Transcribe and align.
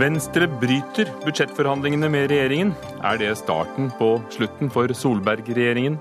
Venstre 0.00 0.46
bryter 0.48 1.10
budsjettforhandlingene 1.26 2.08
med 2.08 2.30
regjeringen. 2.30 2.70
Er 3.04 3.18
det 3.20 3.34
starten 3.36 3.90
på 3.98 4.14
slutten 4.32 4.70
for 4.72 4.88
Solberg-regjeringen? 4.96 5.98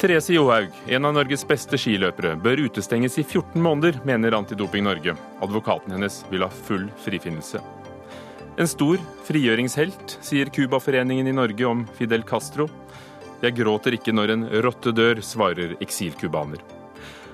Therese 0.00 0.32
Johaug, 0.32 0.70
en 0.86 1.04
av 1.04 1.12
Norges 1.16 1.44
beste 1.48 1.76
skiløpere, 1.80 2.34
bør 2.40 2.62
utestenges 2.68 3.18
i 3.20 3.24
14 3.24 3.60
måneder, 3.60 3.98
mener 4.08 4.36
Antidoping 4.38 4.84
Norge. 4.84 5.16
Advokaten 5.44 5.92
hennes 5.96 6.22
vil 6.30 6.44
ha 6.46 6.48
full 6.48 6.86
frifinnelse. 7.04 7.60
En 8.56 8.68
stor 8.70 8.96
frigjøringshelt, 9.28 10.16
sier 10.24 10.48
Cubaforeningen 10.48 11.28
i 11.28 11.36
Norge 11.36 11.68
om 11.68 11.84
Fidel 11.98 12.24
Castro. 12.24 12.70
Jeg 13.42 13.58
gråter 13.58 13.98
ikke 13.98 14.16
når 14.16 14.32
en 14.38 14.48
rotte 14.64 14.96
dør, 14.96 15.20
svarer 15.20 15.76
eksilcubaner. 15.84 16.64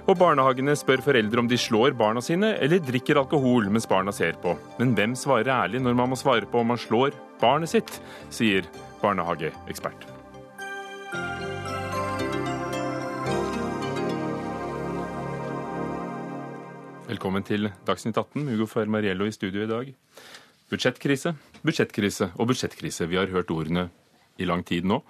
Og 0.03 0.16
barnehagene 0.19 0.74
spør 0.74 0.98
foreldre 1.05 1.38
om 1.38 1.47
de 1.47 1.55
slår 1.61 1.95
barna 1.95 2.19
sine 2.24 2.56
eller 2.65 2.83
drikker 2.83 3.20
alkohol 3.20 3.69
mens 3.70 3.87
barna 3.87 4.10
ser 4.15 4.34
på. 4.43 4.56
Men 4.80 4.97
hvem 4.98 5.15
svarer 5.15 5.52
ærlig 5.55 5.79
når 5.84 5.95
man 5.95 6.10
må 6.10 6.19
svare 6.19 6.48
på 6.51 6.59
om 6.59 6.73
man 6.73 6.80
slår 6.80 7.15
barnet 7.38 7.70
sitt, 7.70 8.01
sier 8.34 8.66
barnehageekspert. 8.98 10.09
Velkommen 17.07 17.46
til 17.46 17.71
Dagsnytt 17.87 18.19
18. 18.19 18.48
Hugo 18.51 18.66
Fermariello 18.66 19.30
i 19.30 19.34
studio 19.34 19.62
i 19.62 19.71
dag. 19.71 19.95
Budsjettkrise, 20.73 21.37
budsjettkrise 21.62 22.32
og 22.34 22.51
budsjettkrise. 22.51 23.07
Vi 23.07 23.21
har 23.21 23.30
hørt 23.30 23.55
ordene 23.55 23.91
i 24.41 24.48
lang 24.48 24.64
tid 24.64 24.86
nå. 24.88 25.00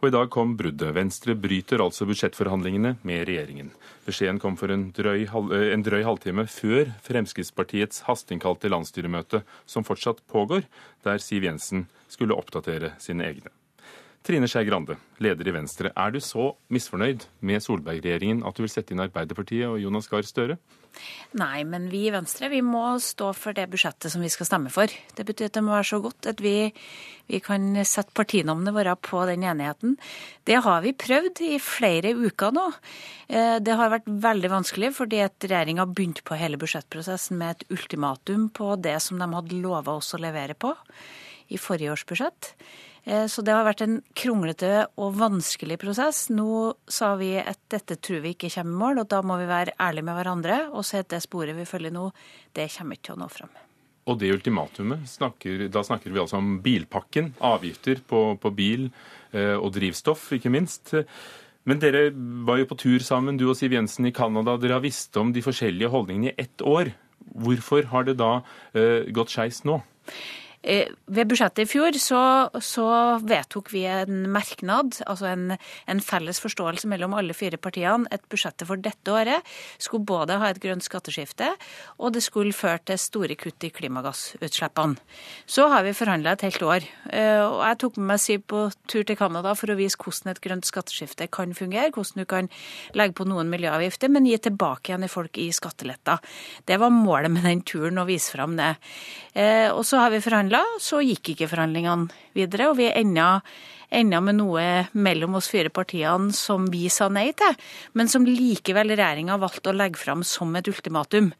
Og 0.00 0.08
i 0.08 0.14
dag 0.14 0.30
kom 0.32 0.56
bruddet. 0.58 0.94
Venstre 0.96 1.36
bryter 1.38 1.82
altså 1.84 2.06
budsjettforhandlingene 2.08 2.96
med 3.06 3.24
regjeringen. 3.28 3.72
Beskjeden 4.06 4.40
kom 4.42 4.58
for 4.58 4.72
en 4.74 4.90
drøy, 4.96 5.24
eh, 5.24 5.72
en 5.72 5.86
drøy 5.86 6.02
halvtime 6.02 6.46
før 6.50 6.92
Fremskrittspartiets 7.06 8.04
hasteinnkalte 8.08 8.72
landsstyremøte, 8.72 9.44
som 9.66 9.84
fortsatt 9.84 10.24
pågår, 10.26 10.66
der 11.04 11.18
Siv 11.18 11.44
Jensen 11.44 11.86
skulle 12.08 12.36
oppdatere 12.36 12.94
sine 12.98 13.24
egne. 13.24 13.61
Trine 14.22 14.46
Skei 14.46 14.62
Grande, 14.62 14.94
leder 15.18 15.48
i 15.50 15.52
Venstre. 15.56 15.90
Er 15.98 16.12
du 16.14 16.20
så 16.22 16.52
misfornøyd 16.70 17.24
med 17.42 17.62
Solberg-regjeringen 17.64 18.44
at 18.46 18.54
du 18.54 18.62
vil 18.62 18.70
sette 18.70 18.94
inn 18.94 19.02
Arbeiderpartiet 19.02 19.66
og 19.66 19.80
Jonas 19.82 20.06
Gahr 20.06 20.22
Støre? 20.22 20.60
Nei, 21.40 21.64
men 21.66 21.88
vi 21.90 22.04
i 22.06 22.12
Venstre 22.14 22.46
vi 22.52 22.60
må 22.62 22.84
stå 23.02 23.32
for 23.34 23.56
det 23.56 23.64
budsjettet 23.72 24.12
som 24.12 24.22
vi 24.22 24.30
skal 24.30 24.46
stemme 24.46 24.70
for. 24.70 24.92
Det 25.16 25.24
betyr 25.26 25.48
at 25.48 25.56
det 25.56 25.64
må 25.66 25.72
være 25.74 25.88
så 25.88 25.98
godt 26.04 26.28
at 26.30 26.42
vi, 26.44 26.54
vi 27.32 27.40
kan 27.42 27.66
sette 27.88 28.14
partinavnene 28.14 28.74
våre 28.76 28.94
på 28.94 29.24
den 29.26 29.42
enigheten. 29.48 29.96
Det 30.46 30.60
har 30.68 30.86
vi 30.86 30.94
prøvd 31.02 31.42
i 31.48 31.58
flere 31.62 32.14
uker 32.14 32.54
nå. 32.54 32.68
Eh, 33.26 33.56
det 33.58 33.74
har 33.80 33.90
vært 33.96 34.06
veldig 34.06 34.52
vanskelig 34.54 34.92
fordi 35.00 35.24
at 35.26 35.48
regjeringa 35.48 35.88
begynte 35.90 36.22
på 36.28 36.38
hele 36.38 36.60
budsjettprosessen 36.62 37.42
med 37.42 37.56
et 37.56 37.66
ultimatum 37.74 38.52
på 38.54 38.76
det 38.78 39.00
som 39.02 39.18
de 39.18 39.32
hadde 39.34 39.60
lova 39.66 39.98
oss 39.98 40.14
å 40.14 40.22
levere 40.22 40.54
på 40.54 40.76
i 41.52 41.58
forrige 41.58 41.96
års 41.96 42.06
budsjett. 42.06 42.54
Eh, 43.04 43.26
så 43.26 43.42
det 43.42 43.54
har 43.54 43.66
vært 43.66 43.82
en 43.84 43.98
kronglete 44.18 44.86
og 45.00 45.16
vanskelig 45.18 45.78
prosess. 45.82 46.28
Nå 46.30 46.74
sa 46.86 47.14
vi 47.20 47.34
at 47.40 47.60
dette 47.72 47.98
tror 47.98 48.22
vi 48.24 48.36
ikke 48.36 48.52
kommer 48.54 48.72
i 48.72 48.80
mål, 48.84 49.02
og 49.02 49.10
da 49.10 49.22
må 49.26 49.38
vi 49.40 49.50
være 49.50 49.76
ærlige 49.80 50.06
med 50.06 50.18
hverandre 50.20 50.62
og 50.70 50.86
si 50.86 51.00
at 51.00 51.10
det 51.10 51.22
sporet 51.24 51.58
vi 51.58 51.68
følger 51.68 51.94
nå, 51.94 52.08
det 52.54 52.70
kommer 52.76 52.98
ikke 52.98 53.10
til 53.10 53.16
å 53.16 53.22
nå 53.24 53.30
fram. 53.32 53.52
Og 54.10 54.18
det 54.18 54.32
ultimatumet, 54.34 55.04
snakker, 55.06 55.68
da 55.70 55.84
snakker 55.86 56.10
vi 56.10 56.18
altså 56.18 56.40
om 56.40 56.56
bilpakken, 56.62 57.36
avgifter 57.38 58.00
på, 58.06 58.32
på 58.42 58.50
bil 58.54 58.88
eh, 59.30 59.54
og 59.54 59.70
drivstoff, 59.76 60.26
ikke 60.34 60.50
minst. 60.50 60.96
Men 61.70 61.78
dere 61.78 62.08
var 62.46 62.58
jo 62.58 62.66
på 62.72 62.78
tur 62.82 63.04
sammen, 63.06 63.38
du 63.38 63.46
og 63.46 63.54
Siv 63.58 63.74
Jensen 63.76 64.08
i 64.08 64.14
Canada. 64.14 64.56
Dere 64.58 64.80
har 64.80 64.82
visst 64.82 65.14
om 65.20 65.30
de 65.34 65.44
forskjellige 65.44 65.92
holdningene 65.92 66.32
i 66.32 66.46
ett 66.46 66.64
år. 66.66 66.90
Hvorfor 67.22 67.86
har 67.92 68.08
det 68.08 68.16
da 68.18 68.40
uh, 68.42 69.06
gått 69.14 69.30
skeis 69.30 69.62
nå? 69.62 69.78
Eh, 70.62 70.86
ved 71.10 71.26
budsjettet 71.26 71.64
i 71.64 71.66
fjor 71.66 71.96
så, 71.98 72.22
så, 72.62 72.86
vedtok 73.26 73.72
vi 73.74 73.82
en 73.90 74.28
merknad, 74.30 75.00
altså 75.10 75.26
en, 75.32 75.56
en, 75.90 76.02
felles 76.02 76.38
forståelse 76.38 76.86
mellom 76.90 77.16
alle 77.18 77.34
fire 77.34 77.58
partiene. 77.58 78.06
Et 78.14 78.22
budsjettet 78.30 78.68
for 78.68 78.78
dette 78.78 79.10
året 79.10 79.42
skulle 79.82 80.06
både 80.06 80.38
ha 80.38 80.52
et 80.52 80.60
grønt 80.62 80.86
skatteskifte, 80.86 81.48
og 81.98 82.14
det 82.14 82.22
skulle 82.22 82.54
føre 82.54 82.78
til 82.92 83.00
store 83.00 83.36
kutt 83.38 83.66
i 83.66 83.72
klimagassutslippene. 83.74 85.02
Så 85.50 85.66
har 85.72 85.82
vi 85.86 85.96
forhandla 85.98 86.36
et 86.36 86.46
helt 86.46 86.62
år. 86.62 86.86
Eh, 87.10 87.42
og 87.42 87.64
jeg 87.66 87.80
tok 87.82 87.98
med 87.98 88.12
meg 88.12 88.22
Siv 88.22 88.44
på 88.46 88.62
tur 88.86 89.02
til 89.02 89.18
Canada 89.18 89.56
for 89.58 89.72
å 89.72 89.78
vise 89.78 89.98
hvordan 89.98 90.30
et 90.30 90.42
grønt 90.44 90.68
skatteskifte 90.68 91.26
kan 91.32 91.56
fungere. 91.58 91.90
Hvordan 91.90 92.22
du 92.22 92.28
kan 92.28 92.50
legge 92.94 93.18
på 93.18 93.26
noen 93.26 93.50
miljøavgifter, 93.50 94.12
men 94.12 94.28
gi 94.30 94.38
tilbake 94.46 94.92
igjen 94.92 95.08
i 95.08 95.10
folk 95.10 95.42
i 95.42 95.48
skatteletter. 95.54 96.22
Det 96.70 96.78
var 96.78 96.94
målet 96.94 97.34
med 97.34 97.48
den 97.48 97.66
turen, 97.66 97.98
å 97.98 98.06
vise 98.06 98.30
fram 98.30 98.54
det. 98.60 98.76
Eh, 99.34 99.68
og 99.72 99.82
så 99.88 99.98
har 100.04 100.14
vi 100.14 100.22
forhandla 100.22 100.51
forhandla, 100.52 100.78
så 100.80 101.00
gikk 101.00 101.32
ikke 101.32 101.48
forhandlingene 101.48 102.10
videre. 102.34 102.70
Og 102.70 102.76
vi 102.76 102.90
enda, 102.90 103.42
enda 103.90 104.20
med 104.20 104.36
noe 104.36 104.88
mellom 104.92 105.36
oss 105.36 105.48
fire 105.48 105.70
partiene 105.70 106.32
som 106.32 106.66
vi 106.70 106.88
sa 106.88 107.08
nei 107.08 107.32
til, 107.32 107.56
men 107.94 108.08
som 108.08 108.24
likevel 108.26 108.92
regjeringa 108.92 109.38
valgte 109.38 109.70
å 109.70 109.76
legge 109.76 109.98
fram 109.98 110.22
som 110.22 110.54
et 110.56 110.68
ultimatum. 110.68 111.32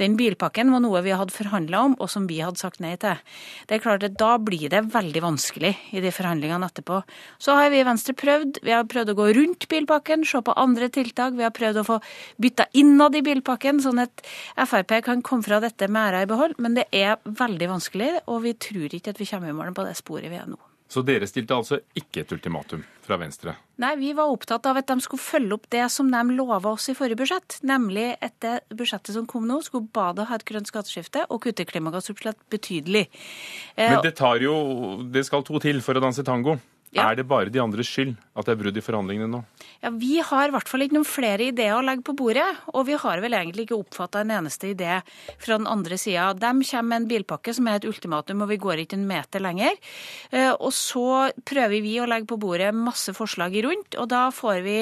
Den 0.00 0.16
bilpakken 0.18 0.72
var 0.74 0.82
noe 0.84 1.00
vi 1.04 1.14
hadde 1.16 1.34
forhandla 1.34 1.82
om, 1.88 1.96
og 2.02 2.10
som 2.12 2.26
vi 2.28 2.42
hadde 2.44 2.60
sagt 2.60 2.82
nei 2.84 2.94
til. 3.00 3.16
Det 3.68 3.78
er 3.78 3.82
klart 3.84 4.04
at 4.04 4.18
Da 4.20 4.36
blir 4.42 4.68
det 4.72 4.82
veldig 4.92 5.22
vanskelig 5.24 5.72
i 5.92 6.02
de 6.04 6.12
forhandlingene 6.12 6.68
etterpå. 6.68 7.02
Så 7.38 7.56
har 7.56 7.70
vi 7.72 7.80
i 7.80 7.86
Venstre 7.86 8.14
prøvd. 8.16 8.62
Vi 8.66 8.74
har 8.74 8.84
prøvd 8.84 9.12
å 9.12 9.18
gå 9.18 9.28
rundt 9.40 9.68
bilpakken, 9.72 10.24
se 10.24 10.42
på 10.44 10.56
andre 10.56 10.90
tiltak. 10.92 11.36
Vi 11.36 11.46
har 11.46 11.54
prøvd 11.56 11.82
å 11.82 11.86
få 11.88 11.98
bytta 12.42 12.68
innad 12.76 13.16
i 13.16 13.24
bilpakken, 13.26 13.80
sånn 13.84 14.04
at 14.04 14.24
Frp 14.56 15.00
kan 15.04 15.22
komme 15.22 15.46
fra 15.46 15.60
dette 15.64 15.88
med 15.88 16.10
æra 16.10 16.24
i 16.24 16.30
behold. 16.30 16.56
Men 16.58 16.76
det 16.78 16.88
er 16.92 17.20
veldig 17.24 17.72
vanskelig, 17.76 18.12
og 18.26 18.42
vi 18.46 18.56
tror 18.56 18.92
ikke 18.92 19.16
at 19.16 19.20
vi 19.20 19.28
kommer 19.32 19.52
i 19.52 19.56
mål 19.56 19.76
på 19.76 19.86
det 19.88 19.96
sporet 19.98 20.32
vi 20.32 20.40
er 20.40 20.48
nå. 20.50 20.60
Så 20.86 21.02
dere 21.02 21.26
stilte 21.26 21.56
altså 21.56 21.80
ikke 21.98 22.22
et 22.22 22.32
ultimatum 22.36 22.84
fra 23.02 23.16
Venstre? 23.18 23.56
Nei, 23.82 23.96
vi 23.98 24.12
var 24.14 24.30
opptatt 24.30 24.68
av 24.70 24.78
at 24.78 24.86
de 24.86 25.02
skulle 25.02 25.22
følge 25.22 25.56
opp 25.56 25.66
det 25.74 25.82
som 25.90 26.12
de 26.12 26.36
lova 26.38 26.76
oss 26.76 26.86
i 26.92 26.94
forrige 26.94 27.18
budsjett. 27.18 27.58
Nemlig 27.66 28.12
at 28.22 28.36
det 28.44 28.54
budsjettet 28.70 29.16
som 29.16 29.26
kom 29.26 29.48
nå, 29.50 29.58
skulle 29.66 29.90
både 29.90 30.28
ha 30.30 30.38
et 30.38 30.46
grønt 30.46 30.70
skatteskifte 30.70 31.26
og 31.26 31.42
kutte 31.42 31.66
klimagassutslipp 31.66 32.38
betydelig. 32.54 33.08
Men 33.80 33.98
det 34.06 34.14
tar 34.20 34.38
jo 34.42 34.56
Det 35.10 35.26
skal 35.26 35.44
to 35.46 35.58
til 35.62 35.82
for 35.82 35.98
å 35.98 36.06
danse 36.06 36.22
tango? 36.26 36.56
Ja. 36.96 37.10
Er 37.10 37.18
det 37.18 37.26
bare 37.28 37.52
de 37.52 37.60
andres 37.60 37.90
skyld 37.92 38.14
at 38.16 38.48
det 38.48 38.54
er 38.54 38.60
brudd 38.60 38.78
i 38.78 38.84
forhandlingene 38.84 39.28
nå? 39.30 39.42
Ja, 39.82 39.92
Vi 39.92 40.16
har 40.24 40.48
i 40.48 40.54
hvert 40.54 40.70
fall 40.70 40.86
ikke 40.86 40.96
noen 40.96 41.08
flere 41.08 41.50
ideer 41.50 41.76
å 41.76 41.84
legge 41.84 42.06
på 42.06 42.16
bordet. 42.16 42.46
Og 42.72 42.86
vi 42.88 42.96
har 43.00 43.22
vel 43.24 43.36
egentlig 43.36 43.66
ikke 43.66 43.78
oppfatta 43.78 44.24
en 44.24 44.32
eneste 44.38 44.72
idé 44.72 44.98
fra 45.36 45.58
den 45.60 45.68
andre 45.70 45.98
sida. 46.00 46.32
De 46.34 46.52
kommer 46.70 46.88
med 46.90 47.02
en 47.02 47.08
bilpakke 47.10 47.54
som 47.56 47.68
er 47.68 47.80
et 47.80 47.88
ultimatum, 47.88 48.42
og 48.42 48.52
vi 48.52 48.60
går 48.62 48.84
ikke 48.84 48.98
en 48.98 49.06
meter 49.08 49.44
lenger. 49.44 49.78
Eh, 50.32 50.52
og 50.52 50.72
så 50.74 51.30
prøver 51.46 51.84
vi 51.84 51.96
å 52.00 52.08
legge 52.08 52.30
på 52.32 52.40
bordet 52.40 52.72
masse 52.76 53.12
forslag 53.16 53.56
rundt, 53.66 53.98
og 54.00 54.10
da 54.12 54.28
får 54.34 54.64
vi 54.66 54.78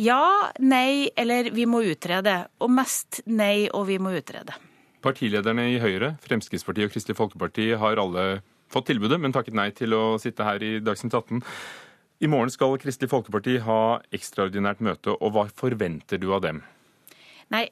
ja, 0.00 0.50
nei 0.62 1.10
eller 1.18 1.50
vi 1.52 1.66
må 1.68 1.82
utrede. 1.84 2.46
Og 2.62 2.72
mest 2.72 3.22
nei 3.28 3.68
og 3.68 3.88
vi 3.90 3.98
må 4.00 4.14
utrede. 4.16 4.56
Partilederne 5.00 5.64
i 5.72 5.78
Høyre, 5.80 6.14
Fremskrittspartiet 6.20 6.88
og 6.88 6.94
Kristelig 6.94 7.16
Folkeparti 7.16 7.70
har 7.80 8.00
alle 8.00 8.24
fått 8.70 8.90
tilbudet, 8.90 9.20
men 9.20 9.34
takket 9.34 9.56
nei 9.58 9.70
til 9.76 9.94
å 9.96 10.02
sitte 10.22 10.46
her 10.46 10.62
i 10.62 10.78
Dagsnytt 10.84 11.16
18. 11.16 11.42
I 12.20 12.28
morgen 12.28 12.52
skal 12.52 12.76
Kristelig 12.80 13.10
Folkeparti 13.10 13.58
ha 13.64 14.00
ekstraordinært 14.14 14.82
møte, 14.84 15.14
og 15.16 15.34
hva 15.34 15.46
forventer 15.48 16.20
du 16.20 16.30
av 16.36 16.44
dem? 16.44 16.62
Nei, 17.50 17.64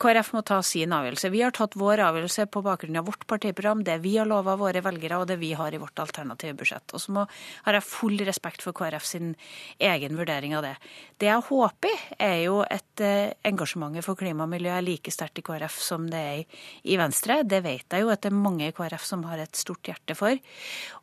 KrF 0.00 0.30
må 0.32 0.40
ta 0.48 0.62
sin 0.64 0.94
avgjørelse. 0.96 1.28
Vi 1.28 1.42
har 1.44 1.52
tatt 1.52 1.74
vår 1.76 2.00
avgjørelse 2.06 2.46
på 2.48 2.62
bakgrunn 2.64 2.96
av 2.96 3.04
vårt 3.10 3.26
partiprogram, 3.28 3.82
det 3.84 3.98
vi 4.00 4.14
har 4.16 4.28
lova 4.28 4.54
våre 4.56 4.80
velgere, 4.80 5.18
og 5.20 5.26
det 5.28 5.36
vi 5.42 5.50
har 5.58 5.76
i 5.76 5.80
vårt 5.82 6.00
alternative 6.00 6.56
budsjett. 6.56 6.94
Og 6.96 7.02
så 7.04 7.12
må, 7.12 7.26
har 7.66 7.76
jeg 7.76 7.84
full 7.84 8.16
respekt 8.24 8.64
for 8.64 8.72
KrF 8.76 9.04
sin 9.04 9.34
egen 9.76 10.16
vurdering 10.16 10.56
av 10.56 10.64
det. 10.64 10.72
Det 11.20 11.28
jeg 11.28 11.46
håper, 11.50 12.06
er 12.16 12.38
jo 12.46 12.62
at 12.64 13.04
eh, 13.04 13.36
engasjementet 13.50 14.08
for 14.08 14.16
klima 14.16 14.46
og 14.46 14.54
miljø 14.54 14.72
er 14.72 14.88
like 14.88 15.12
sterkt 15.12 15.42
i 15.42 15.44
KrF 15.44 15.76
som 15.84 16.08
det 16.08 16.24
er 16.32 16.40
i, 16.40 16.96
Venstre. 16.96 17.42
Det 17.44 17.60
vet 17.66 17.92
jeg 17.92 18.06
jo 18.06 18.14
at 18.14 18.24
det 18.24 18.32
er 18.32 18.40
mange 18.40 18.70
i 18.70 18.76
KrF 18.76 19.04
som 19.04 19.28
har 19.28 19.44
et 19.44 19.60
stort 19.60 19.84
hjerte 19.84 20.16
for. 20.16 20.40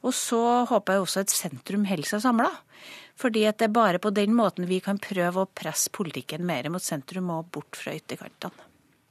Og 0.01 0.17
så 0.17 0.41
håper 0.73 0.97
jeg 0.97 1.05
også 1.05 1.27
at 1.27 1.37
sentrum 1.37 1.85
holder 1.85 2.15
seg 2.15 2.25
samla. 2.25 2.49
Fordi 3.17 3.45
at 3.49 3.57
det 3.57 3.69
er 3.69 3.73
bare 3.73 3.99
på 4.01 4.11
den 4.13 4.35
måten 4.37 4.67
vi 4.69 4.79
kan 4.83 4.99
prøve 5.01 5.43
å 5.43 5.49
presse 5.49 5.89
politikken 5.93 6.45
mer 6.45 6.69
mot 6.69 6.83
sentrum 6.83 7.31
og 7.33 7.49
bort 7.53 7.77
fra 7.79 7.95
ytterkantene. 7.97 8.65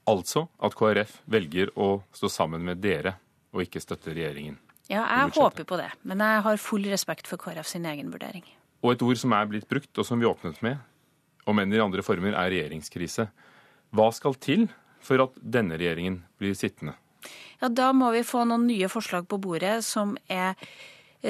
Altså 0.06 0.44
at 0.62 0.76
KrF 0.78 1.16
velger 1.26 1.72
å 1.74 1.96
stå 2.14 2.30
sammen 2.30 2.62
med 2.62 2.78
dere 2.78 3.16
og 3.50 3.64
ikke 3.64 3.82
støtte 3.82 4.14
regjeringen? 4.14 4.60
Ja, 4.86 5.02
jeg 5.02 5.32
håper 5.34 5.66
på 5.66 5.78
det. 5.80 5.88
Men 6.06 6.22
jeg 6.22 6.44
har 6.44 6.62
full 6.62 6.86
respekt 6.86 7.26
for 7.26 7.42
KrF 7.42 7.66
sin 7.66 7.88
egen 7.90 8.12
vurdering. 8.14 8.44
Og 8.84 8.92
et 8.92 9.02
ord 9.02 9.18
som 9.18 9.34
er 9.34 9.48
blitt 9.50 9.66
brukt, 9.66 9.90
og 9.98 10.06
som 10.06 10.20
vi 10.22 10.28
åpnet 10.28 10.60
med, 10.62 10.78
om 11.46 11.58
enn 11.58 11.74
i 11.74 11.82
andre 11.82 12.04
former, 12.06 12.36
er 12.38 12.52
regjeringskrise. 12.52 13.26
Hva 13.90 14.06
skal 14.14 14.38
til 14.38 14.68
for 15.02 15.24
at 15.26 15.34
denne 15.42 15.78
regjeringen 15.78 16.20
blir 16.38 16.54
sittende? 16.58 16.94
Ja, 17.58 17.68
Da 17.68 17.92
må 17.96 18.12
vi 18.14 18.22
få 18.26 18.44
noen 18.46 18.68
nye 18.68 18.90
forslag 18.92 19.26
på 19.26 19.40
bordet 19.42 19.80
som 19.84 20.14
er 20.30 20.54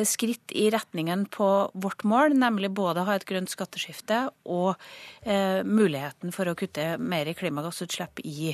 skritt 0.06 0.52
i 0.52 0.66
retningen 0.70 1.26
på 1.32 1.70
vårt 1.74 2.04
mål, 2.04 2.34
nemlig 2.38 2.70
både 2.76 3.02
å 3.02 3.08
ha 3.08 3.16
et 3.16 3.26
grønt 3.28 3.50
skatteskifte 3.50 4.26
og 4.44 4.74
eh, 5.22 5.62
muligheten 5.66 6.34
for 6.34 6.48
å 6.48 6.56
kutte 6.58 6.96
mer 6.98 7.30
klimagassutslipp 7.36 8.22
i, 8.24 8.52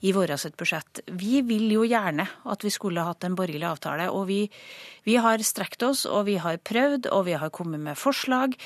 i 0.00 0.12
vårt 0.16 0.56
budsjett. 0.58 1.02
Vi 1.06 1.40
vil 1.46 1.68
jo 1.72 1.84
gjerne 1.86 2.26
at 2.50 2.64
vi 2.64 2.72
skulle 2.72 3.04
hatt 3.06 3.24
en 3.26 3.36
borgerlig 3.38 3.68
avtale, 3.68 4.10
og 4.10 4.26
vi, 4.30 4.40
vi 5.06 5.16
har 5.20 5.42
strekt 5.46 5.82
oss, 5.86 6.06
og 6.06 6.26
vi 6.30 6.38
har 6.42 6.60
prøvd, 6.62 7.10
og 7.14 7.26
vi 7.28 7.36
har 7.40 7.52
kommet 7.54 7.82
med 7.82 7.98
forslag. 7.98 8.56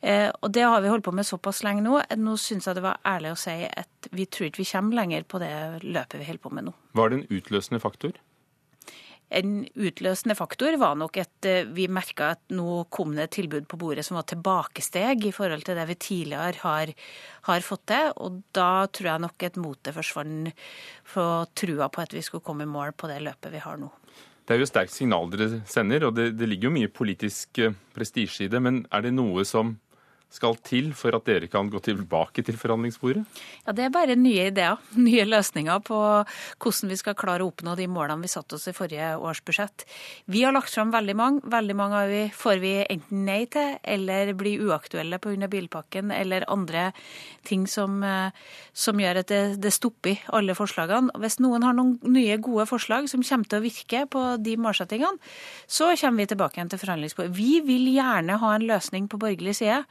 Eh, 0.00 0.30
og 0.40 0.52
det 0.54 0.66
har 0.66 0.84
vi 0.84 0.92
holdt 0.92 1.06
på 1.06 1.14
med 1.14 1.28
såpass 1.28 1.62
lenge 1.66 1.84
nå. 1.84 2.00
Nå 2.20 2.36
syns 2.40 2.68
jeg 2.68 2.78
det 2.78 2.86
var 2.86 3.02
ærlig 3.06 3.34
å 3.34 3.40
si 3.40 3.56
at 3.68 4.10
vi 4.14 4.26
tror 4.26 4.50
ikke 4.50 4.62
vi 4.62 4.70
kommer 4.70 5.00
lenger 5.00 5.26
på 5.28 5.40
det 5.42 5.52
løpet 5.84 6.20
vi 6.20 6.28
holder 6.28 6.44
på 6.44 6.54
med 6.54 6.68
nå. 6.68 6.78
Var 6.94 7.10
det 7.10 7.20
en 7.20 7.28
utløsende 7.38 7.82
faktor? 7.82 8.16
En 9.34 9.64
utløsende 9.74 10.36
faktor 10.38 10.76
var 10.78 10.94
nok 10.98 11.18
at 11.22 11.48
eh, 11.48 11.66
vi 11.74 11.88
merka 11.90 12.32
at 12.36 12.54
nå 12.54 12.84
kom 12.94 13.16
det 13.16 13.28
et 13.28 13.36
tilbud 13.40 13.66
på 13.70 13.78
bordet 13.80 14.04
som 14.06 14.18
var 14.18 14.28
tilbakesteg 14.30 15.26
i 15.26 15.34
forhold 15.34 15.66
til 15.66 15.78
det 15.78 15.88
vi 15.90 15.98
tidligere 16.06 16.62
har, 16.62 16.94
har 17.48 17.66
fått 17.66 17.86
til. 17.90 18.12
Og 18.22 18.40
da 18.54 18.86
tror 18.86 19.10
jeg 19.10 19.24
nok 19.26 19.46
at 19.48 19.58
motet 19.60 19.96
forsvant 19.96 20.54
for 21.08 21.50
trua 21.58 21.90
på 21.90 22.04
at 22.04 22.14
vi 22.14 22.22
skulle 22.22 22.46
komme 22.46 22.68
i 22.68 22.70
mål 22.70 22.94
på 22.94 23.10
det 23.10 23.20
løpet 23.26 23.54
vi 23.54 23.62
har 23.64 23.80
nå. 23.80 23.90
Det 24.44 24.54
er 24.54 24.60
jo 24.60 24.68
sterkt 24.68 24.92
signal 24.92 25.30
dere 25.32 25.62
sender, 25.64 26.04
og 26.04 26.18
det, 26.18 26.34
det 26.36 26.46
ligger 26.50 26.68
jo 26.68 26.76
mye 26.76 26.92
politisk 26.92 27.62
eh, 27.64 27.74
prestisje 27.96 28.46
i 28.46 28.52
det. 28.52 28.60
Men 28.60 28.84
er 28.92 29.06
det 29.06 29.14
noe 29.16 29.46
som 29.48 29.78
skal 30.34 30.58
til 30.66 30.90
for 30.98 31.14
at 31.16 31.26
dere 31.28 31.48
kan 31.50 31.70
gå 31.70 31.80
tilbake 31.84 32.42
til 32.44 32.58
forhandlingsbordet? 32.58 33.24
Ja, 33.66 33.72
Det 33.72 33.84
er 33.86 33.94
bare 33.94 34.16
nye 34.18 34.48
ideer, 34.50 34.80
nye 35.08 35.24
løsninger 35.28 35.82
på 35.86 35.98
hvordan 36.62 36.90
vi 36.90 36.98
skal 37.00 37.16
klare 37.18 37.44
å 37.44 37.50
oppnå 37.52 37.76
de 37.78 37.88
målene 37.90 38.26
vi 38.26 38.32
satte 38.32 38.58
oss 38.58 38.68
i 38.68 38.76
forrige 38.76 39.14
års 39.16 39.42
budsjett. 39.44 39.86
Vi 40.26 40.42
har 40.44 40.54
lagt 40.54 40.74
fram 40.74 40.92
veldig 40.94 41.16
mange. 41.16 41.42
Veldig 41.54 41.76
mange 41.76 42.00
av 42.02 42.10
vi 42.10 42.22
får 42.34 42.60
vi 42.62 42.74
enten 42.82 43.24
nei 43.28 43.44
til, 43.50 43.78
eller 43.82 44.34
blir 44.38 44.62
uaktuelle 44.66 45.20
pga. 45.22 45.48
bilpakken, 45.48 46.10
eller 46.10 46.44
andre 46.48 46.92
ting 47.44 47.66
som, 47.66 48.02
eh, 48.02 48.30
som 48.72 48.98
gjør 48.98 49.20
at 49.20 49.28
det, 49.28 49.60
det 49.60 49.72
stopper 49.72 50.22
alle 50.32 50.54
forslagene. 50.56 51.12
Hvis 51.20 51.38
noen 51.40 51.62
har 51.62 51.74
noen 51.76 51.98
nye, 52.02 52.38
gode 52.44 52.66
forslag 52.66 53.08
som 53.08 53.22
kommer 53.22 53.48
til 53.48 53.60
å 53.60 53.64
virke 53.64 54.04
på 54.10 54.22
de 54.42 54.56
målsettingene, 54.56 55.20
så 55.66 55.92
kommer 56.00 56.24
vi 56.24 56.30
tilbake 56.32 56.58
igjen 56.58 56.72
til 56.72 56.80
forhandlingsbordet. 56.82 57.34
Vi 57.36 57.60
vil 57.64 57.88
gjerne 57.94 58.38
ha 58.40 58.54
en 58.54 58.68
løsning 58.68 59.08
på 59.08 59.20
borgerlig 59.20 59.56
side. 59.60 59.84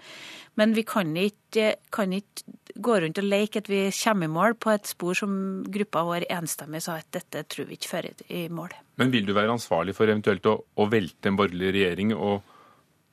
Men 0.59 0.75
vi 0.77 0.83
kan 0.87 1.11
ikke, 1.17 1.75
kan 1.93 2.13
ikke, 2.13 2.45
gå 2.73 2.95
rundt 3.03 3.19
og 3.21 3.27
leke 3.27 3.61
at 3.61 3.69
vi 3.69 3.83
kommer 3.93 4.29
i 4.29 4.33
mål 4.33 4.55
på 4.57 4.71
et 4.73 4.89
spor 4.89 5.17
som 5.17 5.35
gruppa 5.69 6.01
vår 6.07 6.25
enstemmig 6.33 6.81
sa 6.81 6.97
at 6.97 7.11
dette 7.13 7.43
tror 7.49 7.69
vi 7.69 7.77
ikke 7.77 7.91
fører 7.91 8.23
i 8.33 8.47
mål. 8.49 8.73
Men 8.97 9.13
vil 9.13 9.27
du 9.27 9.33
være 9.37 9.53
ansvarlig 9.53 9.93
for 9.97 10.09
eventuelt 10.09 10.47
å, 10.49 10.57
å 10.57 10.89
velte 10.89 11.29
en 11.29 11.37
borgerlig 11.37 11.73
regjering 11.77 12.15
og 12.17 12.41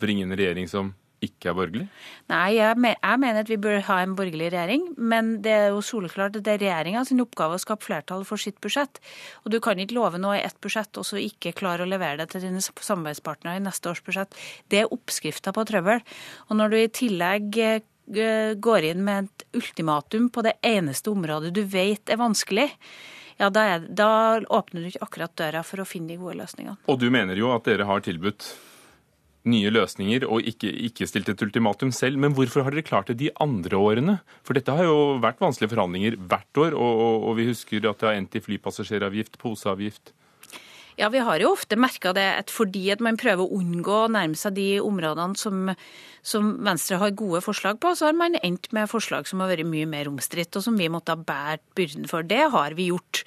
bringe 0.00 0.24
en 0.24 0.36
regjering 0.36 0.68
som 0.70 0.94
ikke 1.24 1.50
er 1.50 1.56
borgerlig? 1.56 1.86
Nei, 2.32 2.54
jeg, 2.56 2.76
mener 2.80 3.42
at 3.42 3.50
vi 3.50 3.58
bør 3.60 3.82
ha 3.90 3.98
en 4.00 4.14
borgerlig 4.16 4.48
regjering. 4.54 4.86
Men 4.96 5.34
det 5.44 5.52
er 5.52 5.66
jo 5.74 5.82
soleklart 5.84 6.38
at 6.38 6.46
det 6.46 6.54
er 6.54 6.62
regjeringa 6.64 7.04
sin 7.08 7.20
oppgave 7.22 7.58
å 7.58 7.62
skape 7.62 7.84
flertall 7.84 8.24
for 8.28 8.40
sitt 8.40 8.60
budsjett. 8.64 9.02
Og 9.44 9.52
du 9.52 9.58
kan 9.62 9.80
ikke 9.80 9.98
love 9.98 10.20
noe 10.22 10.38
i 10.38 10.44
ett 10.46 10.56
budsjett 10.64 10.96
og 11.00 11.06
så 11.06 11.20
ikke 11.20 11.54
klare 11.58 11.84
å 11.84 11.90
levere 11.90 12.22
det 12.22 12.30
til 12.32 12.46
dine 12.46 12.62
samarbeidspartnere 12.64 13.60
i 13.60 13.64
neste 13.66 13.92
års 13.92 14.02
budsjett. 14.06 14.36
Det 14.72 14.82
er 14.82 14.92
oppskrifta 14.96 15.52
på 15.56 15.66
trøbbel. 15.68 16.00
Og 16.48 16.60
når 16.60 16.72
du 16.72 16.78
i 16.80 16.90
tillegg 17.02 17.60
eh, 17.66 18.56
går 18.56 18.90
inn 18.90 19.04
med 19.06 19.28
et 19.28 19.46
ultimatum 19.60 20.32
på 20.32 20.44
det 20.46 20.56
eneste 20.66 21.12
området 21.12 21.52
du 21.54 21.62
vet 21.68 22.10
er 22.10 22.20
vanskelig, 22.20 22.70
ja, 23.40 23.48
da, 23.52 23.62
er, 23.76 23.84
da 23.88 24.10
åpner 24.52 24.82
du 24.82 24.90
ikke 24.90 25.04
akkurat 25.06 25.36
døra 25.36 25.62
for 25.64 25.80
å 25.80 25.88
finne 25.88 26.12
de 26.12 26.18
gode 26.20 26.36
løsningene. 26.42 26.76
Og 26.92 26.98
du 27.00 27.08
mener 27.12 27.38
jo 27.40 27.52
at 27.54 27.68
dere 27.68 27.86
har 27.88 28.04
tilbudt 28.04 28.50
nye 29.48 29.72
løsninger 29.72 30.26
og 30.28 30.44
ikke, 30.44 30.68
ikke, 30.90 31.08
stilt 31.08 31.30
et 31.32 31.42
ultimatum 31.44 31.92
selv. 31.94 32.20
Men 32.20 32.34
hvorfor 32.36 32.66
har 32.66 32.74
dere 32.74 32.86
klart 32.86 33.08
det 33.08 33.20
de 33.22 33.30
andre 33.40 33.78
årene? 33.78 34.18
For 34.44 34.56
dette 34.56 34.74
har 34.74 34.88
jo 34.88 35.18
vært 35.22 35.40
vanskelige 35.40 35.72
forhandlinger 35.72 36.18
hvert 36.20 36.62
år, 36.64 36.76
og, 36.76 37.04
og, 37.06 37.28
og 37.30 37.38
vi 37.40 37.48
husker 37.48 37.88
at 37.88 38.02
det 38.02 38.10
har 38.10 38.18
endt 38.18 38.36
i 38.36 38.44
flypassasjeravgift, 38.44 39.38
poseavgift. 39.40 40.12
Ja, 41.00 41.08
vi 41.08 41.22
har 41.24 41.40
jo 41.40 41.54
ofte 41.54 41.78
merka 41.80 42.10
det 42.12 42.26
at 42.42 42.50
fordi 42.52 42.90
at 42.92 43.00
man 43.00 43.16
prøver 43.16 43.46
å 43.46 43.60
unngå 43.62 44.02
å 44.02 44.10
nærme 44.12 44.36
seg 44.36 44.58
de 44.58 44.68
områdene 44.84 45.38
som 45.40 45.70
som 46.26 46.52
Venstre 46.64 46.98
har 47.00 47.14
gode 47.16 47.40
forslag 47.44 47.78
på, 47.80 47.92
så 47.96 48.10
har 48.10 48.16
man 48.16 48.36
endt 48.44 48.68
med 48.76 48.90
forslag 48.90 49.28
som 49.28 49.40
har 49.40 49.50
vært 49.52 49.68
mye 49.68 49.88
mer 49.88 50.10
omstridt, 50.10 50.56
og 50.58 50.64
som 50.64 50.76
vi 50.76 50.90
måtte 50.92 51.14
ha 51.14 51.20
båret 51.20 51.62
byrden 51.78 52.06
for. 52.10 52.26
Det 52.26 52.42
har 52.52 52.76
vi 52.76 52.90
gjort. 52.90 53.22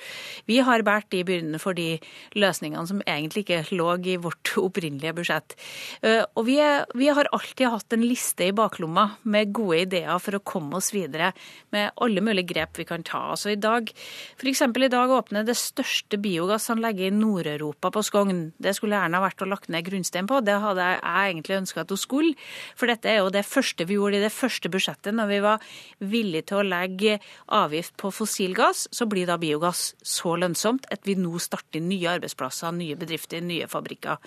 Vi 0.50 0.60
har 0.66 0.86
båret 0.86 1.10
de 1.14 1.24
byrdene 1.26 1.62
for 1.62 1.78
de 1.78 1.98
løsningene 2.38 2.86
som 2.90 3.02
egentlig 3.06 3.46
ikke 3.46 3.64
lå 3.74 3.90
i 4.14 4.18
vårt 4.22 4.54
opprinnelige 4.62 5.16
budsjett. 5.18 5.58
Eh, 6.06 6.22
og 6.38 6.48
vi, 6.48 6.60
er, 6.62 6.86
vi 6.98 7.10
har 7.14 7.30
alltid 7.34 7.72
hatt 7.74 7.98
en 7.98 8.06
liste 8.06 8.50
i 8.50 8.56
baklomma 8.56 9.10
med 9.24 9.54
gode 9.56 9.84
ideer 9.88 10.22
for 10.22 10.38
å 10.38 10.44
komme 10.46 10.78
oss 10.78 10.92
videre 10.94 11.32
med 11.74 11.94
alle 12.04 12.24
mulige 12.24 12.52
grep 12.54 12.78
vi 12.82 12.88
kan 12.90 13.06
ta. 13.06 13.26
Altså 13.34 13.54
i 13.54 13.60
dag, 13.60 13.90
F.eks. 14.38 14.64
i 14.70 14.94
dag 14.94 15.18
åpner 15.18 15.48
det 15.48 15.58
største 15.58 16.20
biogassanlegget 16.22 17.10
i 17.10 17.16
Nord-Europa 17.18 17.63
på 17.72 18.04
Skogn. 18.04 18.42
Det 18.62 18.76
skulle 18.76 18.98
gjerne 18.98 19.20
ha 19.20 19.24
vært 19.24 19.44
å 19.44 19.48
lagt 19.50 19.70
ned 19.72 19.86
grunnstein 19.88 20.28
på. 20.30 20.42
Det 20.44 20.58
hadde 20.64 20.88
jeg 20.90 21.32
egentlig 21.32 21.58
ønska 21.62 21.84
at 21.84 21.94
hun 21.94 22.02
skulle. 22.02 22.34
For 22.76 22.92
dette 22.92 23.10
er 23.10 23.22
jo 23.22 23.32
det 23.34 23.46
første 23.48 23.88
vi 23.88 23.98
gjorde 23.98 24.20
i 24.20 24.24
det 24.26 24.34
første 24.34 24.72
budsjettet, 24.74 25.16
når 25.16 25.32
vi 25.32 25.40
var 25.46 25.64
villige 26.00 26.50
til 26.52 26.62
å 26.62 26.68
legge 26.68 27.18
avgift 27.48 27.96
på 28.02 28.12
fossilgass. 28.12 28.88
Så 28.92 29.08
blir 29.10 29.30
da 29.30 29.40
biogass 29.42 29.94
så 30.04 30.36
lønnsomt 30.40 30.88
at 30.94 31.08
vi 31.08 31.18
nå 31.20 31.40
starter 31.40 31.84
nye 31.84 32.18
arbeidsplasser, 32.18 32.76
nye 32.76 33.00
bedrifter, 33.00 33.44
nye 33.44 33.70
fabrikker. 33.72 34.22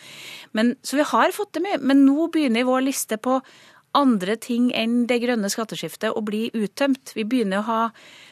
Men, 0.56 0.76
så 0.82 1.00
vi 1.00 1.08
har 1.12 1.36
fått 1.36 1.56
det 1.56 1.66
mye. 1.66 1.80
Men 1.82 2.06
nå 2.08 2.30
begynner 2.32 2.68
vår 2.68 2.86
liste 2.88 3.20
på 3.20 3.40
andre 3.96 4.36
ting 4.40 4.70
enn 4.76 5.04
det 5.08 5.20
grønne 5.24 5.50
skatteskiftet 5.52 6.12
å 6.12 6.24
bli 6.24 6.46
uttømt. 6.54 7.14
Vi 7.16 7.24
begynner 7.24 7.62
å 7.62 7.68
ha 7.70 7.82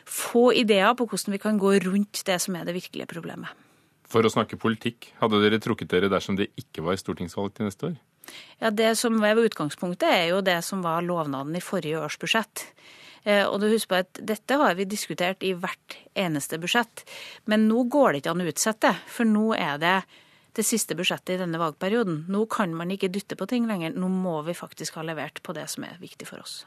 få 0.04 0.50
ideer 0.56 0.92
på 0.96 1.08
hvordan 1.08 1.36
vi 1.36 1.42
kan 1.42 1.60
gå 1.60 1.76
rundt 1.86 2.24
det 2.28 2.40
som 2.42 2.56
er 2.58 2.68
det 2.68 2.76
virkelige 2.76 3.08
problemet. 3.10 3.63
For 4.14 4.22
å 4.22 4.30
snakke 4.30 4.60
politikk, 4.60 5.08
hadde 5.18 5.40
dere 5.42 5.58
trukket 5.58 5.90
dere 5.90 6.10
dersom 6.12 6.36
det 6.38 6.52
ikke 6.60 6.84
var 6.86 6.98
stortingsvalg 7.00 7.56
til 7.56 7.66
neste 7.66 7.88
år? 7.88 7.94
Ja, 8.60 8.70
Det 8.70 8.96
som 8.96 9.18
var 9.20 9.34
utgangspunktet, 9.34 10.06
er 10.06 10.28
jo 10.30 10.40
det 10.40 10.60
som 10.62 10.82
var 10.82 11.02
lovnaden 11.02 11.56
i 11.56 11.62
forrige 11.62 11.98
års 11.98 12.18
budsjett. 12.18 12.68
Eh, 13.24 13.42
og 13.44 13.58
du 13.60 13.68
husker 13.68 13.88
på 13.90 14.00
at 14.04 14.20
Dette 14.22 14.54
har 14.60 14.74
vi 14.78 14.84
diskutert 14.84 15.42
i 15.42 15.52
hvert 15.52 15.96
eneste 16.14 16.60
budsjett. 16.62 17.02
Men 17.46 17.66
nå 17.68 17.88
går 17.90 18.12
det 18.12 18.22
ikke 18.22 18.34
an 18.36 18.44
å 18.44 18.50
utsette, 18.52 18.92
for 19.08 19.24
nå 19.24 19.54
er 19.56 19.78
det 19.82 19.96
det 20.54 20.62
siste 20.62 20.94
budsjettet 20.94 21.34
i 21.34 21.40
denne 21.40 21.58
valgperioden. 21.58 22.26
Nå 22.30 22.46
kan 22.46 22.74
man 22.76 22.92
ikke 22.94 23.10
dytte 23.10 23.34
på 23.34 23.48
ting 23.50 23.66
lenger. 23.66 23.96
Nå 23.98 24.08
må 24.08 24.42
vi 24.46 24.54
faktisk 24.54 24.94
ha 24.94 25.02
levert 25.02 25.42
på 25.42 25.56
det 25.56 25.66
som 25.72 25.88
er 25.88 25.98
viktig 25.98 26.28
for 26.30 26.44
oss. 26.44 26.62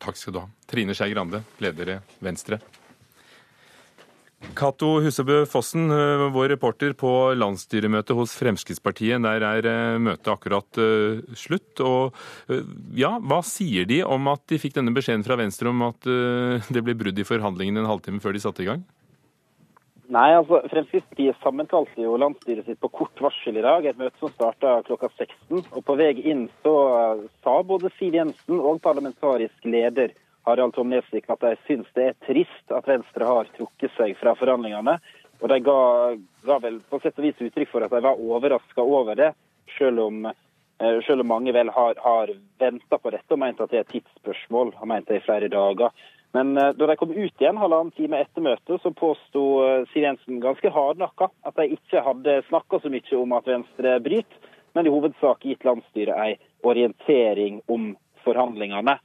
Takk 0.00 0.16
skal 0.16 0.36
du 0.36 0.42
ha. 0.42 0.48
Trine 0.68 0.92
Skei 0.96 1.14
Grande, 1.14 1.42
leder 1.64 1.94
i 1.94 1.98
Venstre. 2.20 2.60
Cato 4.56 4.94
Husebø 5.04 5.42
Fossen, 5.44 5.90
eh, 5.92 6.22
vår 6.32 6.48
reporter 6.54 6.94
på 6.96 7.10
landsstyremøtet 7.36 8.16
hos 8.16 8.32
Fremskrittspartiet. 8.40 9.20
Der 9.22 9.44
er 9.44 9.66
eh, 9.68 9.98
møtet 10.00 10.30
akkurat 10.32 10.80
uh, 10.80 11.20
slutt. 11.36 11.80
Og 11.84 12.16
ja, 12.96 13.18
hva 13.20 13.42
sier 13.44 13.84
de 13.88 14.00
om 14.04 14.30
at 14.32 14.42
de 14.48 14.58
fikk 14.60 14.78
denne 14.78 14.94
beskjeden 14.96 15.26
fra 15.26 15.36
Venstre 15.36 15.68
om 15.68 15.84
at 15.84 16.08
det 16.72 16.82
ble 16.84 16.96
brudd 16.98 17.20
i 17.20 17.26
forhandlingene 17.26 17.84
en 17.84 17.90
halvtime 17.90 18.20
før 18.24 18.34
de 18.34 18.42
satte 18.42 18.64
i 18.64 18.68
gang? 18.70 18.82
Nei, 20.10 20.32
altså 20.34 20.58
Fremskrittspartiet 20.72 21.38
sammenkalte 21.44 22.02
jo 22.02 22.16
landsstyret 22.18 22.66
sitt 22.66 22.80
på 22.82 22.90
kort 22.90 23.20
varsel 23.22 23.60
i 23.60 23.66
dag. 23.66 23.86
Et 23.86 24.00
møte 24.00 24.16
som 24.18 24.32
starta 24.32 24.80
klokka 24.88 25.12
16. 25.12 25.68
Og 25.68 25.84
på 25.86 25.98
vei 26.00 26.10
inn 26.32 26.48
så 26.64 26.74
sa 27.44 27.60
både 27.66 27.92
Siv 27.98 28.16
Jensen 28.18 28.58
og 28.58 28.80
parlamentarisk 28.82 29.68
leder 29.68 30.16
Harald 30.50 30.74
Tom 30.74 30.90
Nesvik 30.90 31.30
at 31.30 31.42
de 31.44 31.54
syns 31.68 31.88
det 31.96 32.10
er 32.10 32.20
trist 32.26 32.74
at 32.74 32.88
Venstre 32.90 33.26
har 33.28 33.50
trukket 33.56 33.94
seg 33.96 34.16
fra 34.18 34.34
forhandlingene. 34.38 34.98
Og 35.40 35.48
de 35.48 35.58
ga, 35.64 35.80
ga 36.44 36.58
vel 36.60 36.78
på 36.90 37.00
sett 37.00 37.18
og 37.18 37.24
vis 37.24 37.42
uttrykk 37.46 37.70
for 37.72 37.86
at 37.86 37.94
de 37.94 38.02
var 38.04 38.20
overraska 38.20 38.84
over 38.84 39.16
det, 39.16 39.32
selv 39.78 40.02
om, 40.04 40.26
eh, 40.26 40.98
selv 41.06 41.24
om 41.24 41.30
mange 41.32 41.54
vel 41.56 41.70
har, 41.72 41.94
har 42.04 42.34
venta 42.60 42.98
på 42.98 43.12
dette 43.14 43.36
og 43.36 43.40
ment 43.40 43.62
at 43.62 43.72
det 43.72 43.80
er 43.80 43.86
et 43.86 43.94
tidsspørsmål. 43.94 44.74
Har 44.80 44.90
ment 44.90 45.08
det 45.08 45.22
i 45.22 45.24
flere 45.24 45.48
dager. 45.52 45.94
Men 46.32 46.52
uh, 46.58 46.70
da 46.78 46.86
de 46.86 46.94
kom 46.96 47.10
ut 47.10 47.42
igjen 47.42 47.58
halvannen 47.58 47.90
time 47.96 48.20
etter 48.22 48.44
møtet, 48.44 48.76
så 48.82 48.92
påsto 48.94 49.40
uh, 49.64 49.88
Siv 49.90 50.04
Jensen 50.04 50.38
ganske 50.42 50.70
hardnakka 50.70 51.26
at 51.46 51.56
de 51.58 51.74
ikke 51.74 52.04
hadde 52.06 52.36
snakka 52.46 52.78
så 52.78 52.92
mye 52.92 53.18
om 53.18 53.34
at 53.34 53.50
Venstre 53.50 53.96
bryter, 54.04 54.50
men 54.78 54.86
i 54.86 54.92
hovedsak 54.94 55.42
gitt 55.42 55.66
landsstyret 55.66 56.14
ei 56.14 56.36
orientering 56.62 57.58
om 57.66 57.96
forhandlingene. 58.22 59.00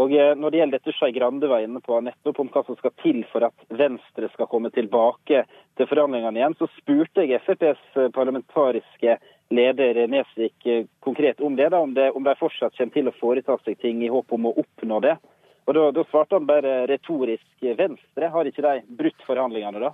Og 0.00 0.12
eh, 0.16 0.36
Når 0.36 0.50
det 0.50 0.60
gjelder 0.60 0.78
dette 0.78 0.94
Skei 0.96 1.12
Grande 1.12 1.48
var 1.50 1.64
inne 1.64 1.82
på, 1.84 1.98
nettopp 2.04 2.40
om 2.40 2.50
hva 2.52 2.62
som 2.66 2.78
skal 2.78 2.94
til 3.02 3.20
for 3.32 3.44
at 3.48 3.66
Venstre 3.68 4.30
skal 4.32 4.48
komme 4.50 4.72
tilbake 4.72 5.44
til 5.76 5.90
forhandlingene 5.90 6.40
igjen, 6.40 6.56
så 6.58 6.70
spurte 6.78 7.26
jeg 7.26 7.42
FrPs 7.44 7.82
eh, 7.98 8.12
parlamentariske 8.16 9.18
leder 9.50 10.00
Nesvik 10.08 10.68
eh, 10.70 10.86
konkret 11.04 11.42
om 11.44 11.58
det, 11.58 11.68
da, 11.74 11.82
om, 11.84 11.92
det, 11.96 12.10
om 12.16 12.24
de 12.24 12.36
fortsatt 12.38 12.78
kommer 12.78 12.96
til 12.96 13.10
å 13.10 13.16
foreta 13.18 13.58
seg 13.64 13.80
ting 13.82 14.00
i 14.06 14.12
håp 14.12 14.32
om 14.36 14.48
å 14.48 14.56
oppnå 14.64 15.02
det. 15.04 15.18
Og 15.68 15.76
Da, 15.76 15.84
da 15.94 16.02
svarte 16.08 16.38
han 16.38 16.48
bare 16.48 16.86
retorisk 16.90 17.68
Venstre. 17.78 18.30
Har 18.32 18.48
ikke 18.48 18.64
de 18.64 18.80
brutt 18.98 19.26
forhandlingene 19.26 19.84
da? 19.84 19.92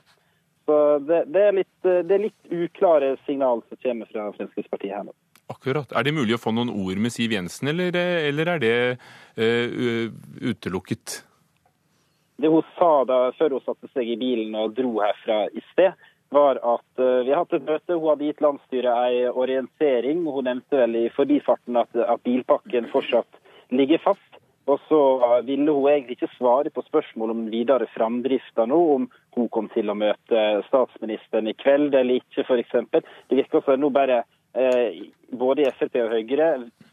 Så 0.67 0.77
det, 1.05 1.25
det, 1.35 1.43
er 1.43 1.53
litt, 1.59 1.75
det 1.83 2.15
er 2.15 2.23
litt 2.23 2.55
uklare 2.55 3.17
signal 3.27 3.61
som 3.67 3.83
kommer 3.83 4.09
fra 4.11 4.31
Fremskrittspartiet 4.39 4.95
her 4.95 5.05
nå. 5.07 5.13
Akkurat. 5.47 5.93
Er 5.95 6.03
det 6.03 6.15
mulig 6.17 6.35
å 6.35 6.43
få 6.43 6.51
noen 6.55 6.73
ord 6.75 6.99
med 6.99 7.15
Siv 7.15 7.35
Jensen, 7.37 7.71
eller, 7.71 7.95
eller 7.95 8.51
er 8.57 8.63
det 8.63 8.77
uh, 9.39 10.09
utelukket? 10.43 11.21
Det 12.37 12.51
hun 12.51 12.67
sa 12.77 13.05
da 13.09 13.21
før 13.39 13.57
hun 13.57 13.65
satte 13.65 13.89
seg 13.95 14.11
i 14.11 14.19
bilen 14.21 14.57
og 14.59 14.75
dro 14.77 14.99
herfra 14.99 15.45
i 15.55 15.63
sted, 15.71 15.95
var 16.35 16.59
at 16.59 16.99
uh, 16.99 17.23
vi 17.23 17.31
har 17.31 17.45
hatt 17.45 17.55
et 17.55 17.69
møte. 17.69 17.95
Hun 17.95 18.11
hadde 18.11 18.27
gitt 18.27 18.43
landsstyret 18.43 18.91
en 19.21 19.39
orientering. 19.45 20.25
Hun 20.27 20.51
nevnte 20.51 20.83
vel 20.83 20.99
i 21.05 21.07
forbifarten 21.15 21.79
at, 21.79 21.95
at 21.95 22.27
bilpakken 22.27 22.91
fortsatt 22.91 23.41
ligger 23.71 24.03
fast. 24.03 24.43
Og 24.67 24.81
så 24.89 25.01
ville 25.47 25.71
hun 25.71 25.87
egentlig 25.87 26.17
ikke 26.19 26.35
svare 26.35 26.73
på 26.75 26.83
spørsmål 26.89 27.31
om 27.37 27.45
videre 27.53 27.87
framdrifta 27.95 28.65
nå, 28.67 28.79
om 28.97 29.05
hun 29.37 29.51
kom 29.55 29.69
til 29.71 29.93
å 29.93 29.95
møte 29.95 30.47
statsministeren 30.67 31.47
i 31.47 31.55
kveld 31.55 31.95
eller 31.95 32.19
ikke, 32.19 32.43
f.eks. 32.43 32.75
Det 33.31 33.39
virker 33.39 33.63
som 33.63 33.79
nå 33.79 33.93
bare 33.95 34.25
eh, 34.57 35.03
både 35.37 35.69
Frp 35.77 35.99
og 36.05 36.15
Høyre 36.15 36.51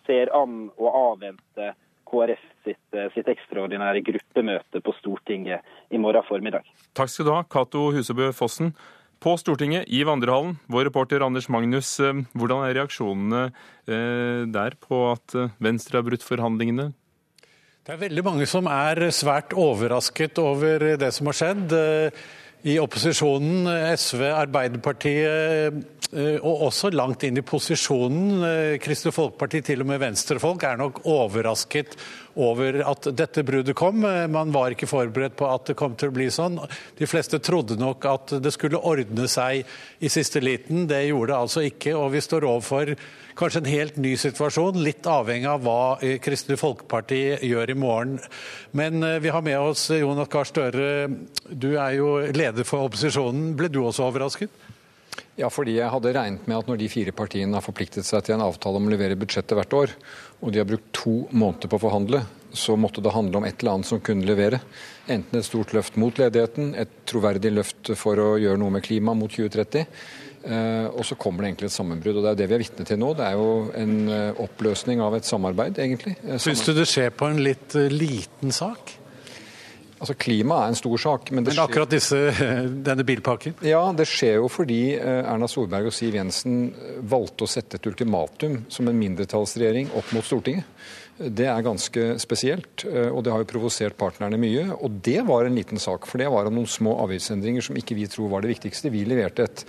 ser 0.08 0.32
an 0.36 0.68
å 0.78 0.92
avvente 1.14 1.74
KrF 2.10 2.42
sitt, 2.66 2.82
eh, 2.94 3.10
sitt, 3.16 3.30
ekstraordinære 3.32 4.04
gruppemøte 4.06 4.82
på 4.84 4.96
Stortinget 5.00 5.64
i 5.92 6.02
morgen 6.02 6.26
formiddag. 6.28 6.68
Takk 6.94 7.10
skal 7.10 7.26
du 7.28 7.32
ha, 7.34 7.44
Cato 7.44 7.92
Husebø 7.96 8.32
Fossen. 8.36 8.74
På 9.24 9.38
Stortinget, 9.40 9.88
i 9.88 10.04
vandrehallen, 10.04 10.58
vår 10.68 10.90
reporter 10.90 11.24
Anders 11.24 11.48
Magnus, 11.48 12.00
eh, 12.00 12.26
hvordan 12.36 12.68
er 12.68 12.76
reaksjonene 12.82 13.46
der 13.84 14.76
på 14.80 15.00
at 15.12 15.34
Venstre 15.60 16.00
har 16.00 16.06
brutt 16.08 16.24
forhandlingene? 16.24 16.94
Det 17.84 17.92
er 17.92 18.00
veldig 18.00 18.24
mange 18.24 18.46
som 18.48 18.68
er 18.72 19.10
svært 19.12 19.52
overrasket 19.60 20.40
over 20.40 20.96
det 20.96 21.10
som 21.12 21.28
har 21.28 21.36
skjedd. 21.36 21.74
I 22.64 22.78
opposisjonen, 22.80 23.66
SV, 24.00 24.22
Arbeiderpartiet 24.32 25.82
eh, 26.16 26.38
og 26.40 26.62
også 26.70 26.94
langt 26.96 27.26
inn 27.28 27.42
i 27.42 27.44
posisjonen, 27.44 28.46
eh, 28.48 28.76
Kristelig 28.80 29.12
Folkeparti, 29.18 29.60
til 29.68 29.84
og 29.84 29.90
med 29.90 30.00
venstrefolk, 30.00 30.64
er 30.64 30.80
nok 30.80 31.02
overrasket 31.12 31.98
over 32.36 32.80
at 32.88 33.08
dette 33.18 33.44
bruddet 33.46 33.76
kom. 33.78 34.02
Man 34.34 34.54
var 34.54 34.74
ikke 34.74 34.90
forberedt 34.90 35.36
på 35.40 35.48
at 35.50 35.70
det 35.70 35.78
kom 35.80 35.98
til 36.00 36.12
å 36.12 36.16
bli 36.16 36.30
sånn. 36.34 36.60
De 36.98 37.10
fleste 37.10 37.40
trodde 37.44 37.78
nok 37.80 38.08
at 38.10 38.36
det 38.44 38.54
skulle 38.56 38.82
ordne 38.82 39.28
seg 39.32 39.64
i 40.00 40.12
siste 40.12 40.42
liten. 40.44 40.88
Det 40.90 41.04
gjorde 41.08 41.34
det 41.34 41.40
altså 41.40 41.66
ikke, 41.68 41.96
og 41.98 42.14
vi 42.16 42.24
står 42.24 42.48
overfor 42.50 42.96
kanskje 43.38 43.64
en 43.64 43.72
helt 43.72 43.96
ny 44.02 44.14
situasjon, 44.20 44.82
litt 44.86 45.08
avhengig 45.10 45.50
av 45.50 45.64
hva 45.66 45.80
eh, 46.06 46.20
Kristelig 46.22 46.60
Folkeparti 46.62 47.22
gjør 47.48 47.74
i 47.74 47.78
morgen. 47.80 48.20
Men 48.78 49.02
eh, 49.04 49.20
vi 49.24 49.34
har 49.34 49.46
med 49.46 49.58
oss 49.60 49.88
Jonas 49.94 50.30
Gahr 50.34 50.50
Støre, 50.50 50.92
du 51.50 51.72
er 51.74 51.98
jo 51.98 52.16
leder 52.34 52.68
for 52.68 52.90
opposisjonen. 52.90 53.54
Ble 53.58 53.72
du 53.74 53.82
også 53.84 54.10
overrasket? 54.10 54.73
Ja, 55.40 55.50
fordi 55.50 55.80
jeg 55.80 55.90
hadde 55.90 56.14
regnet 56.14 56.46
med 56.46 56.60
at 56.60 56.68
når 56.70 56.78
de 56.78 56.92
fire 56.94 57.14
partiene 57.16 57.58
har 57.58 57.66
forpliktet 57.66 58.06
seg 58.06 58.22
til 58.26 58.36
en 58.36 58.46
avtale 58.46 58.78
om 58.78 58.86
å 58.86 58.94
levere 58.94 59.18
budsjettet 59.18 59.58
hvert 59.58 59.78
år, 59.78 59.94
og 60.44 60.54
de 60.54 60.62
har 60.62 60.70
brukt 60.70 60.92
to 60.94 61.24
måneder 61.32 61.72
på 61.72 61.80
å 61.80 61.84
forhandle, 61.88 62.22
så 62.54 62.76
måtte 62.78 63.02
det 63.02 63.16
handle 63.16 63.40
om 63.40 63.48
et 63.48 63.58
eller 63.64 63.80
annet 63.80 63.90
som 63.90 64.02
kunne 64.06 64.28
levere. 64.30 64.60
Enten 65.10 65.40
et 65.40 65.48
stort 65.48 65.74
løft 65.74 65.98
mot 65.98 66.20
ledigheten, 66.22 66.76
et 66.78 67.00
troverdig 67.10 67.50
løft 67.56 67.96
for 67.98 68.22
å 68.22 68.36
gjøre 68.38 68.62
noe 68.62 68.76
med 68.76 68.86
klima 68.86 69.18
mot 69.18 69.34
2030 69.34 69.88
Eh, 70.44 70.88
og 70.92 71.06
så 71.08 71.16
kommer 71.16 71.44
det 71.44 71.54
egentlig 71.54 71.70
et 71.70 71.78
sammenbrudd. 71.78 72.18
og 72.20 72.26
Det 72.26 72.32
er 72.34 72.40
det 72.42 72.50
vi 72.50 72.58
er 72.58 72.64
vitne 72.66 72.88
til 72.88 73.00
nå. 73.00 73.14
Det 73.16 73.28
er 73.30 73.38
jo 73.40 73.52
en 73.80 73.94
eh, 74.12 74.42
oppløsning 74.44 75.04
av 75.04 75.16
et 75.16 75.28
samarbeid, 75.28 75.80
egentlig. 75.80 76.18
Eh, 76.26 76.42
Syns 76.42 76.66
du 76.68 76.74
det 76.76 76.88
skjer 76.90 77.14
på 77.16 77.30
en 77.32 77.40
litt 77.44 77.78
liten 77.94 78.52
sak? 78.52 78.98
Altså 80.04 80.18
Klima 80.20 80.58
er 80.64 80.74
en 80.74 80.76
stor 80.76 81.00
sak. 81.00 81.30
Men, 81.32 81.46
men 81.48 81.62
akkurat 81.64 81.92
disse, 81.94 82.18
denne 82.88 83.06
bilpakken? 83.08 83.56
Ja, 83.64 83.86
det 83.96 84.10
skjer 84.12 84.42
jo 84.42 84.50
fordi 84.52 84.98
Erna 85.00 85.48
Solberg 85.48 85.88
og 85.88 85.96
Siv 85.96 86.18
Jensen 86.20 86.66
valgte 87.08 87.48
å 87.48 87.54
sette 87.54 87.80
et 87.80 87.88
ultimatum 87.88 88.66
som 88.74 88.92
en 88.92 89.00
mindretallsregjering 89.00 89.94
opp 89.96 90.12
mot 90.16 90.28
Stortinget. 90.28 90.68
Det 91.14 91.46
er 91.46 91.64
ganske 91.64 92.04
spesielt, 92.20 92.84
og 92.90 93.20
det 93.24 93.32
har 93.32 93.44
jo 93.44 93.48
provosert 93.48 93.96
partnerne 93.96 94.40
mye. 94.42 94.66
Og 94.82 94.98
det 95.06 95.22
var 95.28 95.46
en 95.46 95.56
liten 95.56 95.80
sak, 95.80 96.08
for 96.10 96.20
det 96.20 96.28
var 96.34 96.50
om 96.50 96.58
noen 96.58 96.68
små 96.68 96.98
avgiftsendringer 97.06 97.64
som 97.64 97.78
ikke 97.80 97.96
vi 97.96 98.10
tror 98.10 98.32
var 98.34 98.44
det 98.44 98.50
viktigste. 98.56 98.92
Vi 98.92 99.06
leverte 99.08 99.46
et 99.46 99.64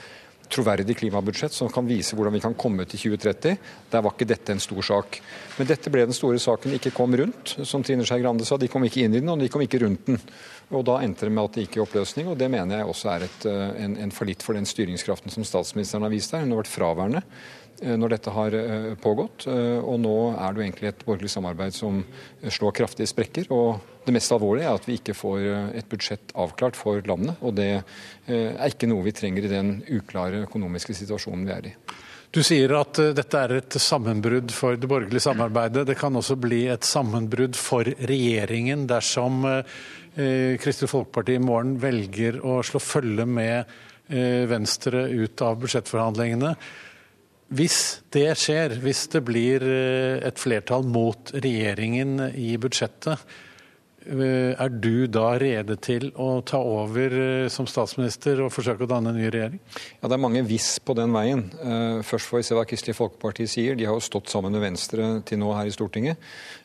troverdig 0.54 0.96
klimabudsjett 1.00 1.54
som 1.54 1.70
kan 1.72 1.86
vise 1.88 2.16
hvordan 2.16 2.36
vi 2.36 2.42
kan 2.44 2.54
komme 2.58 2.86
til 2.88 3.00
2030. 3.10 3.56
Der 3.92 4.04
var 4.04 4.14
ikke 4.14 4.28
dette 4.30 4.54
en 4.54 4.62
stor 4.62 4.86
sak. 4.86 5.18
Men 5.58 5.68
dette 5.68 5.92
ble 5.92 6.06
den 6.06 6.16
store 6.16 6.40
saken 6.42 6.72
de 6.72 6.80
ikke 6.80 6.94
kom 6.94 7.14
rundt. 7.18 7.56
Som 7.66 7.84
Trine 7.84 8.06
Skei 8.06 8.22
Grande 8.22 8.46
sa, 8.46 8.58
de 8.60 8.70
kom 8.70 8.86
ikke 8.86 9.04
inn 9.04 9.16
i 9.16 9.22
den, 9.22 9.32
og 9.32 9.42
de 9.42 9.50
kom 9.52 9.64
ikke 9.64 9.82
rundt 9.84 10.06
den. 10.08 10.20
Og 10.74 10.84
Da 10.86 11.00
endte 11.04 11.28
det 11.28 11.34
med 11.34 11.44
at 11.44 11.56
det 11.56 11.66
gikk 11.66 11.78
i 11.78 11.84
oppløsning, 11.84 12.30
og 12.30 12.38
det 12.40 12.48
mener 12.52 12.80
jeg 12.80 12.88
også 12.88 13.10
er 13.12 13.26
et, 13.26 13.46
eh, 13.50 13.82
en, 13.84 13.98
en 14.06 14.14
fallitt 14.14 14.42
for 14.42 14.56
den 14.56 14.66
styringskraften 14.68 15.34
som 15.34 15.46
statsministeren 15.46 16.06
har 16.06 16.14
vist 16.14 16.32
her. 16.32 16.44
Hun 16.46 16.54
har 16.54 16.62
vært 16.62 16.72
fraværende 16.72 17.24
eh, 17.82 17.96
når 18.00 18.16
dette 18.16 18.34
har 18.34 18.58
eh, 18.58 18.92
pågått. 19.00 19.48
Og 19.48 19.98
nå 20.00 20.16
er 20.34 20.46
det 20.54 20.62
jo 20.62 20.68
egentlig 20.68 20.92
et 20.92 21.04
borgerlig 21.04 21.34
samarbeid 21.34 21.76
som 21.76 22.04
slår 22.46 22.78
kraftige 22.82 23.10
sprekker. 23.10 23.50
og 23.52 23.93
det 24.04 24.14
mest 24.14 24.32
alvorlige 24.34 24.68
er 24.68 24.78
at 24.78 24.88
vi 24.88 24.98
ikke 24.98 25.16
får 25.16 25.44
eh, 25.48 25.68
et 25.80 25.88
budsjett 25.90 26.34
avklart 26.36 26.76
for 26.78 27.00
landet. 27.08 27.38
Og 27.44 27.56
det 27.56 27.70
eh, 27.74 28.52
er 28.52 28.72
ikke 28.72 28.88
noe 28.90 29.04
vi 29.06 29.14
trenger 29.16 29.46
i 29.46 29.52
den 29.52 29.78
uklare 29.96 30.44
økonomiske 30.44 30.96
situasjonen 30.96 31.46
vi 31.48 31.54
er 31.54 31.70
i. 31.70 31.74
Du 32.34 32.42
sier 32.44 32.74
at 32.76 33.00
eh, 33.00 33.14
dette 33.16 33.40
er 33.40 33.56
et 33.58 33.78
sammenbrudd 33.80 34.52
for 34.54 34.78
det 34.80 34.90
borgerlige 34.90 35.24
samarbeidet. 35.24 35.86
Det 35.88 35.98
kan 36.00 36.16
også 36.20 36.36
bli 36.40 36.66
et 36.72 36.86
sammenbrudd 36.88 37.58
for 37.58 37.88
regjeringen 37.88 38.88
dersom 38.90 39.44
Kristelig 40.14 40.92
Folkeparti 40.92 41.34
i 41.34 41.42
morgen 41.42 41.72
velger 41.82 42.36
å 42.46 42.60
slå 42.62 42.78
følge 42.78 43.24
med 43.26 43.72
Venstre 44.46 45.00
ut 45.10 45.42
av 45.42 45.56
budsjettforhandlingene. 45.58 46.52
Hvis 47.58 47.78
det 48.14 48.28
skjer, 48.38 48.76
hvis 48.84 49.00
det 49.10 49.24
blir 49.26 49.64
et 49.66 50.38
flertall 50.38 50.86
mot 50.86 51.32
regjeringen 51.34 52.28
i 52.30 52.52
budsjettet, 52.62 53.26
er 54.04 54.68
du 54.68 55.06
da 55.08 55.34
rede 55.40 55.76
til 55.82 56.10
å 56.20 56.42
ta 56.46 56.58
over 56.60 57.14
eh, 57.16 57.48
som 57.52 57.66
statsminister 57.68 58.42
og 58.44 58.52
forsøke 58.52 58.84
å 58.84 58.90
danne 58.90 59.12
en 59.12 59.18
ny 59.18 59.30
regjering? 59.32 59.60
Ja, 60.00 60.08
Det 60.08 60.16
er 60.16 60.22
mange 60.22 60.44
hvis 60.46 60.78
på 60.84 60.96
den 60.98 61.14
veien. 61.14 61.46
Eh, 61.56 62.02
først 62.04 62.30
får 62.30 62.40
vi 62.40 62.46
se 62.48 62.58
hva 62.58 62.66
Kristelig 62.68 62.96
Folkeparti 62.98 63.48
sier. 63.48 63.78
De 63.78 63.88
har 63.88 63.96
jo 63.96 64.04
stått 64.04 64.32
sammen 64.32 64.52
med 64.52 64.64
Venstre 64.64 65.08
til 65.24 65.40
nå 65.40 65.52
her 65.56 65.70
i 65.70 65.74
Stortinget, 65.74 66.20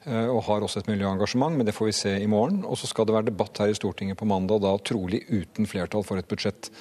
og 0.10 0.41
har 0.48 0.63
også 0.63 0.81
et 0.81 0.89
miljøengasjement, 0.89 1.58
men 1.60 1.67
det 1.67 1.75
får 1.75 1.89
vi 1.89 1.96
se 1.96 2.13
i 2.24 2.29
morgen. 2.29 2.63
Og 2.65 2.79
så 2.79 2.89
skal 2.89 3.05
det 3.05 3.15
være 3.15 3.29
debatt 3.29 3.60
her 3.62 3.69
i 3.72 3.77
Stortinget 3.77 4.17
på 4.19 4.27
mandag, 4.29 4.63
da 4.63 4.74
trolig 4.81 5.22
uten 5.29 5.67
flertall 5.69 6.05
for 6.08 6.19
et 6.19 6.29
budsjett. 6.29 6.72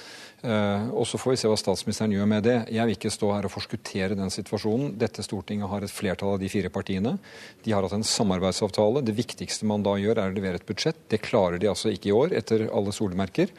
Eh, 0.43 0.89
og 0.95 1.07
Så 1.07 1.19
får 1.19 1.35
vi 1.35 1.41
se 1.41 1.51
hva 1.51 1.59
statsministeren 1.59 2.15
gjør 2.15 2.29
med 2.31 2.45
det. 2.47 2.57
Jeg 2.71 2.87
vil 2.87 2.95
ikke 2.95 3.11
stå 3.11 3.33
her 3.35 3.49
og 3.49 3.53
forskuttere 3.53 4.19
den 4.19 4.31
situasjonen. 4.31 4.95
Dette 4.99 5.25
Stortinget 5.27 5.71
har 5.71 5.83
et 5.83 5.93
flertall 5.93 6.37
av 6.37 6.43
de 6.43 6.51
fire 6.53 6.71
partiene. 6.71 7.17
De 7.65 7.75
har 7.75 7.83
hatt 7.83 7.97
en 7.97 8.07
samarbeidsavtale. 8.07 9.03
Det 9.03 9.17
viktigste 9.19 9.67
man 9.67 9.83
da 9.83 9.97
gjør, 9.99 10.23
er 10.23 10.31
å 10.31 10.37
levere 10.37 10.61
et 10.61 10.69
budsjett. 10.69 11.01
Det 11.11 11.23
klarer 11.25 11.59
de 11.59 11.71
altså 11.71 11.91
ikke 11.91 12.13
i 12.13 12.17
år, 12.17 12.37
etter 12.39 12.69
alle 12.71 12.95
solmerker. 12.95 13.51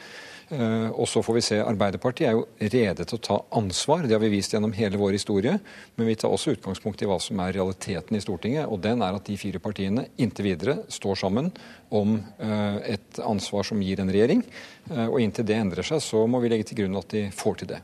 Eh, 0.50 0.90
og 0.90 1.06
så 1.10 1.22
får 1.22 1.36
vi 1.38 1.44
se. 1.46 1.58
Arbeiderpartiet 1.62 2.30
er 2.30 2.38
jo 2.38 2.46
rede 2.74 3.06
til 3.06 3.20
å 3.20 3.22
ta 3.28 3.38
ansvar. 3.60 4.08
Det 4.08 4.16
har 4.16 4.24
vi 4.24 4.32
vist 4.34 4.56
gjennom 4.56 4.74
hele 4.74 4.98
vår 4.98 5.14
historie. 5.20 5.60
Men 5.96 6.10
vi 6.10 6.16
tar 6.18 6.34
også 6.34 6.56
utgangspunkt 6.56 7.04
i 7.06 7.10
hva 7.10 7.20
som 7.22 7.42
er 7.44 7.54
realiteten 7.60 8.18
i 8.18 8.24
Stortinget. 8.24 8.66
Og 8.70 8.82
den 8.84 9.04
er 9.06 9.18
at 9.18 9.30
de 9.30 9.38
fire 9.40 9.62
partiene 9.62 10.08
inntil 10.18 10.50
videre 10.50 10.80
står 10.90 11.22
sammen 11.22 11.52
om 11.94 12.18
eh, 12.18 12.96
et 12.98 13.22
ansvar 13.22 13.68
som 13.70 13.82
gir 13.86 14.02
en 14.02 14.10
regjering. 14.10 14.44
Eh, 14.90 15.06
og 15.06 15.22
inntil 15.22 15.48
det 15.50 15.60
endrer 15.60 15.86
seg, 15.86 16.02
så 16.04 16.26
må 16.26 16.42
vi 16.42 16.52
legge 16.54 16.72
til 16.72 16.82
grunn 16.82 16.98
at 17.02 17.14
de 17.14 17.28
får 17.36 17.62
til 17.62 17.74
det. 17.76 17.84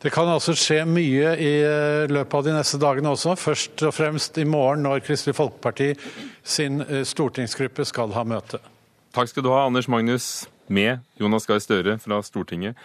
Det 0.00 0.12
kan 0.12 0.28
altså 0.28 0.52
skje 0.52 0.82
mye 0.84 1.30
i 1.40 1.52
løpet 2.12 2.34
av 2.36 2.42
de 2.44 2.52
neste 2.52 2.78
dagene 2.78 3.14
også. 3.16 3.32
Først 3.40 3.80
og 3.88 3.94
fremst 3.96 4.36
i 4.38 4.44
morgen 4.44 4.84
når 4.84 5.00
Kristelig 5.06 5.34
Folkeparti 5.38 5.94
sin 6.44 6.82
stortingsgruppe 6.84 7.84
skal 7.88 8.12
ha 8.14 8.26
møte. 8.28 8.60
Takk 9.16 9.32
skal 9.32 9.46
du 9.46 9.48
ha, 9.54 9.64
Anders 9.64 9.88
Magnus 9.88 10.44
med 10.72 11.02
Jonas 11.20 11.46
Gahr 11.48 11.60
Støre 11.62 11.98
fra 12.02 12.20
Stortinget. 12.24 12.76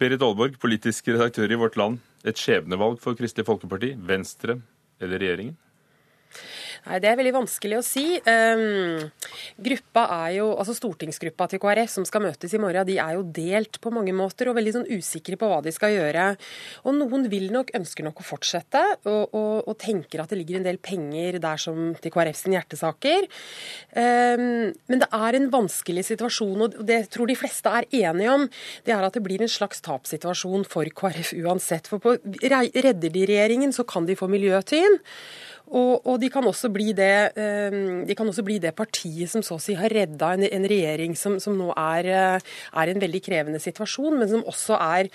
Berit 0.00 0.22
Aalborg, 0.24 0.56
politisk 0.60 1.08
redaktør 1.12 1.52
i 1.52 1.58
Vårt 1.60 1.76
Land. 1.76 1.98
Et 2.24 2.36
skjebnevalg 2.36 3.00
for 3.00 3.16
Kristelig 3.16 3.46
Folkeparti, 3.48 3.94
Venstre 3.96 4.58
eller 5.00 5.20
regjeringen? 5.20 5.56
Nei, 6.86 6.98
Det 7.02 7.10
er 7.10 7.18
veldig 7.18 7.34
vanskelig 7.34 7.78
å 7.78 7.84
si. 7.84 8.04
Um, 8.24 9.10
gruppa 9.60 10.06
er 10.24 10.36
jo, 10.38 10.50
altså 10.54 10.74
Stortingsgruppa 10.76 11.48
til 11.50 11.60
KrF 11.62 11.92
som 11.92 12.06
skal 12.08 12.24
møtes 12.24 12.54
i 12.56 12.60
morgen, 12.62 12.86
de 12.88 12.96
er 13.02 13.16
jo 13.18 13.24
delt 13.24 13.80
på 13.82 13.92
mange 13.92 14.14
måter 14.16 14.48
og 14.48 14.56
veldig 14.56 14.74
sånn 14.78 14.88
usikre 14.88 15.36
på 15.40 15.50
hva 15.50 15.60
de 15.64 15.74
skal 15.74 15.92
gjøre. 15.94 16.30
Og 16.86 16.96
Noen 16.96 17.28
vil 17.32 17.50
nok, 17.52 17.74
ønsker 17.76 18.06
nok 18.06 18.22
å 18.22 18.26
fortsette, 18.26 18.82
og, 19.04 19.36
og, 19.36 19.68
og 19.68 19.78
tenker 19.80 20.22
at 20.22 20.32
det 20.32 20.40
ligger 20.40 20.60
en 20.60 20.68
del 20.68 20.80
penger 20.82 21.40
der 21.42 21.60
som 21.60 21.92
til 22.00 22.14
KrF 22.14 22.40
sin 22.40 22.56
hjertesaker. 22.56 23.28
Um, 23.92 24.72
men 24.90 25.04
det 25.04 25.10
er 25.20 25.38
en 25.38 25.50
vanskelig 25.52 26.06
situasjon, 26.10 26.66
og 26.66 26.80
det 26.88 27.02
tror 27.12 27.30
de 27.30 27.38
fleste 27.38 27.72
er 27.76 27.88
enige 28.02 28.32
om. 28.32 28.48
Det 28.86 28.96
er 28.96 29.04
at 29.04 29.16
det 29.16 29.24
blir 29.26 29.44
en 29.44 29.52
slags 29.52 29.84
tapssituasjon 29.84 30.64
for 30.68 30.88
KrF 30.88 31.34
uansett. 31.44 31.90
For 31.90 32.02
på 32.02 32.16
redder 32.40 33.12
de 33.12 33.28
regjeringen, 33.28 33.72
så 33.76 33.84
kan 33.88 34.08
de 34.08 34.16
få 34.18 34.30
miljøtyn. 34.30 35.00
Og, 35.70 36.02
og 36.02 36.16
de, 36.18 36.26
kan 36.32 36.42
det, 36.42 37.14
eh, 37.38 37.74
de, 38.06 38.14
kan 38.18 38.26
også 38.26 38.42
bli 38.42 38.58
det, 38.62 38.72
partiet 38.74 39.30
som 39.30 39.42
så 39.44 39.54
å 39.54 39.62
si 39.62 39.76
har 39.78 39.92
redda 39.92 40.32
en, 40.34 40.42
en 40.42 40.66
regjering 40.66 41.14
som, 41.18 41.36
som 41.38 41.54
nå 41.54 41.70
er, 41.76 42.08
eh, 42.10 42.48
er, 42.74 42.90
en 42.90 43.02
veldig 43.02 43.20
krevende 43.22 43.60
situasjon, 43.62 44.18
men 44.18 44.30
som 44.32 44.42
også 44.50 44.78
er 44.80 45.10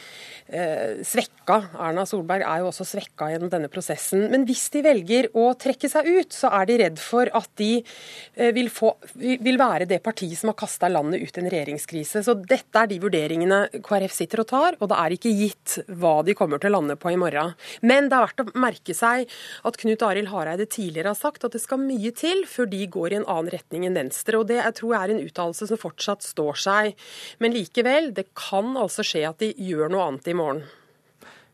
eh, 0.47 1.01
svekka. 1.03 1.57
Erna 1.75 2.05
Solberg 2.07 2.45
er 2.47 2.63
jo 2.63 2.69
også 2.69 2.87
svekka 2.87 3.27
gjennom 3.33 3.51
denne 3.51 3.71
prosessen. 3.71 4.29
Men 4.31 4.45
hvis 4.47 4.69
de 4.71 4.83
velger 4.85 5.27
å 5.35 5.49
trekke 5.59 5.91
seg 5.91 6.07
ut, 6.07 6.31
så 6.35 6.53
er 6.55 6.69
de 6.69 6.79
redd 6.85 7.03
for 7.03 7.31
at 7.35 7.51
de 7.59 7.71
eh, 7.81 8.53
vil, 8.55 8.71
få, 8.71 8.93
vil, 9.19 9.59
være 9.59 9.89
det 9.91 9.99
partiet 10.05 10.39
som 10.39 10.53
har 10.53 10.59
kasta 10.59 10.87
landet 10.91 11.19
ut 11.19 11.35
i 11.35 11.43
en 11.43 11.51
regjeringskrise. 11.51 12.23
Så 12.23 12.37
dette 12.47 12.79
er 12.79 12.91
de 12.91 13.01
vurderingene 13.03 13.83
KrF 13.83 14.15
sitter 14.15 14.45
og 14.45 14.49
tar, 14.53 14.79
og 14.79 14.91
det 14.91 15.03
er 15.03 15.17
ikke 15.17 15.35
gitt 15.35 15.77
hva 15.99 16.21
de 16.23 16.37
kommer 16.37 16.63
til 16.63 16.71
å 16.71 16.77
lande 16.79 16.95
på 16.99 17.11
i 17.11 17.19
morgen. 17.19 17.55
Men 17.83 18.07
det 18.07 18.15
er 18.15 18.27
verdt 18.29 18.45
å 18.45 18.63
merke 18.63 18.95
seg 18.95 19.27
at 19.67 19.83
Knut 19.83 20.07
Arild 20.07 20.31
Hareide 20.31 20.44
tidligere 20.53 21.11
har 21.11 21.17
sagt 21.17 21.43
at 21.43 21.51
det 21.55 21.61
skal 21.63 21.81
mye 21.81 22.11
til 22.15 22.45
før 22.49 22.69
de 22.69 22.85
går 22.87 23.11
i 23.11 23.19
en 23.19 23.27
annen 23.27 23.51
retning 23.53 23.85
enn 23.87 23.97
Venstre. 23.97 24.37
og 24.39 24.47
Det 24.47 24.61
jeg 24.61 24.77
tror 24.79 24.93
jeg 24.93 25.01
er 25.01 25.13
en 25.15 25.25
uttalelse 25.25 25.67
som 25.67 25.81
fortsatt 25.81 26.23
står 26.23 26.55
seg. 26.55 26.95
Men 27.39 27.53
likevel, 27.53 28.13
det 28.13 28.29
kan 28.37 28.77
altså 28.77 29.03
skje 29.03 29.25
at 29.29 29.39
de 29.39 29.53
gjør 29.57 29.89
noe 29.89 30.07
annet 30.07 30.27
i 30.27 30.37
morgen. 30.37 30.63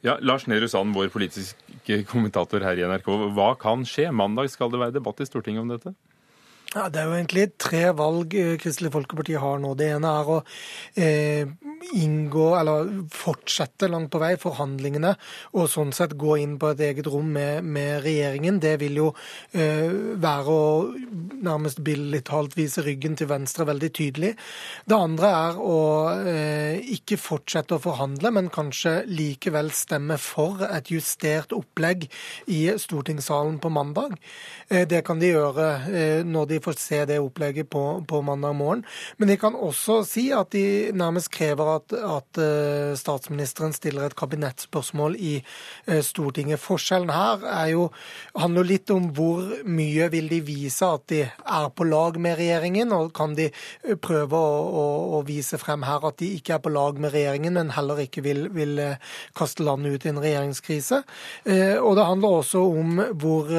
Ja, 0.02 0.18
Lars 0.22 0.48
Nehru 0.50 0.68
Sand, 0.68 0.96
vår 0.98 1.12
politiske 1.14 2.04
kommentator 2.10 2.64
her 2.66 2.80
i 2.80 2.86
NRK. 2.90 3.10
Hva 3.38 3.52
kan 3.62 3.86
skje? 3.86 4.10
Mandag 4.12 4.50
skal 4.50 4.72
det 4.74 4.82
være 4.82 4.98
debatt 4.98 5.22
i 5.22 5.30
Stortinget 5.30 5.62
om 5.62 5.70
dette? 5.70 5.94
Ja, 6.74 6.88
Det 6.90 7.02
er 7.02 7.10
jo 7.10 7.18
egentlig 7.18 7.52
tre 7.60 7.84
valg 7.92 8.34
eh, 8.34 8.56
Kristelig 8.58 8.94
Folkeparti 8.94 9.36
har 9.36 9.60
nå. 9.60 9.74
Det 9.76 9.90
ene 9.92 10.08
er 10.22 10.30
å 10.32 10.38
eh, 10.96 11.50
inngå, 11.98 12.48
eller 12.60 12.92
fortsette 13.14 13.90
langt 13.92 14.12
på 14.14 14.22
vei 14.22 14.34
forhandlingene 14.40 15.14
og 15.58 15.70
sånn 15.72 15.94
sett 15.96 16.16
gå 16.20 16.38
inn 16.42 16.58
på 16.62 16.72
et 16.72 16.84
eget 16.92 17.10
rom 17.12 17.32
med, 17.36 17.66
med 17.66 18.02
regjeringen. 18.06 18.60
Det 18.62 18.76
vil 18.82 19.00
jo 19.02 19.10
eh, 19.52 19.90
være 20.22 20.56
å 20.56 20.66
nærmest 21.42 21.82
billig 21.86 22.24
talt 22.30 22.56
vise 22.58 22.84
ryggen 22.86 23.18
til 23.20 23.30
Venstre 23.32 23.66
veldig 23.70 23.92
tydelig. 23.98 24.34
Det 24.86 24.98
andre 24.98 25.32
er 25.38 25.62
å 25.62 25.80
eh, 26.20 26.94
ikke 26.96 27.20
fortsette 27.22 27.78
å 27.78 27.84
forhandle, 27.84 28.34
men 28.36 28.52
kanskje 28.54 29.02
likevel 29.10 29.72
stemme 29.76 30.18
for 30.22 30.64
et 30.68 30.92
justert 30.94 31.56
opplegg 31.56 32.08
i 32.52 32.64
stortingssalen 32.80 33.60
på 33.62 33.72
mandag. 33.74 34.18
Eh, 34.70 34.88
det 34.88 35.04
kan 35.08 35.22
de 35.22 35.32
gjøre 35.34 35.68
eh, 35.90 36.22
når 36.28 36.50
de 36.54 36.62
får 36.64 36.80
se 36.80 37.02
det 37.10 37.20
opplegget 37.22 37.70
på, 37.72 37.84
på, 38.08 38.22
mandag 38.26 38.56
morgen. 38.58 38.86
Men 39.18 39.32
de 39.32 39.38
kan 39.42 39.56
også 39.56 40.02
si 40.08 40.30
at 40.36 40.52
de 40.56 40.92
nærmest 40.96 41.32
krever 41.34 41.71
at, 41.78 41.94
at 41.94 42.40
uh, 42.42 42.94
statsministeren 43.00 43.74
stiller 43.76 44.08
et 44.08 44.16
kabinettspørsmål 44.18 45.16
i 45.20 45.34
uh, 45.42 46.00
Stortinget. 46.06 46.62
Forskjellen 46.62 47.12
her 47.14 47.46
er 47.48 47.72
jo, 47.74 47.88
handler 48.38 48.68
litt 48.68 48.92
om 48.94 49.10
hvor 49.16 49.48
mye 49.66 50.10
vil 50.14 50.30
de 50.32 50.42
vise 50.46 50.88
at 50.88 51.06
de 51.12 51.22
er 51.28 51.70
på 51.76 51.88
lag 51.88 52.20
med 52.22 52.38
regjeringen, 52.40 52.94
og 52.96 53.14
kan 53.18 53.36
de 53.38 53.50
uh, 53.52 53.96
prøve 54.02 54.38
å, 54.38 54.60
å, 54.82 54.86
å, 55.18 55.24
vise 55.28 55.60
frem 55.62 55.86
her 55.88 56.04
at 56.08 56.20
de 56.22 56.32
ikke 56.38 56.58
er 56.58 56.64
på 56.66 56.74
lag 56.74 57.00
med 57.02 57.16
regjeringen, 57.16 57.56
men 57.60 57.74
heller 57.76 58.04
ikke 58.06 58.26
vil, 58.26 58.48
vil 58.56 58.80
kaste 59.38 59.66
landet 59.66 59.96
ut 59.96 60.06
i 60.06 60.12
en 60.12 60.22
regjeringskrise. 60.22 61.02
Og 61.82 61.94
det 61.98 62.06
handler 62.08 62.38
også 62.40 62.62
om 62.66 63.00
hvor, 63.22 63.50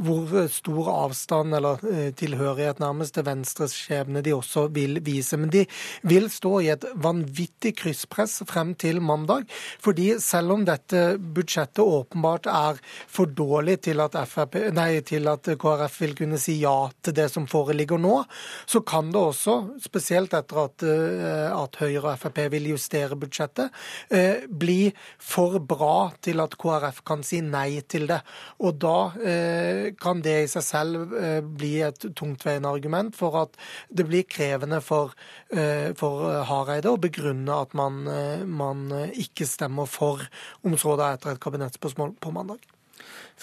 hvor 0.00 0.32
stor 0.52 0.88
avstand 0.92 1.56
eller 1.56 1.82
tilhørighet 2.18 2.80
nærmest 2.82 3.16
til 3.16 3.26
Venstres 3.26 3.76
skjebne 3.76 4.22
de 4.24 4.34
også 4.36 4.66
vil 4.74 5.00
vise. 5.04 5.38
Men 5.40 5.52
de 5.52 5.64
vil 6.08 6.30
stå 6.32 6.54
i 6.62 6.70
et 6.74 6.86
vanvittig 7.02 7.51
krysspress 7.60 8.42
frem 8.48 8.74
til 8.74 9.00
mandag. 9.04 9.46
Fordi 9.82 10.16
selv 10.22 10.56
om 10.56 10.66
dette 10.66 11.16
budsjettet 11.18 11.82
åpenbart 11.82 12.48
er 12.50 12.80
for 13.10 13.30
dårlig 13.30 13.78
til 13.86 14.02
at, 14.02 14.16
FRP, 14.28 14.58
nei, 14.74 15.00
til 15.06 15.28
at 15.30 15.46
KrF 15.62 16.00
vil 16.02 16.16
kunne 16.18 16.40
si 16.42 16.58
ja 16.62 16.74
til 17.02 17.16
det 17.16 17.28
som 17.32 17.46
foreligger 17.50 18.00
nå, 18.02 18.22
så 18.66 18.82
kan 18.86 19.12
det 19.14 19.22
også, 19.22 19.56
spesielt 19.82 20.34
etter 20.36 20.62
at, 20.64 20.86
eh, 20.86 21.48
at 21.54 21.78
Høyre 21.80 22.14
og 22.14 22.20
Frp 22.20 22.42
vil 22.52 22.70
justere 22.72 23.18
budsjettet, 23.18 23.70
eh, 24.10 24.44
bli 24.48 24.92
for 25.18 25.58
bra 25.60 26.12
til 26.22 26.42
at 26.42 26.58
KrF 26.58 27.02
kan 27.06 27.22
si 27.26 27.40
nei 27.40 27.80
til 27.86 28.08
det. 28.10 28.22
Og 28.60 28.78
da 28.82 29.12
eh, 29.22 29.92
kan 30.00 30.22
det 30.24 30.38
i 30.42 30.50
seg 30.50 30.66
selv 30.66 31.16
bli 31.56 31.76
et 31.84 32.02
tungt 32.16 32.32
tungtveiende 32.32 32.68
argument 32.68 33.16
for 33.16 33.36
at 33.42 33.56
det 33.90 34.06
blir 34.08 34.26
krevende 34.28 34.80
for, 34.84 35.12
for 35.98 36.44
Hareide 36.48 36.92
å 36.92 37.00
begrunne 37.00 37.41
at 37.50 37.74
man, 37.74 38.06
eh, 38.06 38.44
man 38.46 38.86
ikke 39.10 39.48
stemmer 39.48 39.90
for, 39.90 40.22
om 40.62 40.76
etter 40.76 41.32
et 41.32 41.42
kabinettspørsmål 41.42 42.14
på 42.20 42.32
mandag. 42.34 42.62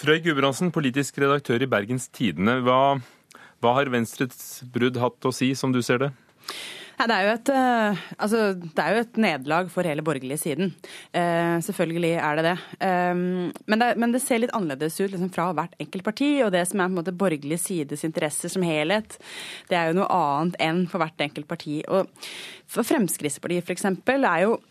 Frøy 0.00 0.22
Gudbrandsen, 0.24 0.72
politisk 0.72 1.18
redaktør 1.20 1.60
i 1.60 1.68
Bergens 1.68 2.08
Tidende. 2.08 2.60
Hva, 2.64 3.00
hva 3.60 3.74
har 3.76 3.90
Venstres 3.92 4.62
brudd 4.64 4.96
hatt 4.96 5.28
å 5.28 5.34
si, 5.34 5.52
som 5.54 5.74
du 5.74 5.82
ser 5.84 6.06
det? 6.06 6.12
Det, 7.00 7.16
er 7.16 7.26
jo 7.26 7.32
et, 7.32 7.50
uh, 7.54 8.00
altså, 8.20 8.40
et 8.84 9.20
nederlag 9.20 9.70
for 9.72 9.88
hele 9.88 10.04
borgerlige 10.04 10.40
siden. 10.42 10.74
Eh, 11.16 11.56
selvfølgelig 11.64 12.12
er 12.20 12.36
det 12.36 12.44
det. 12.44 12.54
Eh, 12.86 13.14
men, 13.14 13.78
det. 13.80 13.90
men, 13.96 14.12
det. 14.12 14.22
ser 14.24 14.42
litt 14.42 14.54
annerledes 14.56 15.00
ut 15.00 15.10
liksom, 15.14 15.30
fra 15.32 15.50
hvert 15.56 15.76
enkelt 15.80 16.04
parti. 16.04 16.30
Og 16.44 16.52
det 16.52 16.66
som 16.68 16.80
er 16.80 16.90
på 16.90 16.92
en 16.92 17.00
måte 17.00 17.16
borgerlig 17.16 17.60
sides 17.62 18.04
interesser 18.04 18.52
som 18.52 18.66
helhet, 18.66 19.16
det 19.70 19.78
er 19.78 19.90
jo 19.90 20.00
noe 20.00 20.10
annet 20.12 20.60
enn 20.60 20.84
for 20.90 21.02
hvert 21.02 21.24
enkelt 21.24 21.48
parti. 21.48 21.80
Og 21.88 22.10
for 22.70 22.86
Fremskrittspartiet 22.86 23.66
f.eks. 23.66 23.88
er 23.88 24.44
jo 24.44 24.58
Eh, 24.60 24.69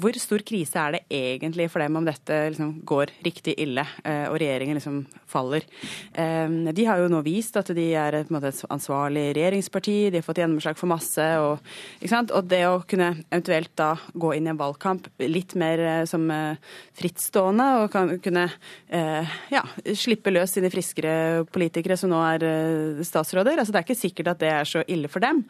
hvor 0.00 0.16
stor 0.16 0.40
krise 0.48 0.80
er 0.80 0.94
det 0.94 1.00
egentlig 1.12 1.66
for 1.68 1.82
dem 1.82 1.98
om 2.00 2.06
dette 2.06 2.36
liksom 2.54 2.70
går 2.88 3.10
riktig 3.26 3.52
ille 3.60 3.82
eh, 4.00 4.24
og 4.30 4.38
regjeringen 4.40 4.78
liksom 4.78 5.02
faller? 5.28 5.66
Eh, 6.16 6.48
de 6.72 6.86
har 6.88 7.02
jo 7.02 7.10
nå 7.12 7.20
vist 7.26 7.58
at 7.60 7.68
de 7.76 7.84
er 7.92 8.16
et, 8.22 8.30
et 8.32 8.62
ansvarlig 8.72 9.26
regjeringsparti, 9.36 9.96
de 10.08 10.22
har 10.22 10.24
fått 10.24 10.40
gjennomslag 10.40 10.78
for 10.80 10.88
masse. 10.88 11.26
Og, 11.44 11.60
og, 12.22 12.40
det 12.48 12.62
å 12.64 12.80
kunne 12.88 13.10
eventuelt 13.28 13.74
da 13.76 13.90
gå 14.14 14.32
inn 14.38 14.48
i 14.48 14.52
en 14.54 14.60
valgkamp 14.60 15.10
litt 15.26 15.52
mer 15.60 15.84
som 16.08 16.24
frittstående 16.96 17.68
og 17.82 17.90
kan, 17.92 18.14
kunne 18.24 18.46
ja, 18.88 19.62
slippe 19.92 20.32
løs 20.32 20.56
sine 20.56 20.72
friskere 20.72 21.44
politikere 21.52 21.98
som 22.00 22.12
nå 22.12 22.22
er 22.30 22.48
statsråder, 23.04 23.60
altså 23.60 23.74
det 23.74 23.82
er 23.82 23.88
ikke 23.88 24.00
sikkert 24.00 24.32
at 24.32 24.42
det 24.42 24.52
er 24.54 24.68
så 24.68 24.84
ille 24.88 25.12
for 25.12 25.24
dem. 25.24 25.44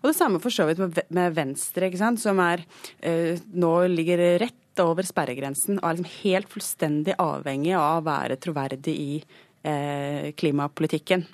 Og 0.00 0.10
det 0.10 0.16
samme 0.18 0.40
for 0.42 0.54
så 0.54 0.68
vidt 0.68 0.80
med 1.14 1.36
Venstre, 1.36 1.90
som 2.18 2.40
er, 2.44 2.64
eh, 3.00 3.38
nå 3.52 3.74
ligger 3.90 4.38
rett 4.44 4.82
over 4.82 5.02
sperregrensen 5.02 5.80
og 5.80 5.88
er 5.88 5.98
liksom 5.98 6.22
helt 6.22 6.52
fullstendig 6.52 7.16
avhengig 7.18 7.74
av 7.74 7.98
å 7.98 8.06
være 8.06 8.38
troverdig 8.38 8.94
i 8.94 9.22
eh, 9.66 10.30
klimapolitikken. 10.38 11.26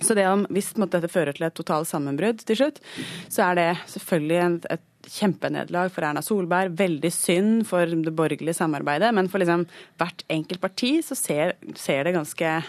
Så 0.00 0.14
det 0.14 0.28
om, 0.30 0.44
hvis 0.54 0.76
måtte, 0.78 1.00
dette 1.00 1.10
fører 1.10 1.34
til 1.34 1.48
et 1.48 1.56
totalt 1.58 1.88
sammenbrudd 1.90 2.44
til 2.46 2.60
slutt, 2.60 2.78
så 3.26 3.48
er 3.48 3.58
det 3.58 3.68
selvfølgelig 3.90 4.38
et, 4.44 4.68
et 4.76 4.84
kjempenederlag 5.08 5.90
for 5.90 6.06
Erna 6.06 6.22
Solberg. 6.22 6.76
Veldig 6.78 7.10
synd 7.14 7.64
for 7.66 7.88
det 7.88 8.14
borgerlige 8.14 8.54
samarbeidet. 8.60 9.10
Men 9.16 9.30
for 9.32 9.42
liksom 9.42 9.66
hvert 9.98 10.22
enkelt 10.30 10.62
parti 10.62 10.92
så 11.02 11.18
ser, 11.18 11.56
ser 11.74 12.06
det 12.06 12.14
ganske 12.14 12.60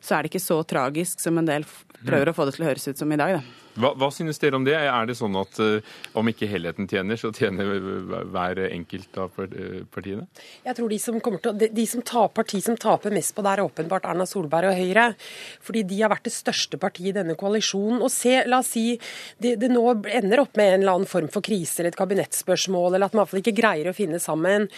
Så 0.00 0.14
er 0.14 0.22
det 0.22 0.30
ikke 0.30 0.44
så 0.44 0.60
tragisk 0.62 1.20
som 1.20 1.38
en 1.40 1.48
del 1.48 1.64
prøver 2.04 2.30
å 2.30 2.36
få 2.36 2.44
det 2.46 2.54
til 2.54 2.66
å 2.66 2.68
høres 2.68 2.86
ut 2.86 3.00
som 3.00 3.12
i 3.12 3.18
dag, 3.18 3.40
da. 3.40 3.67
Hva, 3.78 3.92
hva, 3.98 4.08
synes 4.14 4.40
dere 4.42 4.58
om 4.58 4.64
det? 4.66 4.74
Er 4.74 5.06
det 5.08 5.16
sånn 5.18 5.36
at 5.38 5.58
uh, 5.62 5.78
om 6.18 6.28
ikke 6.30 6.48
helheten 6.50 6.88
tjener, 6.90 7.18
så 7.20 7.30
tjener 7.34 7.68
hver 8.32 8.60
enkelt 8.68 9.18
av 9.20 9.36
eh, 9.44 9.84
partiene? 9.92 10.26
Jeg 10.64 10.76
tror 10.78 10.90
de 10.90 10.98
som, 11.02 11.18
til, 11.22 11.52
de, 11.60 11.68
de 11.74 11.84
som 11.86 12.02
tar 12.06 12.30
parti 12.34 12.60
som 12.64 12.76
taper 12.78 13.14
mest 13.14 13.34
på 13.36 13.44
det, 13.44 13.52
er 13.52 13.64
åpenbart 13.64 14.08
Erna 14.10 14.26
Solberg 14.28 14.72
og 14.72 14.78
Høyre. 14.78 15.06
Fordi 15.64 15.84
de 15.88 16.00
har 16.02 16.12
vært 16.12 16.26
det 16.26 16.34
største 16.34 16.80
partiet 16.80 17.12
i 17.12 17.16
denne 17.20 17.36
koalisjonen. 17.38 18.00
Og 18.02 18.10
se, 18.12 18.34
la 18.48 18.60
oss 18.62 18.72
si 18.74 18.86
det, 19.38 19.56
det, 19.62 19.70
nå 19.72 19.84
ender 20.18 20.42
opp 20.42 20.58
med 20.58 20.72
en 20.72 20.82
eller 20.82 20.98
annen 20.98 21.10
form 21.10 21.30
for 21.32 21.44
krise 21.44 21.82
eller 21.82 21.92
et 21.92 22.00
kabinettspørsmål, 22.00 22.96
eller 22.96 23.08
at 23.08 23.16
man 23.16 23.24
iallfall 23.24 23.42
ikke 23.42 23.56
greier 23.60 23.90
å 23.90 23.96
finne 23.96 24.20
sammen. 24.22 24.68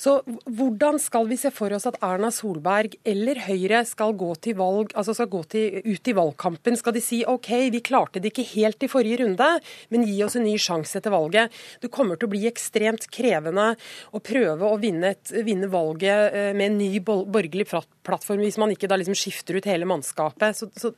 Så 0.00 0.20
hvordan 0.46 1.00
skal 1.02 1.28
vi 1.30 1.40
se 1.40 1.52
for 1.54 1.74
oss 1.74 1.88
at 1.90 1.98
Erna 2.04 2.30
Solberg 2.34 2.96
eller 3.04 3.42
Høyre 3.48 3.82
skal 3.88 4.14
gå 4.18 4.30
til 4.44 4.58
valg, 4.60 4.94
altså 4.94 5.16
skal 5.16 5.30
gå 5.32 5.42
til, 5.54 5.80
ut 5.84 6.10
i 6.10 6.16
valgkampen? 6.16 6.78
Skal 6.78 6.96
de 6.96 7.04
si 7.04 7.22
OK, 7.28 7.50
vi 7.74 7.82
klarte 7.84 8.22
det 8.22 8.32
ikke 8.32 8.43
helt 8.52 8.84
i 8.84 8.90
forrige 8.90 9.22
runde, 9.22 9.50
men 9.94 10.06
gi 10.08 10.18
oss 10.26 10.38
en 10.38 10.46
ny 10.46 10.56
sjanse 10.60 10.98
etter 11.00 11.14
valget. 11.14 11.52
Det 11.82 11.92
kommer 11.94 12.18
til 12.18 12.28
å 12.28 12.34
bli 12.34 12.44
ekstremt 12.50 13.08
krevende 13.14 13.72
å 14.14 14.22
prøve 14.24 14.68
å 14.68 14.80
vinne, 14.80 15.14
et, 15.14 15.34
vinne 15.46 15.70
valget 15.72 16.34
eh, 16.34 16.52
med 16.56 16.72
en 16.72 16.80
ny 16.80 16.92
borgerlig 17.04 17.68
plattform, 18.04 18.42
hvis 18.44 18.58
man 18.60 18.72
ikke 18.74 18.88
da 18.90 18.98
liksom 19.00 19.16
skifter 19.18 19.58
ut 19.58 19.68
hele 19.68 19.88
mannskapet. 19.88 20.58
Så, 20.58 20.70
så 20.78 20.92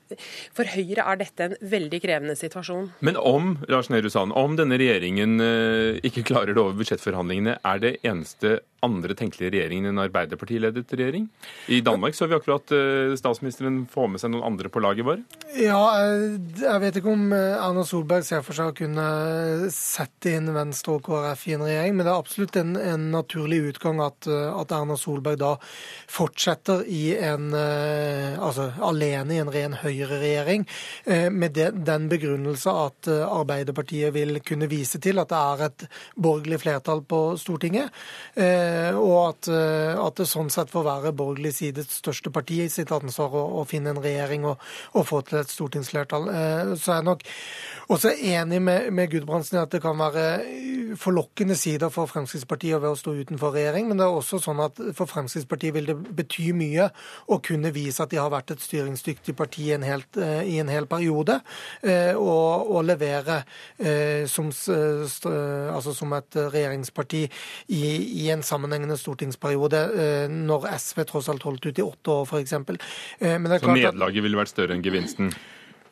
for 0.56 0.68
Høyre 0.76 1.06
er 1.06 1.20
dette 1.20 1.48
en 1.48 1.56
veldig 1.60 2.00
krevende 2.02 2.36
situasjon. 2.38 2.90
Men 3.06 3.20
om 3.20 3.56
Lars 3.72 3.90
Nehru 3.92 4.10
Sand, 4.12 4.34
om 4.36 4.56
denne 4.58 4.78
regjeringen 4.80 5.40
eh, 5.42 6.00
ikke 6.06 6.26
klarer 6.32 6.54
det 6.54 6.62
over 6.62 6.78
budsjettforhandlingene, 6.80 7.58
er 7.64 7.82
det 7.82 7.96
eneste 8.06 8.58
andre 8.84 9.16
tenkelige 9.18 9.52
regjeringen 9.54 9.90
enn 9.90 10.00
Arbeiderpartiledet 10.02 10.92
regjering? 10.92 11.26
I 11.72 11.80
Danmark 11.84 12.16
så 12.16 12.28
vi 12.28 12.36
akkurat 12.36 12.72
uh, 12.74 13.14
statsministeren 13.18 13.84
få 13.90 14.06
med 14.10 14.22
seg 14.22 14.32
noen 14.32 14.46
andre 14.50 14.70
på 14.72 14.82
laget 14.84 15.06
vår. 15.06 15.22
Ja, 15.56 15.80
jeg 16.60 16.82
vet 16.82 17.00
ikke 17.00 17.12
om 17.14 17.30
eh, 17.34 17.56
Erna 17.56 17.84
Solberg 17.86 18.26
ser 18.26 18.44
for 18.46 18.56
seg 18.58 18.70
å 18.70 18.76
kunne 18.76 19.06
sette 19.72 20.36
inn 20.36 20.52
Venstre 20.54 20.96
og 20.96 21.06
KrF 21.06 21.46
i 21.48 21.56
en 21.56 21.64
regjering, 21.66 21.96
men 21.96 22.06
det 22.06 22.12
er 22.12 22.20
absolutt 22.20 22.58
en, 22.60 22.74
en 22.76 23.08
naturlig 23.14 23.62
utgang 23.72 24.02
at, 24.04 24.28
eh, 24.28 24.50
at, 24.52 24.74
Erna 24.76 24.98
Solberg 25.00 25.40
da 25.40 25.54
fortsetter 26.12 26.84
i 26.84 26.95
en 27.16 27.48
Altså 27.56 28.68
alene 28.84 29.34
i 29.34 29.40
en 29.40 29.50
ren 29.50 29.74
høyreregjering, 29.80 30.64
med 31.32 31.56
den 31.56 32.06
begrunnelse 32.10 32.70
at 32.70 33.08
Arbeiderpartiet 33.08 34.12
vil 34.14 34.38
kunne 34.44 34.68
vise 34.70 35.00
til 35.02 35.18
at 35.22 35.30
det 35.30 35.38
er 35.38 35.62
et 35.66 35.84
borgerlig 36.22 36.58
flertall 36.62 37.02
på 37.08 37.20
Stortinget, 37.40 37.94
og 38.36 39.16
at, 39.22 39.48
at 39.48 40.20
det 40.20 40.28
sånn 40.30 40.50
sett 40.52 40.72
får 40.72 40.86
være 40.86 41.14
borgerlig 41.16 41.54
sides 41.56 41.90
største 42.00 42.32
parti 42.34 42.60
i 42.64 42.70
sitt 42.72 42.92
ansvar 42.94 43.34
å, 43.36 43.44
å 43.60 43.64
finne 43.68 43.94
en 43.94 44.02
regjering 44.02 44.46
og, 44.48 44.62
og, 44.92 45.06
få 45.08 45.22
til 45.26 45.40
et 45.40 45.52
stortingsflertall. 45.52 46.28
Så 46.76 46.92
er 46.92 47.00
jeg 47.00 47.08
nok 47.08 47.24
også 47.96 48.12
enig 48.14 48.60
med, 48.62 48.90
med 48.94 49.10
Gudbrandsen 49.12 49.58
i 49.58 49.62
at 49.62 49.74
det 49.74 49.82
kan 49.84 49.98
være 49.98 50.26
forlokkende 51.00 51.56
sider 51.58 51.92
for 51.94 52.10
Fremskrittspartiet 52.10 52.80
ved 52.82 52.92
å 52.92 52.98
stå 52.98 53.14
utenfor 53.20 53.54
regjering, 53.56 53.88
men 53.88 54.00
det 54.00 54.06
er 54.06 54.16
også 54.16 54.40
sånn 54.42 54.62
at 54.64 54.80
for 54.96 55.10
Fremskrittspartiet 55.10 55.76
vil 55.76 55.90
det 55.92 55.96
bety 56.16 56.50
mye 56.56 56.85
å 57.32 57.38
kunne 57.44 57.72
vise 57.74 58.02
at 58.02 58.12
de 58.12 58.20
har 58.20 58.32
vært 58.32 58.54
et 58.54 58.62
styringsdyktig 58.62 59.36
parti 59.38 59.66
i 59.70 59.74
en, 59.76 59.86
helt, 59.86 60.18
eh, 60.20 60.42
i 60.46 60.58
en 60.62 60.70
hel 60.72 60.88
periode, 60.90 61.38
eh, 61.82 62.14
og, 62.14 62.70
og 62.72 62.86
levere 62.86 63.40
eh, 63.78 64.24
som, 64.30 64.50
altså 64.50 65.94
som, 65.96 66.14
et 66.16 66.38
regjeringsparti 66.38 67.24
i, 67.26 67.82
i, 68.22 68.30
en 68.32 68.44
sammenhengende 68.46 68.96
stortingsperiode, 69.00 69.82
når 70.32 70.66
SV 70.78 71.04
tross 71.10 71.28
alt 71.32 71.44
holdt 71.46 71.68
ut 71.68 71.78
i 71.78 71.84
åtte 71.84 72.14
år, 72.14 72.24
f.eks. 72.30 72.54
Så 72.56 73.74
nederlaget 73.74 74.24
ville 74.24 74.38
vært 74.38 74.54
større 74.54 74.76
enn 74.76 74.84
gevinsten? 74.84 75.32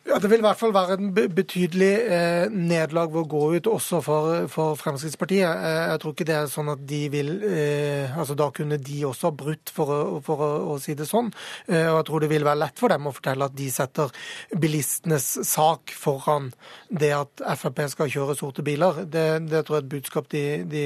Ja, 0.05 0.19
Det 0.19 0.29
vil 0.29 0.37
i 0.37 0.45
hvert 0.45 0.59
fall 0.59 0.73
være 0.73 0.99
en 0.99 1.07
betydelig 1.15 1.93
eh, 2.13 2.51
nederlag 2.53 3.15
å 3.17 3.23
gå 3.25 3.39
ut, 3.55 3.65
også 3.65 4.03
for, 4.05 4.43
for, 4.53 4.75
Fremskrittspartiet. 4.77 5.49
Eh, 5.49 5.77
jeg 5.89 6.01
tror 6.03 6.11
ikke 6.13 6.27
det 6.29 6.35
er 6.37 6.51
sånn 6.51 6.67
at 6.75 6.83
de 6.85 6.99
vil 7.09 7.31
eh, 7.47 8.13
altså 8.13 8.35
Da 8.37 8.51
kunne 8.53 8.77
de 8.77 8.99
også 9.09 9.31
ha 9.31 9.33
brutt, 9.33 9.71
for, 9.73 9.89
å, 9.89 10.19
for 10.21 10.43
å, 10.45 10.75
si 10.83 10.93
det 10.93 11.07
sånn. 11.09 11.31
Eh, 11.65 11.87
og 11.89 11.97
jeg 11.97 12.05
tror 12.09 12.21
det 12.21 12.29
vil 12.29 12.45
være 12.45 12.61
lett 12.61 12.83
for 12.83 12.93
dem 12.93 13.09
å 13.09 13.13
fortelle 13.15 13.47
at 13.49 13.55
de 13.57 13.71
setter 13.73 14.13
bilistenes 14.53 15.25
sak 15.49 15.95
foran 15.97 16.51
det 16.93 17.09
at 17.17 17.45
Frp 17.57 17.81
skal 17.95 18.13
kjøre 18.13 18.37
sorte 18.37 18.61
biler. 18.67 19.01
Det, 19.09 19.25
det 19.49 19.63
tror 19.65 19.79
jeg 19.79 19.87
er 19.87 19.87
et 19.87 19.93
budskap 19.95 20.29
de, 20.35 20.45
de 20.69 20.85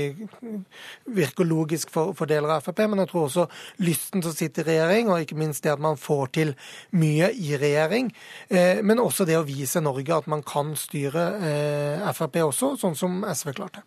virker 1.20 1.50
logisk 1.50 1.92
for, 1.92 2.16
for, 2.16 2.32
deler 2.32 2.56
av 2.56 2.64
Frp. 2.64 2.86
Men 2.88 3.04
jeg 3.04 3.12
tror 3.12 3.28
også 3.28 3.50
lysten 3.84 4.24
til 4.24 4.32
å 4.32 4.40
sitte 4.40 4.64
i 4.64 4.70
regjering, 4.72 5.12
og 5.12 5.28
ikke 5.28 5.42
minst 5.44 5.68
det 5.68 5.76
at 5.76 5.84
man 5.84 6.00
får 6.00 6.34
til 6.40 6.56
mye 6.96 7.34
i 7.36 7.60
regjering. 7.60 8.14
Eh, 8.48 8.80
men 8.80 9.04
også 9.04 9.09
det 9.28 9.38
å 9.40 9.46
vise 9.48 9.82
Norge 9.84 10.16
at 10.16 10.30
man 10.32 10.44
kan 10.46 10.74
styre 10.80 11.26
eh, 11.44 12.10
Frp 12.16 12.42
også, 12.46 12.74
sånn 12.82 12.98
som 12.98 13.22
SV 13.28 13.54
klarte. 13.58 13.84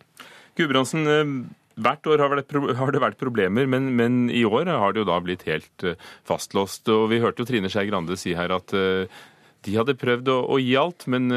Gudbrandsen, 0.59 1.09
eh, 1.09 1.35
hvert 1.83 2.07
år 2.11 2.23
har 2.23 2.93
det 2.93 3.03
vært 3.03 3.21
problemer, 3.21 3.69
men, 3.71 3.93
men, 3.97 4.23
i 4.31 4.45
år 4.45 4.71
har 4.71 4.93
det 4.93 5.03
jo 5.03 5.09
da 5.09 5.19
blitt 5.25 5.47
helt 5.49 5.87
eh, 5.87 5.99
fastlåst. 6.29 6.91
Og 6.93 7.09
Vi 7.13 7.23
hørte 7.23 7.45
jo 7.45 7.49
Trine 7.49 7.73
Skei 7.73 7.89
Grande 7.91 8.19
si 8.21 8.37
her 8.39 8.55
at 8.55 8.73
de 8.73 9.77
hadde 9.77 9.99
prøvd 9.99 10.33
å, 10.33 10.39
å 10.53 10.61
gi 10.61 10.75
alt, 10.79 11.07
men 11.07 11.31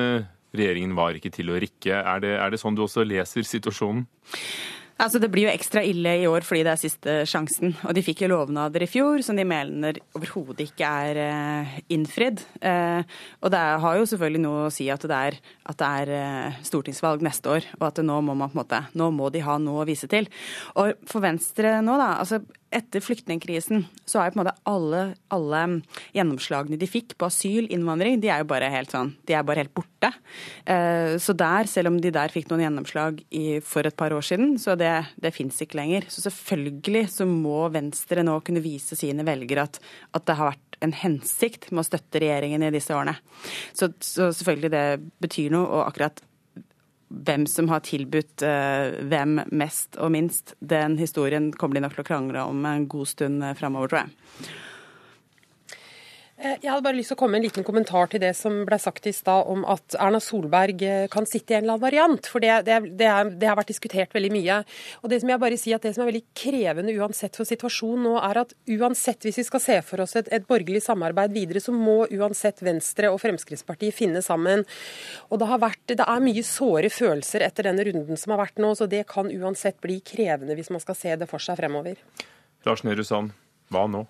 regjeringen 0.56 0.96
var 0.98 1.18
ikke 1.18 1.34
til 1.36 1.52
å 1.52 1.60
rikke. 1.62 2.00
Er 2.00 2.24
det, 2.24 2.34
er 2.42 2.54
det 2.54 2.62
sånn 2.62 2.78
du 2.78 2.86
også 2.86 3.06
leser 3.06 3.46
situasjonen? 3.46 4.08
Altså, 4.96 5.20
det 5.20 5.28
blir 5.28 5.50
jo 5.50 5.52
ekstra 5.52 5.82
ille 5.84 6.14
i 6.22 6.28
år 6.30 6.46
fordi 6.48 6.62
det 6.64 6.72
er 6.72 6.80
siste 6.80 7.16
sjansen. 7.28 7.74
Og 7.84 7.92
de 7.98 8.04
fikk 8.06 8.24
jo 8.24 8.30
lovnader 8.32 8.86
i 8.86 8.88
fjor 8.88 9.20
som 9.28 9.36
de 9.36 9.44
mener 9.48 10.00
overhodet 10.16 10.70
ikke 10.70 10.88
er 10.88 11.20
eh, 11.20 11.74
innfridd. 11.92 12.46
Eh, 12.64 13.04
og 13.44 13.52
det 13.52 13.60
er, 13.60 13.82
har 13.84 14.00
jo 14.00 14.08
selvfølgelig 14.08 14.44
noe 14.46 14.66
å 14.70 14.72
si 14.74 14.88
at 14.94 15.04
det, 15.04 15.20
er, 15.32 15.40
at 15.68 15.82
det 15.82 15.90
er 16.00 16.14
eh, 16.16 16.62
stortingsvalg 16.64 17.26
neste 17.28 17.58
år, 17.58 17.68
og 17.82 17.90
at 17.90 18.00
nå 18.08 18.22
må 18.24 18.38
man 18.40 18.54
på 18.54 18.56
en 18.56 18.62
måte, 18.64 18.84
nå 18.96 19.10
må 19.12 19.28
de 19.36 19.44
ha 19.44 19.58
noe 19.60 19.84
å 19.84 19.90
vise 19.90 20.08
til. 20.12 20.32
Og 20.80 20.96
for 21.12 21.26
Venstre 21.28 21.82
nå, 21.84 22.00
da. 22.00 22.14
altså 22.24 22.40
etter 22.76 23.04
flyktningkrisen 23.04 23.86
så 24.06 24.22
er 24.22 24.32
på 24.32 24.38
en 24.38 24.44
måte 24.44 24.56
alle, 24.70 25.02
alle, 25.34 25.62
gjennomslagene 26.16 26.80
de 26.80 26.90
fikk 26.90 27.16
på 27.20 27.30
asyl, 27.30 27.70
innvandring, 27.74 28.20
de 28.22 28.32
er 28.32 28.44
jo 28.44 28.50
bare 28.50 28.72
helt 28.74 28.94
sånn, 28.94 29.14
de 29.28 29.36
er 29.38 29.46
bare 29.48 29.64
helt 29.64 29.74
borte. 29.76 30.12
Eh, 30.68 31.16
så 31.22 31.36
der, 31.38 31.70
selv 31.72 31.94
om 31.94 32.00
de 32.02 32.12
der 32.14 32.34
fikk 32.34 32.52
noen 32.52 32.66
gjennomslag 32.66 33.24
i, 33.30 33.46
for 33.66 33.88
et 33.88 33.98
par 33.98 34.16
år 34.16 34.26
siden, 34.26 34.56
så 34.62 34.78
det, 34.80 34.92
det 35.22 35.34
fins 35.36 35.62
ikke 35.64 35.80
lenger. 35.80 36.10
Så 36.12 36.26
selvfølgelig 36.28 37.06
så 37.16 37.30
må 37.30 37.66
Venstre 37.74 38.26
nå 38.26 38.38
kunne 38.46 38.64
vise 38.66 38.98
sine 39.00 39.26
velgere 39.28 39.68
at, 39.70 39.82
at 40.16 40.28
det 40.28 40.38
har 40.40 40.54
vært 40.54 40.80
en 40.84 40.96
hensikt 40.96 41.70
med 41.72 41.86
å 41.86 41.88
støtte 41.88 42.22
regjeringen 42.22 42.66
i 42.68 42.74
disse 42.76 42.94
årene. 42.96 43.16
Så, 43.74 43.94
så 44.04 44.32
selvfølgelig 44.36 44.74
det 44.74 44.88
betyr 45.24 45.54
noe. 45.56 45.66
og 45.66 45.86
akkurat 45.88 46.22
hvem 47.10 47.46
som 47.50 47.70
har 47.70 47.84
tilbudt 47.86 48.44
uh, 48.46 48.96
hvem 49.06 49.40
mest 49.54 50.00
og 50.02 50.14
minst, 50.16 50.56
den 50.60 50.98
historien 50.98 51.52
kommer 51.54 51.78
de 51.78 51.86
nok 51.86 51.98
til 51.98 52.06
å 52.06 52.08
krangle 52.08 52.46
om 52.50 52.66
en 52.70 52.88
god 52.92 53.12
stund 53.12 53.46
uh, 53.46 53.54
framover, 53.58 53.92
tror 53.92 54.04
jeg. 54.04 54.56
Eh, 56.36 56.58
jeg 56.60 56.68
hadde 56.68 56.84
bare 56.84 56.98
lyst 56.98 57.14
til 57.14 57.16
å 57.16 57.20
komme 57.22 57.38
med 57.38 57.46
en 57.46 57.46
liten 57.48 57.64
kommentar 57.64 58.10
til 58.12 58.20
det 58.20 58.34
som 58.36 58.58
ble 58.68 58.76
sagt 58.82 59.06
i 59.08 59.14
stad 59.16 59.48
om 59.48 59.62
at 59.72 59.96
Erna 59.96 60.20
Solberg 60.20 60.82
eh, 60.84 61.06
kan 61.12 61.24
sitte 61.30 61.54
i 61.54 61.56
en 61.56 61.64
eller 61.64 61.78
annen 61.78 61.84
variant. 61.86 62.28
For 62.28 62.44
det, 62.44 62.58
det, 62.68 62.80
det, 63.00 63.08
er, 63.08 63.30
det, 63.32 63.48
har 63.48 63.56
vært 63.56 63.72
diskutert 63.72 64.16
veldig 64.16 64.32
mye. 64.34 64.58
Og 65.00 65.14
Det 65.14 65.22
som 65.24 65.32
jeg 65.32 65.42
bare 65.46 65.60
sier 65.62 65.80
at 65.80 65.88
det 65.88 65.94
som 65.96 66.04
er 66.04 66.10
veldig 66.12 66.26
krevende 66.36 66.96
uansett 67.00 67.40
for 67.40 67.48
situasjonen 67.48 68.04
nå, 68.10 68.16
er 68.20 68.42
at 68.44 68.52
uansett 68.76 69.24
hvis 69.24 69.40
vi 69.40 69.46
skal 69.48 69.64
se 69.64 69.78
for 69.88 70.04
oss 70.04 70.18
et, 70.20 70.28
et 70.36 70.48
borgerlig 70.50 70.84
samarbeid 70.84 71.32
videre, 71.36 71.64
så 71.64 71.72
må 71.76 72.02
uansett 72.12 72.60
Venstre 72.66 73.14
og 73.14 73.22
Fremskrittspartiet 73.24 73.96
finne 73.96 74.24
sammen. 74.26 74.66
Og 75.30 75.40
det, 75.40 75.48
har 75.54 75.64
vært, 75.64 75.86
det 75.94 76.04
er 76.04 76.26
mye 76.28 76.44
såre 76.44 76.92
følelser 76.92 77.48
etter 77.48 77.70
denne 77.70 77.88
runden 77.88 78.20
som 78.20 78.36
har 78.36 78.44
vært 78.44 78.60
nå, 78.60 78.74
så 78.76 78.90
det 78.92 79.06
kan 79.08 79.32
uansett 79.32 79.80
bli 79.84 80.02
krevende 80.04 80.60
hvis 80.60 80.74
man 80.74 80.84
skal 80.84 81.00
se 81.00 81.16
det 81.16 81.32
for 81.32 81.40
seg 81.40 81.64
fremover. 81.64 82.04
Lars 82.68 82.84
Nehru 82.84 83.08
Sand, 83.08 83.32
hva 83.72 83.88
nå? 83.88 84.04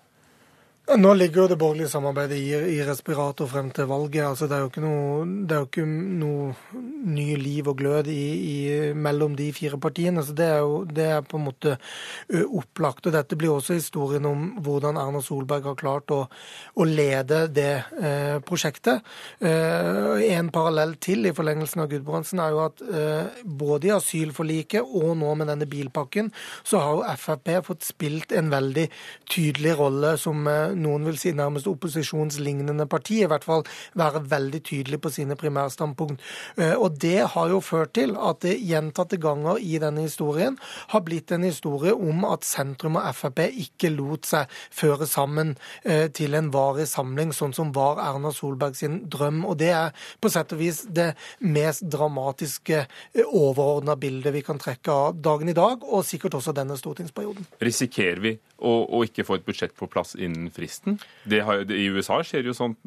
Nå 0.86 1.16
ligger 1.18 1.40
jo 1.40 1.48
det 1.50 1.56
borgerlige 1.58 1.90
samarbeidet 1.90 2.36
i, 2.38 2.52
i, 2.54 2.82
respirator 2.86 3.48
frem 3.50 3.72
til 3.74 3.88
valget. 3.90 4.22
altså 4.22 4.46
Det 4.46 4.54
er 4.54 4.60
jo 4.62 4.68
ikke 4.70 4.82
noe, 4.84 5.24
jo 5.50 5.64
ikke 5.66 5.86
noe 5.90 6.52
ny 7.10 7.24
liv 7.40 7.66
og 7.66 7.80
glød 7.80 8.06
i, 8.06 8.26
i, 8.38 8.92
mellom 8.94 9.34
de 9.34 9.48
fire 9.50 9.80
partiene. 9.82 10.22
så 10.22 10.30
Det 10.32 10.46
er 10.46 10.60
jo 10.62 10.84
det 10.86 11.08
er 11.10 11.24
på 11.26 11.40
en 11.40 11.44
måte 11.48 11.72
opplagt. 12.30 13.06
og 13.06 13.16
Dette 13.16 13.34
blir 13.34 13.50
også 13.50 13.74
historien 13.74 14.28
om 14.30 14.44
hvordan 14.62 15.00
Erna 15.02 15.24
Solberg 15.26 15.66
har 15.66 15.80
klart 15.80 16.14
å, 16.14 16.20
å 16.78 16.86
lede 16.86 17.48
det 17.50 17.82
eh, 17.98 18.38
prosjektet. 18.46 19.02
Eh, 19.42 20.22
en 20.38 20.52
parallell 20.54 20.94
til 21.02 21.26
i 21.26 21.34
forlengelsen 21.34 21.82
av 21.82 21.90
Gudbrandsen 21.90 22.44
er 22.44 22.54
jo 22.54 22.62
at 22.62 22.86
eh, 22.86 23.42
både 23.42 23.90
i 23.90 23.94
asylforliket 23.96 24.86
og 24.86 25.16
nå 25.18 25.34
med 25.34 25.50
denne 25.50 25.66
bilpakken, 25.66 26.30
så 26.62 26.84
har 26.84 26.94
jo 26.94 27.18
Frp 27.26 27.52
fått 27.66 27.90
spilt 27.90 28.38
en 28.38 28.54
veldig 28.54 28.86
tydelig 29.34 29.74
rolle 29.82 30.14
som 30.22 30.46
noen 30.76 31.06
vil 31.08 31.18
si 31.20 31.32
nærmest 31.36 31.68
opposisjonslignende 31.70 32.86
parti, 32.90 33.22
i 33.22 33.30
hvert 33.30 33.46
fall 33.46 33.64
være 33.98 34.24
veldig 34.30 34.62
tydelig 34.66 35.00
på 35.02 35.12
sine 35.14 35.36
primærstandpunkt. 35.38 36.22
Eh, 36.56 36.74
og 36.74 36.98
det 37.02 37.28
har 37.34 37.50
jo 37.52 37.60
ført 37.64 37.94
til 37.98 38.16
at 38.16 38.42
det 38.44 38.58
gjentatte 38.60 39.18
ganger 39.22 39.60
i 39.62 39.80
denne 39.82 40.06
historien 40.06 40.58
har 40.92 41.04
blitt 41.06 41.32
en 41.32 41.46
historie 41.46 41.94
om 41.94 42.24
at 42.28 42.46
sentrum 42.46 42.98
og 43.00 43.08
Frp 43.16 43.42
ikke 43.48 43.90
lot 43.94 44.26
seg 44.28 44.50
føre 44.74 45.06
sammen 45.08 45.54
eh, 45.84 46.06
til 46.14 46.36
en 46.36 46.50
varig 46.54 46.88
samling, 46.90 47.32
sånn 47.36 47.54
som 47.56 47.72
var 47.76 48.00
Erna 48.02 48.32
Solberg 48.34 48.76
sin 48.78 49.02
drøm. 49.12 49.44
Og 49.48 49.58
det 49.62 49.72
er 49.74 50.08
på 50.20 50.30
sett 50.32 50.52
og 50.54 50.60
vis 50.60 50.82
det 50.88 51.12
mest 51.44 51.86
dramatiske 51.92 52.82
eh, 52.82 53.24
overordna 53.26 53.96
bildet 54.00 54.34
vi 54.36 54.44
kan 54.46 54.60
trekke 54.62 54.92
av 54.92 55.20
dagen 55.22 55.52
i 55.52 55.56
dag, 55.56 55.84
og 55.84 56.04
sikkert 56.06 56.38
også 56.40 56.54
denne 56.56 56.78
stortingsperioden. 56.78 57.48
Risikerer 57.62 58.22
vi 58.22 58.36
å, 58.58 58.72
å 58.96 59.04
ikke 59.06 59.26
få 59.26 59.40
et 59.40 59.46
budsjett 59.46 59.76
på 59.76 59.88
plass 59.90 60.14
innen 60.16 60.50
fristen? 60.54 60.65
Fristen. 60.66 60.98
Har, 61.46 61.70
I 61.70 61.86
USA 61.90 62.20
skjer 62.24 62.46
jo 62.46 62.54
sånt 62.54 62.78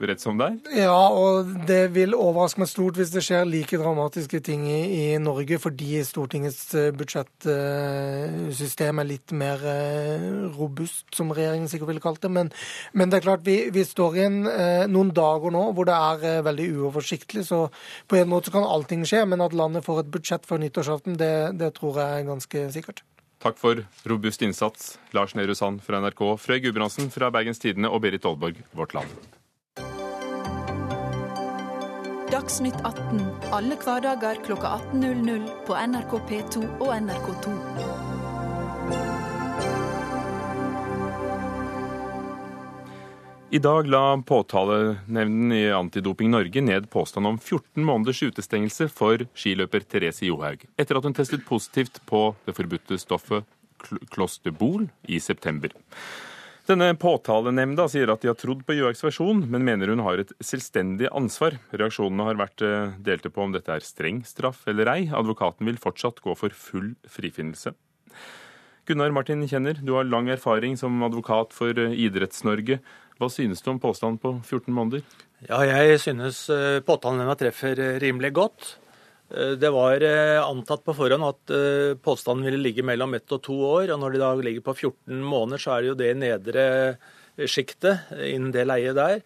rett 0.00 0.22
som 0.22 0.38
det 0.38 0.46
er. 0.46 0.84
Ja, 0.84 1.08
og 1.10 1.50
det 1.68 1.92
vil 1.94 2.14
overraske 2.16 2.62
meg 2.62 2.70
stort 2.70 2.98
hvis 2.98 3.12
det 3.14 3.22
skjer 3.26 3.48
like 3.48 3.78
dramatiske 3.78 4.40
ting 4.46 4.66
i, 4.68 5.14
i 5.14 5.18
Norge, 5.22 5.58
fordi 5.62 6.02
Stortingets 6.06 6.74
eh, 6.78 6.90
budsjettsystem 6.96 9.02
er 9.02 9.08
litt 9.08 9.34
mer 9.36 9.62
eh, 9.66 10.26
robust, 10.56 11.06
som 11.16 11.32
regjeringen 11.34 11.70
sikkert 11.70 11.92
ville 11.92 12.04
kalt 12.04 12.22
det. 12.24 12.32
Men, 12.32 12.52
men, 12.92 13.10
det 13.10 13.20
er 13.20 13.28
klart, 13.28 13.46
vi, 13.46 13.70
vi 13.74 13.86
står 13.86 14.18
i 14.18 14.26
en, 14.26 14.40
eh, 14.50 14.86
noen 14.90 15.12
dager 15.14 15.54
nå 15.54 15.68
hvor 15.76 15.88
det 15.88 15.96
er 15.96 16.44
veldig 16.46 16.68
uoversiktlig. 16.80 17.46
Så 17.46 17.66
på 18.10 18.18
en 18.18 18.30
måte 18.30 18.52
kan 18.54 18.66
allting 18.66 19.06
skje, 19.08 19.24
men 19.30 19.44
at 19.44 19.56
landet 19.56 19.86
får 19.86 20.04
et 20.04 20.12
budsjett 20.14 20.48
for 20.48 20.62
nyttårsaften, 20.62 21.18
det, 21.20 21.34
det 21.60 21.74
tror 21.78 22.02
jeg 22.02 22.20
er 22.20 22.30
ganske 22.30 22.68
sikkert. 22.74 23.04
Takk 23.40 23.56
for 23.56 23.84
robust 24.04 24.42
innsats, 24.44 24.98
Lars 25.16 25.34
Nehru 25.34 25.54
Sand 25.56 25.80
fra 25.82 26.00
NRK, 26.00 26.36
Frøy 26.36 26.60
Gudbrandsen 26.60 27.08
fra 27.10 27.30
Bergens 27.32 27.62
Tidende 27.62 27.88
og 27.88 28.02
Berit 28.04 28.28
Aalborg, 28.28 28.60
Vårt 28.76 28.92
Land. 28.94 29.08
Dagsnytt 32.30 32.76
18 32.84 33.24
alle 33.56 33.80
hverdager 33.80 34.44
kl 34.44 34.54
18.00 34.60 35.48
på 35.66 35.80
NRK 35.88 36.14
P2 36.28 36.62
og 36.78 36.94
NRK2. 37.00 38.09
I 43.52 43.58
dag 43.58 43.86
la 43.90 44.22
påtalenevnden 44.26 45.52
i 45.52 45.72
Antidoping 45.72 46.30
Norge 46.30 46.60
ned 46.62 46.84
påstand 46.90 47.26
om 47.26 47.38
14 47.38 47.82
måneders 47.82 48.20
utestengelse 48.22 48.86
for 48.94 49.24
skiløper 49.34 49.82
Therese 49.90 50.22
Johaug, 50.28 50.62
etter 50.78 50.98
at 51.00 51.08
hun 51.08 51.16
testet 51.18 51.42
positivt 51.48 51.98
på 52.06 52.20
det 52.46 52.54
forbudte 52.54 52.98
stoffet 53.02 53.48
klosterbol 54.14 54.86
i 55.10 55.18
september. 55.18 55.74
Denne 56.70 56.92
påtalenemnda 56.94 57.88
sier 57.90 58.14
at 58.14 58.22
de 58.22 58.30
har 58.30 58.38
trodd 58.38 58.62
på 58.68 58.78
Johaugs 58.78 59.02
versjon, 59.02 59.42
men 59.50 59.66
mener 59.66 59.90
hun 59.90 60.04
har 60.06 60.22
et 60.22 60.30
selvstendig 60.38 61.10
ansvar. 61.10 61.58
Reaksjonene 61.74 62.30
har 62.30 62.38
vært 62.38 62.62
eh, 62.62 62.94
delte 63.02 63.34
på 63.34 63.48
om 63.48 63.56
dette 63.56 63.74
er 63.74 63.82
streng 63.82 64.22
straff 64.30 64.62
eller 64.70 64.94
ei. 64.94 65.00
Advokaten 65.10 65.66
vil 65.66 65.82
fortsatt 65.82 66.22
gå 66.22 66.38
for 66.38 66.54
full 66.54 66.92
frifinnelse. 67.02 67.74
Gunnar 68.86 69.10
Martin 69.10 69.42
Kjenner, 69.50 69.82
du 69.82 69.96
har 69.98 70.06
lang 70.06 70.30
erfaring 70.30 70.78
som 70.78 71.02
advokat 71.02 71.50
for 71.56 71.74
eh, 71.74 71.98
Idretts-Norge. 72.06 72.78
Hva 73.20 73.28
synes 73.28 73.60
du 73.60 73.70
om 73.74 73.80
påstanden 73.80 74.16
på 74.20 74.32
14 74.40 74.72
måneder? 74.72 75.02
Ja, 75.44 75.60
jeg 75.68 75.98
synes 76.00 76.46
eh, 76.52 76.80
påtalenemnda 76.84 77.36
treffer 77.36 77.76
rimelig 78.00 78.32
godt. 78.36 78.76
Det 79.30 79.68
var 79.70 80.02
antatt 80.42 80.80
på 80.82 80.90
forhånd 80.98 81.22
at 81.22 81.52
påstanden 82.02 82.48
ville 82.48 82.58
ligge 82.64 82.82
mellom 82.82 83.12
ett 83.14 83.30
og 83.30 83.38
to 83.46 83.54
år. 83.62 83.92
og 83.94 84.00
Når 84.02 84.16
de 84.16 84.18
da 84.18 84.30
ligger 84.42 84.64
på 84.66 84.74
14 84.74 85.20
måneder, 85.22 85.62
så 85.62 85.76
er 85.76 85.84
det 85.84 85.90
jo 85.92 85.98
det 86.00 86.08
nedre 86.18 86.64
sjiktet 87.46 88.10
innen 88.26 88.50
det 88.50 88.64
leiet 88.66 88.98
der. 88.98 89.22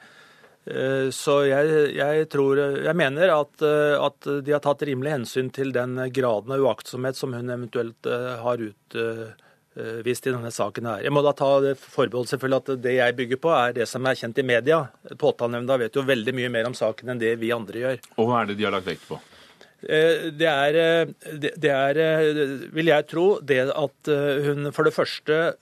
Så 1.09 1.38
jeg, 1.48 1.72
jeg, 1.96 2.28
tror, 2.28 2.61
jeg 2.85 2.96
mener 3.00 3.33
at, 3.33 3.64
at, 3.64 4.28
de 4.44 4.52
har 4.52 4.61
tatt 4.68 4.85
rimelig 4.85 5.14
hensyn 5.14 5.48
til 5.57 5.72
den 5.72 5.96
graden 6.12 6.52
av 6.52 6.68
uaktsomhet 6.68 7.16
som 7.16 7.33
hun 7.33 7.57
eventuelt 7.57 8.12
har 8.44 8.61
ut, 8.61 8.98
vist 10.06 10.26
i 10.26 10.30
denne 10.30 10.52
saken 10.54 10.87
her. 10.87 11.00
Jeg 11.02 11.10
må 11.14 11.22
da 11.26 11.32
ta 11.34 11.50
det 11.64 11.74
forbehold 11.80 12.28
selvfølgelig 12.30 12.60
at 12.62 12.82
det 12.84 12.92
jeg 12.94 13.16
bygger 13.18 13.40
på, 13.42 13.50
er 13.58 13.74
det 13.80 13.88
som 13.90 14.06
er 14.06 14.18
kjent 14.18 14.38
i 14.38 14.46
media. 14.46 14.84
Påtalenemnda 15.18 15.80
vet 15.82 15.98
jo 15.98 16.06
veldig 16.06 16.34
mye 16.38 16.50
mer 16.54 16.70
om 16.70 16.76
saken 16.78 17.10
enn 17.10 17.22
det 17.22 17.34
vi 17.42 17.50
andre 17.54 17.82
gjør. 17.82 18.02
Og 18.14 18.30
hva 18.30 18.42
er 18.42 18.52
det 18.52 18.58
de 18.60 18.68
har 18.68 18.76
lagt 18.76 18.87
vekt 18.92 19.08
på? 19.10 19.18
Eh, 19.84 20.30
det 20.32 20.48
er, 20.48 20.76
eh, 20.80 21.50
det 21.60 21.70
er, 21.70 21.98
eh, 21.98 22.68
vil 22.72 22.88
jeg 22.88 23.06
tro, 23.08 23.38
det 23.40 23.68
at 23.68 24.10
hun 24.46 24.72
for 24.72 24.84
det 24.84 24.94
første 24.94 25.54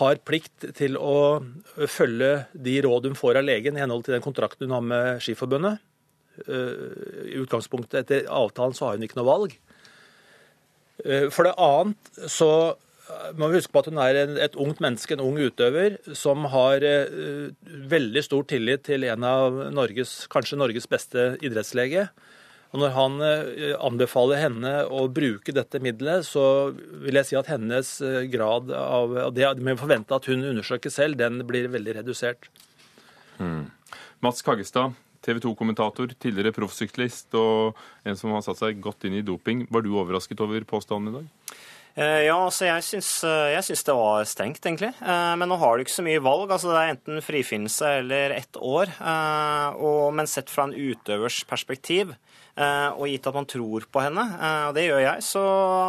har 0.00 0.16
plikt 0.24 0.72
til 0.74 0.96
å 0.96 1.42
følge 1.90 2.46
de 2.54 2.80
råd 2.82 3.08
hun 3.10 3.18
får 3.18 3.40
av 3.40 3.44
legen 3.44 3.76
i 3.76 3.82
henhold 3.82 4.04
til 4.04 4.14
den 4.14 4.22
kontrakten 4.22 4.68
hun 4.68 4.76
har 4.76 4.84
med 4.86 5.20
Skiforbundet. 5.20 5.80
I 6.46 7.36
utgangspunktet 7.42 8.04
etter 8.04 8.30
avtalen 8.30 8.72
så 8.72 8.86
har 8.86 8.96
hun 8.96 9.02
ikke 9.02 9.18
noe 9.18 9.26
valg. 9.28 9.56
Eh, 11.04 11.28
for 11.32 11.48
det 11.48 11.56
annet 11.60 12.22
så 12.30 12.50
må 13.34 13.48
vi 13.50 13.58
huske 13.58 13.72
på 13.74 13.82
at 13.82 13.88
hun 13.90 13.98
er 13.98 14.18
et 14.44 14.56
ungt 14.60 14.80
menneske, 14.82 15.16
en 15.16 15.24
ung 15.24 15.38
utøver, 15.40 15.98
som 16.16 16.46
har 16.52 16.84
eh, 16.86 17.50
veldig 17.90 18.22
stor 18.22 18.46
tillit 18.50 18.84
til 18.86 19.06
en 19.10 19.26
av 19.26 19.64
Norges, 19.74 20.24
kanskje 20.30 20.60
Norges 20.60 20.86
beste 20.90 21.32
idrettslege. 21.42 22.08
Og 22.70 22.84
Når 22.84 22.94
han 22.94 23.18
eh, 23.26 23.74
anbefaler 23.82 24.44
henne 24.44 24.74
å 24.86 25.08
bruke 25.10 25.54
dette 25.56 25.82
middelet, 25.82 26.22
så 26.28 26.70
vil 27.02 27.18
jeg 27.18 27.32
si 27.32 27.38
at 27.40 27.50
hennes 27.50 27.92
grad 28.30 28.70
av 28.76 29.18
det 29.34 29.50
vi 29.58 29.78
forvente 29.80 30.14
at 30.14 30.30
hun 30.30 30.46
undersøker 30.52 30.94
selv, 30.94 31.18
den 31.18 31.42
blir 31.48 31.70
veldig 31.72 31.98
redusert. 32.02 32.46
Mm. 33.40 33.70
Mats 34.22 34.44
Kaggestad, 34.44 34.94
TV 35.24 35.40
2-kommentator, 35.44 36.14
tidligere 36.20 36.54
proffsyklist 36.56 37.34
og 37.38 37.78
en 38.08 38.16
som 38.16 38.32
har 38.34 38.44
satt 38.46 38.60
seg 38.62 38.80
godt 38.82 39.04
inn 39.08 39.18
i 39.18 39.26
doping. 39.26 39.66
Var 39.70 39.84
du 39.84 39.92
overrasket 39.92 40.40
over 40.44 40.64
påstanden 40.68 41.12
i 41.12 41.18
dag? 41.18 41.56
Eh, 41.98 42.22
ja, 42.28 42.36
altså 42.38 42.68
jeg 42.68 42.84
syns, 42.86 43.08
eh, 43.26 43.58
det 43.58 43.94
var 43.96 44.24
strengt, 44.28 44.62
egentlig. 44.62 44.92
Eh, 45.02 45.34
men 45.36 45.50
nå 45.50 45.58
har 45.58 45.76
du 45.76 45.84
ikke 45.84 45.98
så 45.98 46.06
mye 46.06 46.22
valg. 46.22 46.50
altså 46.50 46.70
Det 46.70 46.78
er 46.78 46.92
enten 46.94 47.22
frifinnelse 47.24 47.86
eller 48.00 48.30
ett 48.30 48.56
år. 48.56 48.92
Og, 49.76 50.14
men 50.14 50.26
sett 50.26 50.50
fra 50.50 50.68
en 50.68 50.74
utøvers 50.74 51.42
perspektiv, 51.44 52.14
og 52.60 53.08
gitt 53.08 53.26
at 53.30 53.36
man 53.36 53.48
tror 53.48 53.86
på 53.92 54.02
henne, 54.04 54.24
eh, 54.36 54.64
og 54.68 54.74
det 54.76 54.86
gjør 54.86 55.02
jeg, 55.04 55.24
så, 55.24 55.42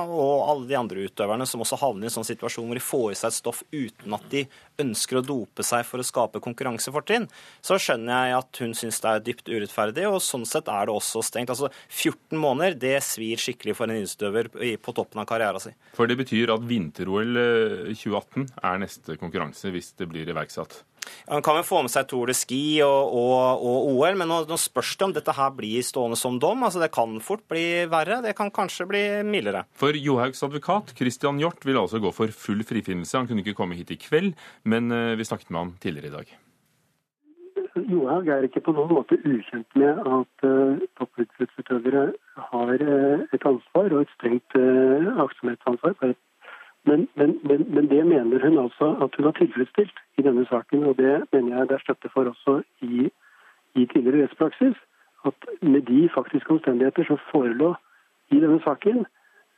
og 0.07 0.43
alle 0.51 0.69
de 0.69 0.77
andre 0.79 1.05
utøverne 1.07 1.47
som 1.49 1.63
også 1.65 1.79
havner 1.81 2.07
i 2.07 2.09
en 2.09 2.15
sånn 2.15 2.27
situasjon 2.27 2.69
hvor 2.69 2.79
de 2.79 2.83
får 2.85 3.07
i 3.11 3.17
seg 3.19 3.31
et 3.31 3.37
stoff 3.37 3.63
uten 3.73 4.15
at 4.17 4.27
de 4.31 4.45
ønsker 4.81 5.19
å 5.19 5.23
dope 5.25 5.65
seg 5.65 5.83
for 5.87 6.01
å 6.01 6.05
skape 6.05 6.41
konkurransefortrinn, 6.43 7.27
så 7.61 7.77
skjønner 7.81 8.29
jeg 8.29 8.37
at 8.39 8.61
hun 8.63 8.75
syns 8.77 9.01
det 9.03 9.11
er 9.11 9.25
dypt 9.27 9.51
urettferdig, 9.51 10.07
og 10.09 10.21
sånn 10.23 10.45
sett 10.49 10.69
er 10.71 10.87
det 10.87 10.95
også 10.95 11.23
stengt. 11.25 11.53
Altså 11.53 11.69
14 11.87 12.39
måneder, 12.39 12.77
det 12.81 12.95
svir 13.05 13.41
skikkelig 13.41 13.75
for 13.77 13.89
en 13.89 13.99
idrettsutøver 13.99 14.51
på 14.81 14.95
toppen 14.97 15.21
av 15.23 15.27
karrieren 15.29 15.63
sin. 15.63 15.77
For 15.97 16.09
det 16.09 16.17
betyr 16.21 16.53
at 16.55 16.65
vinter-OL 16.67 17.35
2018 17.91 18.47
eh, 18.47 18.55
er 18.71 18.81
neste 18.85 19.19
konkurranse 19.21 19.73
hvis 19.73 19.93
det 19.99 20.09
blir 20.11 20.29
iverksatt? 20.31 20.81
Han 21.31 21.43
kan 21.45 21.57
jo 21.59 21.65
få 21.65 21.81
med 21.85 21.93
seg 21.93 22.07
Tour 22.09 22.29
de 22.31 22.35
Ski 22.37 22.81
og, 22.85 23.15
og, 23.15 23.63
og 23.65 23.89
OL, 23.93 24.19
men 24.19 24.29
nå, 24.31 24.41
nå, 24.49 24.59
spørs 24.59 24.93
det 24.97 25.07
om 25.07 25.15
dette 25.15 25.35
her 25.37 25.53
blir 25.57 25.85
stående 25.85 26.19
som 26.19 26.37
dom. 26.41 26.65
Altså, 26.67 26.81
det 26.83 26.91
kan 26.95 27.17
fort 27.23 27.43
bli 27.51 27.85
verre. 27.91 28.21
Det 28.25 28.35
kan 28.37 28.53
kanskje 28.53 28.87
bli 28.89 29.03
mildere. 29.27 29.65
For 29.77 29.97
Johaugs 29.97 30.43
advokat 30.45 30.95
Christian 30.97 31.41
Hjort 31.41 31.65
vil 31.67 31.79
altså 31.81 32.01
gå 32.03 32.13
for 32.15 32.33
full 32.35 32.63
frifinnelse. 32.67 33.17
Han 33.17 33.29
kunne 33.29 33.45
ikke 33.45 33.57
komme 33.57 33.79
hit 33.79 33.93
i 33.93 33.99
kveld, 34.01 34.33
men 34.63 34.93
uh, 34.93 35.17
vi 35.19 35.27
snakket 35.27 35.51
med 35.51 35.63
han 35.63 35.75
tidligere 35.83 36.11
i 36.11 36.17
dag. 36.19 36.39
Johaug 37.75 38.27
er 38.27 38.43
ikke 38.43 38.63
på 38.65 38.73
noen 38.75 38.91
måte 38.91 39.15
ukjent 39.23 39.77
med 39.79 39.99
at 40.03 40.45
uh, 40.47 40.81
toppidrettsutøvere 40.99 42.03
har 42.51 42.83
uh, 42.83 43.23
et 43.31 43.45
ansvar, 43.47 43.87
og 43.93 44.01
et 44.03 44.11
strengt 44.17 44.57
uh, 44.59 45.07
aktsomhetsansvar 45.23 45.95
på 45.99 46.11
et 46.11 46.19
men, 46.85 47.07
men, 47.15 47.39
men, 47.43 47.59
men, 47.75 47.89
det 47.89 48.05
mener 48.07 48.41
hun 48.45 48.57
altså 48.57 48.87
at 49.03 49.15
hun 49.17 49.25
har 49.25 49.35
tilfredsstilt 49.37 49.97
i 50.17 50.21
denne 50.27 50.45
saken. 50.45 50.83
Og 50.83 50.97
det 50.97 51.13
mener 51.33 51.57
jeg 51.57 51.69
det 51.69 51.75
er 51.75 51.85
støtte 51.85 52.09
for 52.13 52.23
også 52.33 52.63
i, 52.81 53.09
i 53.79 53.85
tidligere 53.93 54.23
rettspraksis. 54.23 54.77
At 55.25 55.37
med 55.61 55.81
de 55.81 56.09
faktiske 56.15 56.51
omstendigheter 56.51 57.03
som 57.05 57.19
forelå 57.31 57.75
i 58.31 58.39
denne 58.43 58.59
saken, 58.63 59.05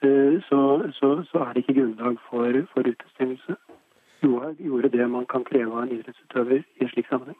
eh, 0.03 0.35
så, 0.49 0.59
så, 0.99 1.09
så 1.31 1.37
er 1.45 1.53
det 1.53 1.63
ikke 1.63 1.79
grunnlag 1.79 2.17
for, 2.29 2.51
for 2.73 2.81
utestengelse. 2.91 3.55
Johaug 4.23 4.55
gjorde 4.59 4.91
det 4.97 5.09
man 5.09 5.25
kan 5.25 5.43
kreve 5.43 5.71
av 5.71 5.83
en 5.83 5.95
idrettsutøver 5.95 6.59
i 6.59 6.83
en 6.83 6.91
slik 6.91 7.07
sammenheng. 7.07 7.39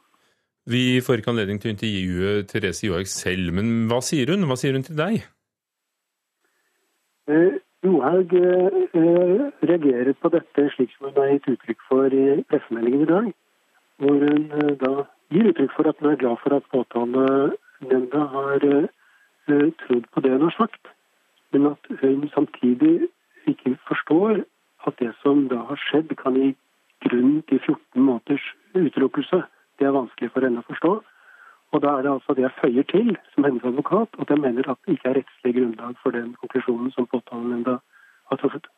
Vi 0.66 1.00
får 1.04 1.20
ikke 1.20 1.32
anledning 1.34 1.60
til 1.60 1.70
å 1.70 1.74
intervjue 1.74 2.44
Therese 2.48 2.86
Johaug 2.86 3.08
selv, 3.12 3.52
men 3.52 3.84
hva 3.90 4.00
sier 4.04 4.32
hun? 4.32 4.46
Hva 4.48 4.56
sier 4.56 4.72
hun 4.72 4.86
til 4.86 4.96
deg? 4.96 5.26
Eh, 7.28 7.60
Johaug 7.84 8.32
eh, 8.32 9.50
reagerer 9.68 10.14
på 10.16 10.30
dette 10.32 10.68
slik 10.72 10.92
som 10.94 11.10
hun 11.10 11.18
har 11.20 11.32
gitt 11.34 11.50
uttrykk 11.52 11.82
for 11.88 12.16
i 12.16 12.40
pressemeldingen 12.48 13.04
i 13.04 13.10
dag. 13.10 13.26
Hvor 14.00 14.24
hun 14.24 14.46
eh, 14.60 14.72
da 14.80 14.92
gir 15.34 15.50
uttrykk 15.50 15.74
for 15.76 15.90
at 15.90 16.00
hun 16.00 16.12
er 16.12 16.20
glad 16.22 16.40
for 16.42 16.56
at 16.56 16.70
påtalenemnda 16.72 18.24
har 18.36 18.66
eh, 18.70 19.68
trodd 19.84 20.08
på 20.14 20.24
det 20.24 20.32
hun 20.32 20.46
har 20.48 20.56
sagt. 20.56 20.92
Men 21.52 21.74
at 21.74 21.90
hun 22.00 22.28
samtidig 22.32 23.08
ikke 23.52 23.76
forstår 23.88 24.44
at 24.86 25.00
det 25.00 25.12
som 25.22 25.48
da 25.52 25.60
har 25.68 25.80
skjedd, 25.88 26.16
kan 26.16 26.40
gi 26.40 26.54
grunn 27.04 27.42
til 27.48 27.60
14 27.60 28.00
måneders 28.00 28.46
utelukkelse. 28.74 29.42
Det 29.78 29.86
er 29.86 29.96
vanskelig 29.96 30.32
for 30.32 30.46
henne 30.46 30.64
å 30.64 30.70
forstå. 30.70 30.94
Og 31.74 31.82
da 31.82 31.96
er 31.96 32.06
det 32.06 32.12
altså 32.12 32.36
det 32.38 32.44
jeg 32.44 32.56
føyer 32.60 32.86
til 32.92 33.10
som 33.34 33.46
hennes 33.46 33.66
advokat, 33.66 34.14
at 34.22 34.30
jeg 34.30 34.40
mener 34.40 34.70
at 34.70 34.78
det 34.86 34.94
ikke 34.94 35.10
er 35.10 35.18
rettslig 35.18 35.54
grunnlag 35.56 35.98
for 36.02 36.14
den 36.14 36.30
konklusjonen 36.38 36.94
som 36.94 37.08
påtalenemnda 37.10 37.80
har 38.30 38.40
truffet. 38.40 38.68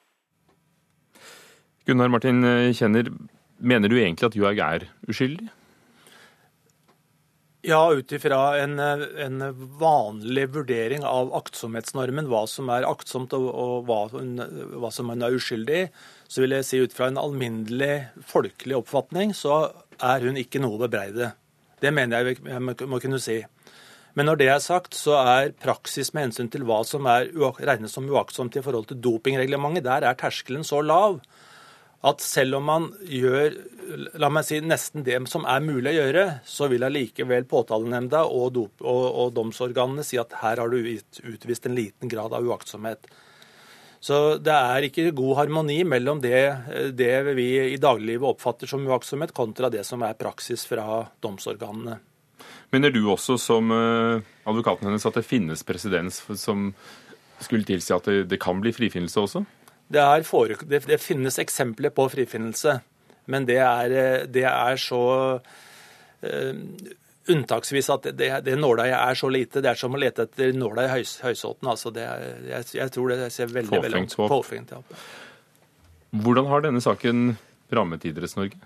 Gunnar 1.86 2.08
Martin 2.10 2.40
Kjenner, 2.74 3.12
mener 3.58 3.92
du 3.92 3.98
egentlig 4.00 4.30
at 4.30 4.38
Johaug 4.38 4.64
er 4.64 4.88
uskyldig? 5.06 5.50
Ja, 7.66 7.92
ut 7.92 8.12
ifra 8.14 8.58
en, 8.62 8.78
en, 8.78 9.42
vanlig 9.78 10.44
vurdering 10.54 11.02
av 11.04 11.32
aktsomhetsnormen, 11.34 12.28
hva 12.30 12.44
som 12.46 12.68
er 12.70 12.86
aktsomt 12.86 13.34
og, 13.34 13.48
og 13.50 13.88
hva, 13.88 14.04
hva, 14.78 14.90
som 14.94 15.10
er 15.10 15.34
uskyldig, 15.34 15.80
så 16.30 16.44
vil 16.44 16.54
jeg 16.54 16.68
si 16.68 16.80
ut 16.84 16.94
fra 16.94 17.08
en 17.10 17.18
alminnelig 17.18 18.06
folkelig 18.30 18.78
oppfatning, 18.78 19.34
så 19.34 19.64
er 19.98 20.28
hun 20.28 20.38
ikke 20.38 20.62
noe 20.62 20.78
å 20.78 20.84
bebreide. 20.84 21.32
Det 21.80 21.92
mener 21.92 22.22
jeg 22.22 22.38
vi 22.40 22.86
må 22.88 23.00
kunne 23.02 23.20
si. 23.22 23.40
Men 24.16 24.30
når 24.30 24.38
det 24.40 24.46
er 24.48 24.62
sagt, 24.64 24.96
så 24.96 25.18
er 25.20 25.52
praksis 25.60 26.14
med 26.16 26.30
hensyn 26.30 26.48
til 26.52 26.64
hva 26.64 26.80
som 26.88 27.04
er 27.10 27.28
regnes 27.68 27.92
som 27.92 28.06
uaktsomt 28.08 28.56
i 28.56 28.62
forhold 28.64 28.88
til 28.88 29.02
dopingreglementet, 29.04 29.84
der 29.84 30.06
er 30.08 30.16
terskelen 30.16 30.64
så 30.64 30.80
lav 30.80 31.20
at 32.06 32.22
selv 32.22 32.58
om 32.58 32.66
man 32.68 32.86
gjør 33.08 33.54
la 34.20 34.28
meg 34.32 34.46
si, 34.46 34.58
nesten 34.64 35.04
det 35.06 35.18
som 35.30 35.46
er 35.48 35.64
mulig 35.64 35.92
å 35.92 35.96
gjøre, 35.98 36.24
så 36.46 36.68
vil 36.70 36.84
allikevel 36.86 37.46
påtalenemnda 37.48 38.24
og, 38.26 38.58
og, 38.80 39.04
og, 39.06 39.30
domsorganene 39.36 40.04
si 40.06 40.18
at 40.20 40.34
her 40.42 40.62
har 40.62 40.72
du 40.72 40.78
utvist 40.82 41.68
en 41.68 41.76
liten 41.76 42.10
grad 42.12 42.34
av 42.36 42.46
uaktsomhet. 42.46 43.08
Så 44.00 44.36
det 44.42 44.52
er 44.54 44.86
ikke 44.86 45.10
god 45.16 45.36
harmoni 45.40 45.80
mellom 45.88 46.20
det, 46.22 46.42
det 46.96 47.12
vi 47.36 47.48
i 47.72 47.78
dagliglivet 47.80 48.36
oppfatter 48.36 48.70
som 48.70 48.84
uaktsomhet, 48.86 49.34
kontra 49.36 49.70
det 49.72 49.86
som 49.88 50.04
er 50.06 50.18
praksis 50.18 50.66
fra 50.68 51.06
domsorganene. 51.24 51.98
Mener 52.74 52.92
du 52.92 53.04
også, 53.08 53.38
som 53.40 53.70
eh, 53.72 54.24
advokaten 54.46 54.88
hennes, 54.88 55.06
at 55.06 55.16
det 55.16 55.26
finnes 55.26 55.62
presedens 55.66 56.20
som 56.40 56.72
skulle 57.42 57.66
tilsi 57.68 57.94
at 57.94 58.08
det, 58.08 58.26
det, 58.32 58.40
kan 58.42 58.60
bli 58.60 58.72
frifinnelse 58.74 59.22
også? 59.22 59.44
Det, 59.92 60.02
for, 60.26 60.50
det, 60.66 60.82
det 60.88 61.00
finnes 61.00 61.38
eksempler 61.38 61.94
på 61.94 62.08
frifinnelse, 62.10 62.80
men 63.30 63.46
det 63.46 63.58
er, 63.62 64.26
det 64.26 64.44
er 64.48 64.80
så 64.80 65.02
uh, 65.38 66.54
unntaksvis 67.32 67.90
at 67.94 68.08
det, 68.18 68.30
det 68.46 68.56
nåløyet 68.58 68.96
er 68.96 69.18
så 69.18 69.30
lite. 69.32 69.62
Det 69.64 69.72
er 69.72 69.80
som 69.80 69.94
å 69.96 70.00
lete 70.00 70.26
etter 70.28 70.54
nåla 70.56 70.86
i 70.86 70.92
høys, 70.92 71.16
høysåten. 71.24 71.68
Altså 71.72 71.92
jeg, 71.96 72.64
jeg, 72.76 72.92
tror 72.94 73.12
det 73.12 73.30
ser 73.34 73.50
veldig 73.52 73.82
Påfengt 73.82 74.16
håp. 74.20 74.30
Påfengt, 74.32 74.74
ja. 74.76 75.02
Hvordan 76.16 76.48
har 76.50 76.64
denne 76.64 76.82
saken 76.84 77.36
rammet 77.74 78.06
Idretts-Norge? 78.08 78.60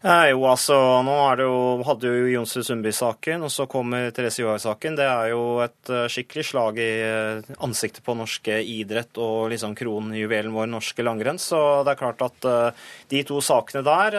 Eh, 0.00 0.30
jo, 0.30 0.46
altså, 0.48 0.74
nå 1.04 1.14
jo, 1.36 1.56
hadde 1.84 2.08
jo 2.08 2.28
Jonsrud 2.32 2.64
Sundby-saken, 2.64 3.42
og 3.44 3.50
så 3.52 3.66
kommer 3.68 4.06
Therese 4.16 4.40
Johaug-saken. 4.40 4.94
Det 4.96 5.04
er 5.04 5.26
jo 5.34 5.42
et 5.60 5.90
uh, 5.92 6.06
skikkelig 6.08 6.44
slag 6.48 6.78
i 6.80 6.86
uh, 7.04 7.50
ansiktet 7.66 8.00
på 8.06 8.14
norske 8.16 8.62
idrett 8.64 9.20
og 9.20 9.50
liksom 9.52 9.74
kronjuvelen 9.76 10.54
vår, 10.56 10.70
norske 10.72 11.04
langrenn. 11.04 11.36
Så 11.36 11.60
det 11.84 11.92
er 11.92 12.00
klart 12.00 12.24
at 12.24 12.48
uh, 12.48 12.86
de 13.12 13.20
to 13.28 13.42
sakene 13.44 13.82
der 13.84 14.16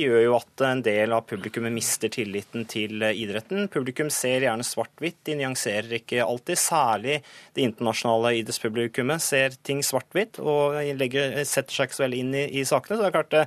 gjør 0.00 0.24
jo 0.24 0.34
at 0.40 0.64
en 0.66 0.82
del 0.82 1.14
av 1.14 1.22
publikummet 1.30 1.70
mister 1.76 2.10
tilliten 2.10 2.66
til 2.66 3.06
idretten. 3.06 3.70
Publikum 3.70 4.10
ser 4.10 4.42
gjerne 4.42 4.66
svart-hvitt, 4.66 5.20
de 5.30 5.38
nyanserer 5.38 6.00
ikke 6.00 6.26
alltid. 6.26 6.58
Særlig 6.58 7.20
det 7.54 7.68
internasjonale 7.68 8.34
idrettspublikummet 8.40 9.22
ser 9.22 9.54
ting 9.62 9.86
svart-hvitt 9.86 10.42
og 10.42 10.80
legger, 10.98 11.38
setter 11.46 11.78
seg 11.78 11.92
ikke 11.92 12.00
så 12.00 12.06
veldig 12.08 12.22
inn 12.26 12.36
i, 12.42 12.44
i 12.58 12.66
sakene. 12.66 12.98
Så 12.98 13.04
det 13.04 13.10
er 13.12 13.18
klart 13.20 13.34
det 13.38 13.46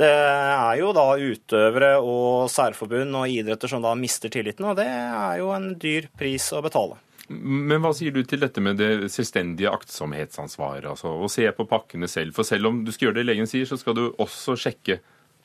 det 0.00 0.08
er 0.08 0.76
jo 0.80 0.92
da 0.96 1.06
utøvere 1.20 1.94
og 2.00 2.50
særforbund 2.50 3.16
og 3.18 3.28
idretter 3.30 3.70
som 3.70 3.82
da 3.84 3.92
mister 3.98 4.32
tilliten, 4.32 4.66
og 4.68 4.78
det 4.78 4.88
er 4.88 5.40
jo 5.42 5.50
en 5.54 5.72
dyr 5.80 6.08
pris 6.18 6.48
å 6.56 6.62
betale. 6.64 6.98
Men 7.32 7.80
hva 7.80 7.92
sier 7.96 8.12
du 8.12 8.20
til 8.26 8.42
dette 8.42 8.60
med 8.64 8.80
det 8.80 9.08
selvstendige 9.12 9.70
aktsomhetsansvaret? 9.72 10.88
Altså 10.90 11.12
å 11.12 11.30
se 11.32 11.46
på 11.54 11.68
pakkene 11.70 12.08
selv. 12.10 12.34
For 12.36 12.44
selv 12.44 12.68
om 12.68 12.82
du 12.84 12.92
skal 12.92 13.08
gjøre 13.08 13.20
det 13.20 13.28
legen 13.28 13.48
sier, 13.48 13.68
så 13.68 13.78
skal 13.80 13.96
du 13.96 14.04
også 14.20 14.56
sjekke 14.58 14.98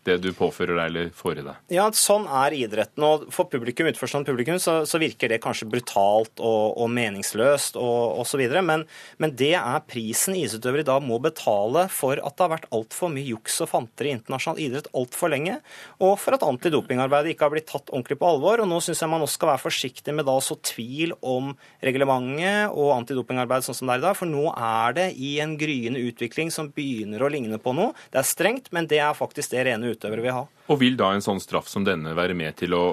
det 0.07 0.17
du 0.23 0.29
påfører 0.35 0.77
deg 0.77 0.91
eller 0.91 1.09
får 1.15 1.41
i 1.41 1.45
deg. 1.45 1.63
Ja, 1.77 1.87
sånn 1.95 2.27
er 2.27 2.55
idretten. 2.55 3.03
Og 3.05 3.27
for 3.33 3.49
publikum, 3.51 3.89
utforstående 3.91 4.31
publikum 4.31 4.59
så, 4.61 4.79
så, 4.87 4.99
virker 5.01 5.31
det 5.31 5.41
kanskje 5.43 5.69
brutalt 5.69 6.41
og, 6.41 6.77
og 6.79 6.89
meningsløst 6.91 7.77
og 7.79 8.21
osv. 8.23 8.43
Men, 8.65 8.85
men 9.21 9.35
det 9.37 9.53
er 9.59 9.85
prisen 9.87 10.35
idrettsutøvere 10.37 10.85
i 10.85 10.87
dag 10.87 11.03
må 11.05 11.19
betale 11.23 11.85
for 11.93 12.19
at 12.19 12.37
det 12.37 12.45
har 12.45 12.53
vært 12.55 12.69
altfor 12.75 13.11
mye 13.13 13.27
juks 13.27 13.59
og 13.63 13.71
fanter 13.71 14.07
i 14.07 14.13
internasjonal 14.15 14.61
idrett 14.63 14.89
altfor 14.97 15.31
lenge, 15.33 15.59
og 16.03 16.15
for 16.21 16.37
at 16.37 16.45
antidopingarbeidet 16.45 17.33
ikke 17.33 17.47
har 17.47 17.53
blitt 17.53 17.69
tatt 17.69 17.91
ordentlig 17.91 18.19
på 18.21 18.29
alvor. 18.29 18.63
Og 18.63 18.69
nå 18.69 18.79
syns 18.83 19.03
jeg 19.03 19.11
man 19.11 19.25
også 19.25 19.39
skal 19.39 19.51
være 19.53 19.63
forsiktig 19.65 20.15
med 20.17 20.27
da 20.27 20.37
å 20.37 20.43
så 20.43 20.57
tvil 20.65 21.13
om 21.21 21.53
reglementet 21.83 22.73
og 22.73 22.93
antidopingarbeidet 22.95 23.67
sånn 23.67 23.77
som 23.77 23.91
det 23.91 23.97
er 23.97 24.03
i 24.03 24.07
dag, 24.07 24.17
for 24.17 24.29
nå 24.29 24.45
er 24.53 24.97
det 24.97 25.07
i 25.21 25.35
en 25.43 25.55
gryende 25.59 26.01
utvikling 26.07 26.51
som 26.53 26.71
begynner 26.73 27.23
å 27.23 27.31
ligne 27.31 27.59
på 27.61 27.73
noe. 27.77 27.93
Det 28.13 28.21
er 28.21 28.27
strengt, 28.27 28.71
men 28.75 28.89
det 28.89 29.01
er 29.03 29.17
faktisk 29.17 29.53
det 29.53 29.67
rene 29.67 29.91
utøvere 29.97 30.23
vil 30.23 30.37
ha. 30.37 30.45
Og 30.67 30.79
Vil 30.81 30.99
da 30.99 31.11
en 31.13 31.25
sånn 31.25 31.41
straff 31.43 31.67
som 31.71 31.85
denne 31.87 32.15
være 32.17 32.37
med 32.37 32.55
til 32.61 32.77
å 32.77 32.85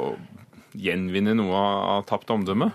gjenvinne 0.74 1.34
noe 1.38 1.58
av 1.58 2.06
tapt 2.08 2.30
omdømme? 2.34 2.70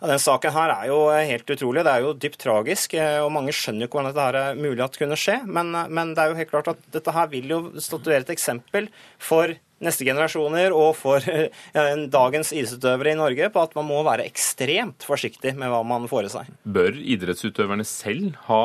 Ja, 0.00 0.08
den 0.10 0.22
saken 0.22 0.54
her 0.54 0.72
er 0.74 0.88
jo 0.90 0.98
helt 1.14 1.52
utrolig. 1.54 1.84
Det 1.86 1.92
er 1.92 2.04
jo 2.04 2.14
dypt 2.18 2.40
tragisk. 2.42 2.96
Eh, 2.98 3.20
og 3.22 3.30
Mange 3.34 3.54
skjønner 3.54 3.84
jo 3.84 3.90
ikke 3.90 4.00
hvordan 4.00 4.12
dette 4.12 4.26
her 4.26 4.40
er 4.40 4.58
mulig 4.58 4.84
at 4.84 4.98
kunne 5.00 5.18
skje. 5.20 5.38
Men, 5.46 5.74
eh, 5.74 5.92
men, 5.92 6.14
det 6.16 6.24
er 6.24 6.32
jo 6.32 6.40
helt 6.40 6.52
klart 6.52 6.72
at 6.74 6.82
dette 6.94 7.14
her 7.14 7.30
vil 7.32 7.54
jo 7.54 7.60
statuere 7.82 8.26
et 8.26 8.34
eksempel 8.34 8.90
for 9.22 9.54
neste 9.84 10.06
generasjoner 10.08 10.72
og 10.72 10.94
for 10.96 11.20
dagens 12.18 12.52
idrettsutøvere 12.56 13.12
i 13.12 13.18
Norge 13.18 13.50
på 13.52 13.62
at 13.62 13.76
man 13.76 13.88
må 13.90 14.00
være 14.06 14.24
ekstremt 14.24 15.04
forsiktig 15.04 15.52
med 15.58 15.68
hva 15.72 15.82
man 15.84 16.08
får 16.10 16.28
i 16.28 16.32
seg. 16.32 16.52
Bør 16.64 16.96
idrettsutøverne 16.96 17.84
selv 17.86 18.38
ha 18.48 18.62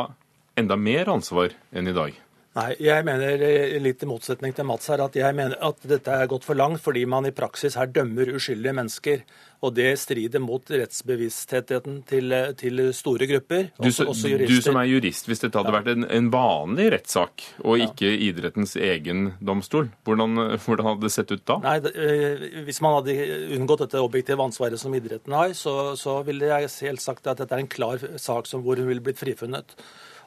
enda 0.60 0.80
mer 0.80 1.12
ansvar 1.12 1.56
enn 1.76 1.92
i 1.92 1.96
dag? 1.96 2.16
Nei, 2.58 2.74
jeg 2.84 3.06
mener 3.08 3.44
eh, 3.48 3.78
litt 3.80 4.02
i 4.04 4.08
motsetning 4.10 4.52
til 4.52 4.68
Mats 4.68 4.90
her, 4.92 5.00
at 5.06 5.16
jeg 5.16 5.36
mener 5.38 5.56
at 5.64 5.86
dette 5.88 6.12
er 6.12 6.28
gått 6.28 6.44
for 6.44 6.60
langt 6.60 6.82
fordi 6.84 7.06
man 7.08 7.30
i 7.30 7.32
praksis 7.36 7.78
her 7.80 7.88
dømmer 7.88 8.34
uskyldige 8.36 8.76
mennesker. 8.76 9.24
Og 9.62 9.76
det 9.78 9.92
strider 10.02 10.42
mot 10.42 10.66
rettsbevisstheten 10.74 12.00
til, 12.10 12.34
til 12.58 12.82
store 12.98 13.28
grupper. 13.30 13.70
Også, 13.78 14.08
du, 14.08 14.10
også 14.10 14.34
du, 14.42 14.56
som 14.66 14.80
er 14.82 14.90
jurist, 14.90 15.30
hvis 15.30 15.44
dette 15.44 15.62
hadde 15.62 15.70
ja. 15.70 15.78
vært 15.78 15.92
en, 15.94 16.08
en 16.10 16.32
vanlig 16.34 16.90
rettssak 16.96 17.46
og 17.62 17.86
ikke 17.86 18.10
idrettens 18.28 18.74
egen 18.76 19.36
domstol, 19.40 19.92
hvordan, 20.08 20.36
hvordan, 20.66 20.90
hadde 20.90 21.06
det 21.08 21.14
sett 21.14 21.32
ut 21.32 21.46
da? 21.48 21.60
Nei, 21.64 21.78
eh, 21.94 22.48
Hvis 22.68 22.82
man 22.84 22.98
hadde 23.00 23.16
unngått 23.60 23.86
dette 23.86 24.04
objektive 24.04 24.44
ansvaret 24.44 24.82
som 24.82 24.98
idretten 24.98 25.38
har, 25.38 25.54
så, 25.56 25.94
så 26.00 26.20
ville 26.28 26.52
jeg 26.52 26.74
selvsagt 26.74 27.22
sagt 27.22 27.28
at 27.32 27.40
dette 27.42 27.56
er 27.56 27.64
en 27.64 27.72
klar 27.72 28.02
sak 28.22 28.50
som, 28.50 28.62
hvor 28.66 28.80
hun 28.80 28.90
ville 28.90 29.04
blitt 29.04 29.20
frifunnet. 29.20 29.78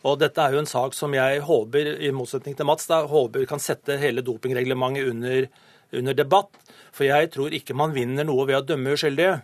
Og 0.04 0.18
dette 0.20 0.42
er 0.42 0.52
jo 0.52 0.60
en 0.60 0.68
sak 0.68 0.96
som 0.96 1.14
jeg 1.16 1.40
håper, 1.46 1.94
i 2.04 2.12
motsetning 2.12 2.56
til 2.58 2.68
Mats, 2.68 2.88
da, 2.90 3.04
håper 3.08 3.46
kan 3.48 3.62
sette 3.62 3.96
hele 4.02 4.24
dopingreglementet 4.24 5.08
under, 5.08 5.48
under 5.96 6.16
debatt. 6.18 6.60
For 6.94 7.08
jeg 7.08 7.32
tror 7.32 7.56
ikke 7.56 7.76
man 7.76 7.94
vinner 7.96 8.26
noe 8.28 8.44
ved 8.50 8.60
å 8.60 8.66
dømme 8.68 8.92
uskyldige. 8.98 9.40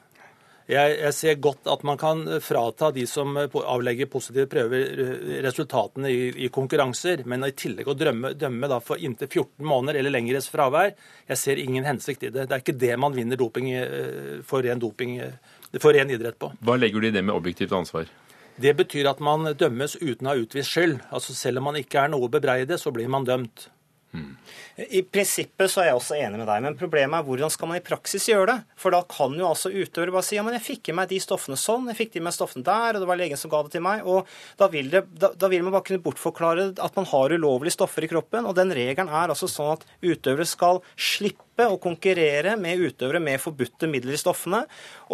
Jeg, 0.70 0.99
jeg, 1.01 1.14
ser 1.16 1.38
godt 1.42 1.66
at 1.73 1.81
man 1.88 1.99
kan 1.99 2.20
frata 2.44 2.92
de 2.94 3.03
som 3.09 3.35
avlegger 3.35 4.07
positive 4.12 4.46
prøver, 4.53 5.01
resultatene 5.42 6.12
i, 6.12 6.29
i 6.46 6.51
konkurranser, 6.53 7.25
men 7.27 7.49
i 7.49 7.51
tillegg 7.59 7.90
å 7.90 7.96
drømme, 7.99 8.37
dømme 8.38 8.79
for 8.87 9.03
inntil 9.03 9.27
14 9.27 9.66
måneder 9.66 9.99
eller 9.99 10.14
lengres 10.14 10.46
fravær, 10.53 10.92
jeg 11.27 11.40
ser 11.40 11.64
ingen 11.64 11.88
hensikt 11.88 12.29
i 12.29 12.31
det. 12.31 12.46
Det 12.46 12.55
er 12.55 12.62
ikke 12.62 12.79
det 12.85 12.94
man 13.03 13.16
vinner 13.16 13.40
doping 13.40 13.73
eh, 13.81 14.38
for 14.46 14.62
ren, 14.62 14.79
doping, 14.79 15.18
for 15.81 15.96
ren 15.96 16.14
idrett 16.14 16.38
på. 16.38 16.53
Hva 16.62 16.79
legger 16.79 17.03
du 17.03 17.11
i 17.11 17.16
det 17.18 17.25
med 17.25 17.35
objektivt 17.35 17.75
ansvar? 17.75 18.07
Det 18.61 18.75
betyr 18.77 19.09
at 19.09 19.20
man 19.25 19.49
dømmes 19.57 19.96
uten 20.03 20.29
å 20.29 20.35
ha 20.35 20.40
utvist 20.40 20.75
skyld. 20.75 20.99
Altså 21.09 21.37
Selv 21.37 21.62
om 21.62 21.70
man 21.70 21.81
ikke 21.81 22.03
er 22.03 22.12
noe 22.12 22.29
å 22.29 22.33
bebreide, 22.33 22.77
så 22.81 22.92
blir 22.94 23.09
man 23.09 23.25
dømt. 23.29 23.70
Hmm. 24.11 24.33
I 24.90 25.05
prinsippet 25.07 25.70
så 25.70 25.85
er 25.85 25.90
jeg 25.90 25.99
også 26.01 26.16
enig 26.18 26.40
med 26.40 26.49
deg, 26.51 26.62
men 26.64 26.77
problemet 26.79 27.20
er 27.20 27.27
hvordan 27.29 27.53
skal 27.55 27.68
man 27.70 27.79
i 27.79 27.85
praksis 27.85 28.25
gjøre 28.27 28.49
det? 28.49 28.57
For 28.81 28.90
da 28.90 29.05
kan 29.07 29.37
jo 29.38 29.46
altså 29.46 29.70
utøvere 29.70 30.14
bare 30.16 30.27
si 30.27 30.35
ja, 30.35 30.42
men 30.42 30.57
jeg 30.57 30.64
fikk 30.64 30.90
i 30.90 30.94
meg 30.99 31.12
de 31.12 31.20
stoffene 31.23 31.59
sånn, 31.61 31.87
jeg 31.92 31.99
fikk 32.01 32.16
de 32.16 32.23
meg 32.27 32.35
stoffene 32.35 32.66
der, 32.66 32.99
og 32.99 33.05
det 33.05 33.11
var 33.11 33.20
legen 33.20 33.38
som 33.38 33.53
ga 33.53 33.61
det 33.62 33.70
til 33.77 33.85
meg. 33.87 34.03
Og 34.03 34.27
da 34.59 34.66
vil, 34.73 34.90
det, 34.90 35.05
da, 35.14 35.31
da 35.38 35.51
vil 35.53 35.62
man 35.62 35.77
bare 35.77 35.87
kunne 35.87 36.03
bortforklare 36.03 36.66
at 36.83 36.99
man 36.99 37.07
har 37.12 37.37
ulovlige 37.37 37.77
stoffer 37.77 38.07
i 38.07 38.11
kroppen. 38.11 38.49
Og 38.51 38.59
den 38.59 38.75
regelen 38.75 39.12
er 39.12 39.31
altså 39.31 39.46
sånn 39.51 39.77
at 39.77 39.87
utøvere 40.03 40.49
skal 40.49 40.83
slippe 40.99 41.70
å 41.70 41.79
konkurrere 41.79 42.57
med 42.59 42.83
utøvere 42.83 43.23
med 43.23 43.38
forbudte 43.42 43.87
midler 43.90 44.18
i 44.18 44.23
stoffene. 44.25 44.64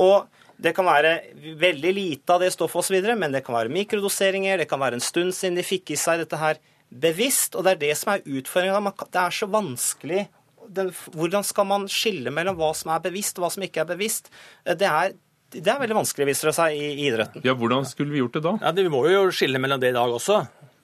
og 0.00 0.24
det 0.56 0.72
kan 0.76 0.88
være 0.88 1.18
veldig 1.60 1.92
lite 1.92 2.32
av 2.32 2.40
det 2.40 2.52
stoffet 2.54 2.80
osv., 2.80 3.10
men 3.18 3.34
det 3.34 3.44
kan 3.44 3.56
være 3.58 3.72
mikrodoseringer, 3.74 4.62
det 4.62 4.68
kan 4.70 4.80
være 4.80 4.98
en 4.98 5.04
stund 5.04 5.34
siden 5.36 5.58
de 5.58 5.66
fikk 5.66 5.92
i 5.92 6.00
seg 6.00 6.22
dette 6.22 6.40
her 6.40 6.60
bevisst. 6.88 7.56
Og 7.56 7.66
det 7.66 7.76
er 7.76 7.82
det 7.84 7.92
som 8.00 8.14
er 8.14 8.24
utfordringa. 8.24 8.94
Det 9.12 9.22
er 9.22 9.36
så 9.36 9.48
vanskelig 9.50 10.26
den, 10.66 10.90
Hvordan 11.14 11.44
skal 11.46 11.66
man 11.68 11.86
skille 11.90 12.32
mellom 12.34 12.56
hva 12.58 12.72
som 12.74 12.90
er 12.94 13.04
bevisst 13.04 13.38
og 13.38 13.46
hva 13.46 13.52
som 13.54 13.62
ikke 13.66 13.84
er 13.84 13.90
bevisst? 13.90 14.32
Det 14.66 14.88
er, 14.88 15.12
det 15.54 15.70
er 15.70 15.82
veldig 15.82 16.00
vanskelig, 16.00 16.26
viser 16.32 16.50
det 16.50 16.56
seg, 16.56 16.74
i 16.74 17.06
idretten. 17.06 17.44
Ja, 17.46 17.54
Hvordan 17.54 17.86
skulle 17.86 18.14
vi 18.14 18.22
gjort 18.22 18.38
det 18.38 18.42
da? 18.48 18.56
Ja, 18.64 18.72
Vi 18.74 18.90
må 18.90 19.04
jo 19.10 19.28
skille 19.34 19.62
mellom 19.62 19.82
det 19.82 19.92
i 19.92 19.96
dag 19.96 20.10
også. 20.10 20.40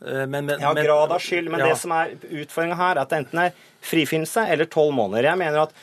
Eh, 0.06 0.24
men, 0.26 0.46
men, 0.46 0.60
ja, 0.60 0.72
grad 0.76 1.16
av 1.16 1.22
skyld. 1.22 1.50
Men 1.50 1.64
ja. 1.64 1.72
det 1.72 1.80
som 1.82 1.94
er 1.96 2.14
utfordringa 2.14 2.78
her, 2.78 2.96
er 2.96 3.02
at 3.04 3.12
det 3.12 3.22
enten 3.24 3.44
er 3.46 3.60
frifinnelse 3.82 4.46
eller 4.52 4.70
tolv 4.70 4.94
måneder. 4.96 5.30
Jeg 5.32 5.40
mener 5.40 5.66
at 5.66 5.76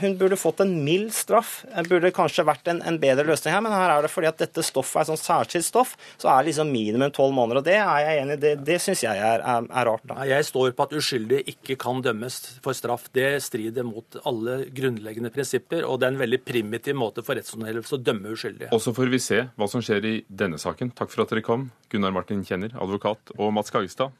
hun 0.00 0.14
burde 0.18 0.36
fått 0.38 0.60
en 0.60 0.84
mild 0.84 1.10
straff. 1.14 1.64
Det 1.74 1.88
burde 1.90 2.12
kanskje 2.14 2.44
vært 2.46 2.68
en, 2.70 2.78
en, 2.86 2.98
bedre 3.02 3.26
løsning 3.26 3.54
her, 3.54 3.62
men 3.64 3.74
her 3.74 3.90
er 3.90 4.04
det 4.04 4.10
fordi 4.12 4.28
at 4.30 4.38
dette 4.38 4.62
stoffet 4.64 5.00
er 5.00 5.08
sånn 5.08 5.18
særskilt 5.18 5.66
stoff, 5.66 5.96
så 6.22 6.30
er 6.30 6.42
det 6.42 6.52
liksom 6.52 6.70
minimum 6.70 7.10
tolv 7.14 7.34
måneder. 7.34 7.60
Og 7.60 7.66
det 7.66 7.74
er 7.80 8.04
jeg 8.04 8.20
enig 8.22 8.36
i. 8.36 8.42
Det, 8.44 8.52
det 8.68 8.78
syns 8.82 9.02
jeg 9.02 9.18
er, 9.18 9.42
er, 9.42 9.66
er, 9.66 9.88
rart. 9.90 10.04
da. 10.06 10.20
Jeg 10.28 10.46
står 10.46 10.76
på 10.76 10.86
at 10.86 10.94
uskyldige 11.00 11.56
ikke 11.56 11.78
kan 11.82 12.02
dømmes 12.04 12.38
for 12.64 12.78
straff. 12.78 13.08
Det 13.16 13.28
strider 13.42 13.86
mot 13.86 14.20
alle 14.22 14.60
grunnleggende 14.76 15.32
prinsipper, 15.34 15.82
og 15.86 15.98
det 16.00 16.08
er 16.08 16.14
en 16.14 16.22
veldig 16.22 16.42
primitiv 16.46 16.98
måte 16.98 17.26
for 17.26 17.38
rettshåndhevelse 17.38 17.98
å 17.98 18.02
dømme 18.06 18.36
uskyldige. 18.36 18.70
Og 18.76 18.84
så 18.84 18.94
får 18.94 19.10
vi 19.12 19.22
se 19.22 19.40
hva 19.56 19.70
som 19.70 19.82
skjer 19.84 20.06
i 20.06 20.14
denne 20.28 20.60
saken. 20.62 20.94
Takk 20.94 21.10
for 21.10 21.26
at 21.26 21.34
dere 21.34 21.44
kom, 21.46 21.70
Gunnar 21.90 22.14
Martin 22.14 22.46
Kjenner, 22.46 22.76
advokat, 22.78 23.34
og 23.34 23.50
Mats 23.56 23.74
Kagestad, 23.74 24.14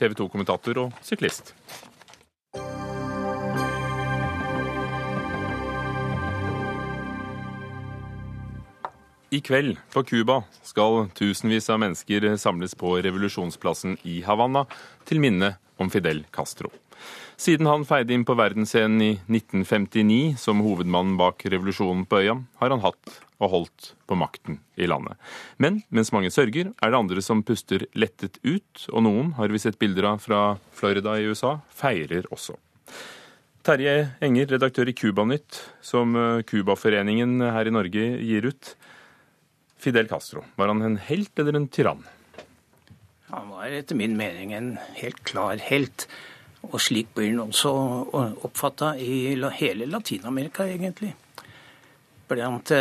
TV 0.00 0.16
2-kommentator 0.16 0.86
og 0.86 1.04
syklist. 1.04 1.52
I 9.30 9.40
kveld 9.40 9.74
på 9.90 10.04
Cuba 10.06 10.42
skal 10.62 11.08
tusenvis 11.18 11.66
av 11.74 11.80
mennesker 11.82 12.28
samles 12.38 12.76
på 12.78 12.92
revolusjonsplassen 13.02 13.96
i 14.06 14.20
Havanna 14.22 14.62
til 15.08 15.18
minne 15.18 15.56
om 15.82 15.90
Fidel 15.90 16.20
Castro. 16.30 16.70
Siden 17.34 17.66
han 17.66 17.82
feide 17.88 18.14
inn 18.14 18.22
på 18.24 18.36
verdensscenen 18.38 19.02
i 19.02 19.10
1959 19.26 20.38
som 20.38 20.62
hovedmannen 20.62 21.18
bak 21.18 21.42
revolusjonen 21.42 22.06
på 22.06 22.22
øya, 22.22 22.38
har 22.62 22.70
han 22.70 22.84
hatt 22.86 23.18
og 23.42 23.50
holdt 23.50 23.90
på 24.06 24.16
makten 24.16 24.60
i 24.78 24.86
landet. 24.86 25.18
Men 25.58 25.82
mens 25.90 26.14
mange 26.14 26.30
sørger, 26.30 26.70
er 26.78 26.94
det 26.94 27.02
andre 27.02 27.20
som 27.20 27.42
puster 27.44 27.82
lettet 27.98 28.38
ut, 28.46 28.86
og 28.94 29.08
noen, 29.10 29.34
har 29.36 29.50
vi 29.50 29.60
sett 29.60 29.82
bilder 29.82 30.12
av 30.14 30.22
fra 30.22 30.42
Florida 30.70 31.18
i 31.18 31.26
USA, 31.26 31.58
feirer 31.74 32.30
også. 32.30 32.54
Terje 33.66 34.12
Enger, 34.22 34.54
redaktør 34.54 34.86
i 34.86 34.94
Cubanytt, 34.94 35.64
som 35.82 36.14
Cubaforeningen 36.46 37.40
her 37.42 37.66
i 37.66 37.74
Norge 37.74 38.12
gir 38.22 38.54
ut. 38.54 38.76
Fidel 39.78 40.08
Castro, 40.08 40.44
var 40.56 40.68
han 40.72 40.82
en 40.82 40.96
helt 41.08 41.38
eller 41.38 41.58
en 41.58 41.68
tyrann? 41.68 42.04
Han 43.28 43.50
var 43.50 43.74
etter 43.74 43.98
min 43.98 44.16
mening 44.16 44.52
en 44.54 44.76
helt 44.96 45.22
klar 45.26 45.60
helt. 45.68 46.06
Og 46.66 46.80
slik 46.82 47.12
blir 47.14 47.30
han 47.32 47.44
også 47.44 47.70
oppfatta 48.46 48.94
i 48.98 49.36
hele 49.58 49.86
Latin-Amerika, 49.90 50.66
egentlig. 50.66 51.12
blant, 52.26 52.72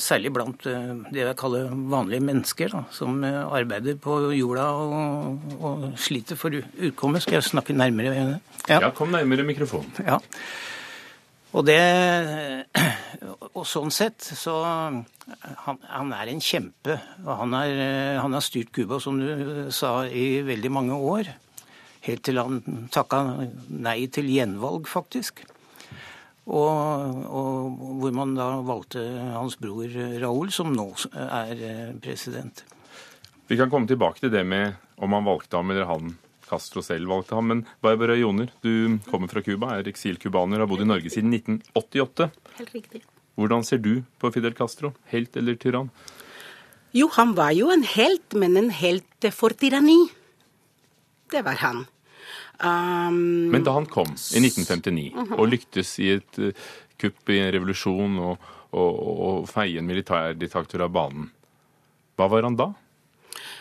særlig 0.00 0.32
blant 0.32 0.64
det 0.64 1.20
jeg 1.20 1.36
kaller 1.36 1.68
vanlige 1.92 2.24
mennesker, 2.24 2.72
da, 2.72 2.84
som 2.90 3.20
arbeider 3.24 3.98
på 4.00 4.32
jorda 4.32 4.70
og, 4.72 5.52
og 5.60 5.84
sliter 6.00 6.40
for 6.40 6.56
utkommet. 6.56 7.22
Skal 7.24 7.40
jeg 7.40 7.50
snakke 7.50 7.76
nærmere? 7.76 8.40
Ja, 8.68 8.80
ja 8.80 8.90
kom 8.96 9.12
nærmere 9.12 9.44
mikrofonen. 9.44 9.92
Ja. 10.06 10.20
Og, 11.56 11.64
det, 11.64 11.78
og 13.56 13.64
sånn 13.66 13.92
sett 13.94 14.20
så 14.20 14.58
han, 14.66 15.02
han, 15.64 16.12
er 16.12 16.30
en 16.32 16.42
kjempe. 16.44 16.98
og 17.24 17.34
han, 17.42 17.56
er, 17.56 18.18
han 18.20 18.36
har 18.36 18.44
styrt 18.44 18.72
Cuba, 18.76 19.00
som 19.00 19.20
du 19.20 19.68
sa, 19.74 20.02
i 20.06 20.42
veldig 20.46 20.72
mange 20.72 20.98
år. 20.98 21.32
Helt 22.04 22.24
til 22.28 22.40
han 22.40 22.88
takka 22.94 23.22
nei 23.68 24.00
til 24.12 24.28
gjenvalg, 24.30 24.86
faktisk. 24.88 25.42
Og, 26.48 27.24
og, 27.28 27.80
hvor 28.00 28.14
man 28.16 28.36
da 28.36 28.48
valgte 28.64 29.02
hans 29.34 29.58
bror 29.60 29.92
Raúl, 30.22 30.52
som 30.54 30.72
nå 30.72 30.88
er 31.12 31.96
president. 32.04 32.64
Vi 33.48 33.56
kan 33.56 33.72
komme 33.72 33.88
tilbake 33.88 34.20
til 34.20 34.32
det 34.32 34.44
med 34.48 34.76
om 35.00 35.12
han 35.16 35.28
valgte 35.28 35.60
ham 35.60 35.72
eller 35.72 35.88
han 35.88 36.16
Castro 36.48 36.82
selv 36.84 37.10
valgte 37.12 37.36
ham. 37.36 37.50
Men 37.52 37.64
Barbara 37.84 38.16
Joner, 38.18 38.50
du 38.64 38.98
kommer 39.10 39.30
fra 39.30 39.42
Cuba, 39.44 39.74
er 39.76 39.90
eksilcubaner, 39.90 40.62
har 40.62 40.70
bodd 40.70 40.84
i 40.84 40.88
Norge 40.88 41.12
siden 41.12 41.34
1988. 41.36 42.30
Helt 42.58 42.74
riktig. 42.74 43.02
Hvordan 43.38 43.62
ser 43.62 43.78
du 43.78 44.00
på 44.18 44.32
Fidel 44.34 44.56
Castro? 44.58 44.92
Helt 45.12 45.36
eller 45.38 45.58
tyrann? 45.60 45.92
Jo, 46.96 47.10
han 47.14 47.36
var 47.36 47.52
jo 47.54 47.68
en 47.70 47.84
helt, 47.84 48.34
men 48.34 48.56
en 48.56 48.72
helt 48.74 49.28
for 49.36 49.54
tyranni. 49.54 50.08
Det 51.30 51.44
var 51.46 51.60
han. 51.60 51.84
Um... 52.58 53.50
Men 53.52 53.62
da 53.62 53.76
han 53.76 53.86
kom 53.86 54.08
i 54.10 54.40
1959 54.42 55.12
uh 55.14 55.22
-huh. 55.22 55.38
og 55.38 55.48
lyktes 55.48 55.98
i 55.98 56.10
et 56.16 56.38
uh, 56.38 56.50
kupp 56.98 57.30
i 57.30 57.38
en 57.38 57.52
revolusjon 57.52 58.18
og, 58.18 58.38
og, 58.72 58.94
og 59.28 59.48
feie 59.48 59.78
en 59.78 59.86
militærdiktator 59.86 60.82
av 60.82 60.90
banen, 60.90 61.30
hva 62.16 62.28
var 62.28 62.42
han 62.42 62.56
da? 62.56 62.72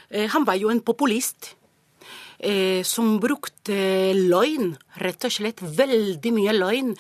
Uh, 0.10 0.26
han 0.28 0.46
var 0.46 0.56
jo 0.56 0.70
en 0.70 0.82
populist 0.82 1.56
eh, 2.40 2.84
som 2.88 3.18
brukte 3.22 3.78
løgn, 4.18 4.76
rett 5.02 5.26
og 5.28 5.34
slett 5.34 5.62
veldig 5.62 6.34
mye 6.36 6.54
løgn, 6.56 6.94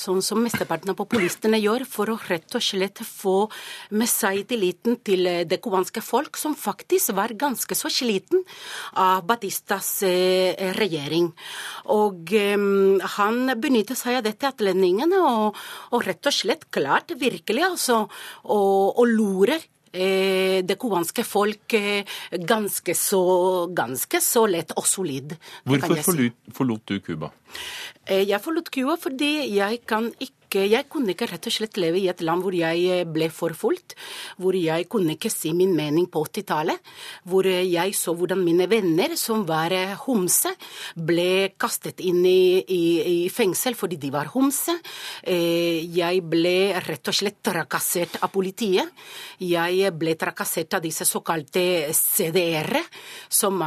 sånn 0.00 0.20
som 0.24 0.40
mesteparten 0.42 0.92
av 0.92 0.98
populistene 0.98 1.58
gjør, 1.60 1.84
for 1.88 2.12
å 2.12 2.18
rett 2.28 2.54
og 2.56 2.64
slett 2.64 3.02
få 3.04 3.50
med 3.96 4.10
seg 4.10 4.44
tilliten 4.50 4.98
til 5.04 5.26
eh, 5.28 5.42
det 5.48 5.60
cubanske 5.62 6.02
folk, 6.04 6.38
som 6.40 6.56
faktisk 6.58 7.14
var 7.18 7.34
ganske 7.38 7.76
så 7.76 7.90
sliten 7.92 8.44
av 8.98 9.24
Batistas 9.28 9.92
eh, 10.06 10.70
regjering. 10.78 11.30
Og 11.94 12.34
eh, 12.36 12.56
han 13.16 13.54
benyttet 13.60 14.00
seg 14.00 14.20
av 14.20 14.26
dette 14.26 14.50
atlendingene, 14.50 15.20
og, 15.20 15.58
og, 15.90 16.00
rett 16.06 16.30
og 16.30 16.34
slett 16.34 16.68
klart, 16.72 17.14
virkelig, 17.20 17.66
altså, 17.72 18.04
og, 18.46 18.98
og 19.00 19.06
det 19.92 20.76
cubanske 20.78 21.24
folk 21.26 21.74
eh, 21.74 22.04
ganske 22.30 22.94
så, 22.94 23.22
ganske 23.74 24.20
så 24.22 24.44
lett 24.46 24.74
og 24.78 24.86
solid. 24.86 25.34
Hvorfor 25.66 26.02
forlot, 26.06 26.36
forlot 26.54 26.84
du 26.86 27.00
Cuba? 27.04 27.32
Eh, 28.06 28.22
jeg 28.28 28.40
forlot 28.42 28.70
Cuba 28.70 28.96
fordi 29.00 29.32
jeg 29.56 29.82
kan 29.88 30.12
ikke 30.18 30.39
jeg 30.58 30.88
kunne 30.90 31.14
ikke 31.14 31.28
rett 31.30 31.46
og 31.46 31.54
slett 31.54 31.78
leve 31.80 32.00
i 32.00 32.08
et 32.10 32.22
land 32.26 32.42
hvor 32.42 32.54
jeg 32.56 32.82
eh, 32.90 33.04
ble 33.06 33.28
forfulgt, 33.32 33.94
hvor 34.40 34.56
jeg 34.58 34.88
kunne 34.90 35.14
ikke 35.14 35.30
si 35.32 35.52
min 35.56 35.74
mening 35.76 36.08
på 36.10 36.24
80-tallet, 36.26 36.80
hvor 37.30 37.46
eh, 37.46 37.62
jeg 37.68 37.94
så 37.94 38.14
hvordan 38.16 38.42
mine 38.42 38.66
venner, 38.70 39.14
som 39.20 39.44
var 39.48 39.74
eh, 39.76 39.94
homse, 40.06 40.52
ble 40.96 41.52
kastet 41.60 42.02
inn 42.02 42.24
i, 42.26 42.64
i, 42.66 42.82
i 43.24 43.28
fengsel 43.30 43.76
fordi 43.78 44.00
de 44.00 44.10
var 44.12 44.30
homse. 44.34 44.74
Jeg 45.22 46.22
ble 46.26 46.56
rett 46.82 47.08
og 47.10 47.14
slett 47.14 47.38
trakassert 47.44 48.18
av 48.24 48.32
politiet. 48.32 48.88
Jeg 49.40 49.92
ble 49.98 50.14
trakassert 50.18 50.74
av 50.76 50.82
disse 50.84 51.06
såkalte 51.08 51.62
CDR-ere, 51.94 52.82
som 53.28 53.60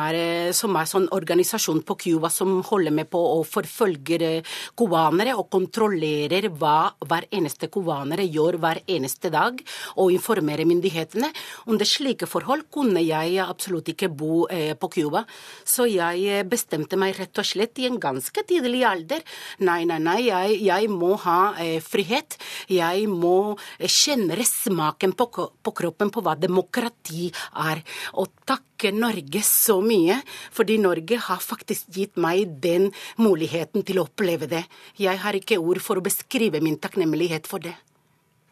som 0.53 0.77
er 0.79 0.89
sånn 0.89 1.07
organisasjon 1.13 1.81
på 1.86 1.97
Cuba 1.99 2.29
som 2.34 2.61
holder 2.65 2.95
med 2.95 3.09
på 3.11 3.19
å 3.19 3.41
forfølge 3.47 4.41
cubanere 4.79 5.36
og 5.38 5.49
kontrollerer 5.53 6.49
hva 6.57 6.72
hver 7.07 7.28
eneste 7.34 7.69
cubanere 7.74 8.26
gjør 8.28 8.57
hver 8.61 8.82
eneste 8.89 9.32
dag, 9.34 9.59
og 9.99 10.13
informere 10.13 10.65
myndighetene. 10.69 11.30
Under 11.69 11.88
slike 11.88 12.28
forhold 12.30 12.67
kunne 12.74 13.03
jeg 13.03 13.39
absolutt 13.43 13.93
ikke 13.93 14.11
bo 14.11 14.43
eh, 14.51 14.74
på 14.80 14.89
Cuba. 14.97 15.24
Så 15.65 15.88
jeg 15.91 16.26
eh, 16.28 16.45
bestemte 16.47 16.99
meg 16.99 17.17
rett 17.19 17.39
og 17.39 17.47
slett 17.47 17.80
i 17.82 17.88
en 17.89 17.99
ganske 18.01 18.45
tidlig 18.49 18.84
alder. 18.88 19.24
Nei, 19.63 19.84
nei, 19.89 19.99
nei, 20.03 20.19
jeg, 20.28 20.59
jeg 20.65 20.91
må 20.91 21.13
ha 21.26 21.39
eh, 21.61 21.80
frihet. 21.84 22.38
Jeg 22.71 23.07
må 23.11 23.55
kjenne 23.80 24.38
smaken 24.43 25.15
på, 25.17 25.30
på 25.63 25.76
kroppen 25.76 26.11
på 26.13 26.24
hva 26.24 26.36
demokrati 26.39 27.30
er. 27.63 27.84
Og 28.19 28.32
takk 28.47 28.74
takke 28.84 28.91
Norge 28.97 29.41
så 29.43 29.80
mye, 29.82 30.17
fordi 30.51 30.78
Norge 30.78 31.17
har 31.17 31.39
faktisk 31.39 31.88
gitt 31.93 32.17
meg 32.17 32.59
den 32.61 32.91
muligheten 33.17 33.84
til 33.86 33.99
å 33.99 34.07
oppleve 34.07 34.47
det. 34.47 34.63
Jeg 34.97 35.17
har 35.24 35.34
ikke 35.34 35.59
ord 35.59 35.80
for 35.80 35.97
å 35.97 36.03
beskrive 36.03 36.59
min 36.64 36.80
takknemlighet 36.82 37.49
for 37.49 37.64
det. 37.64 37.76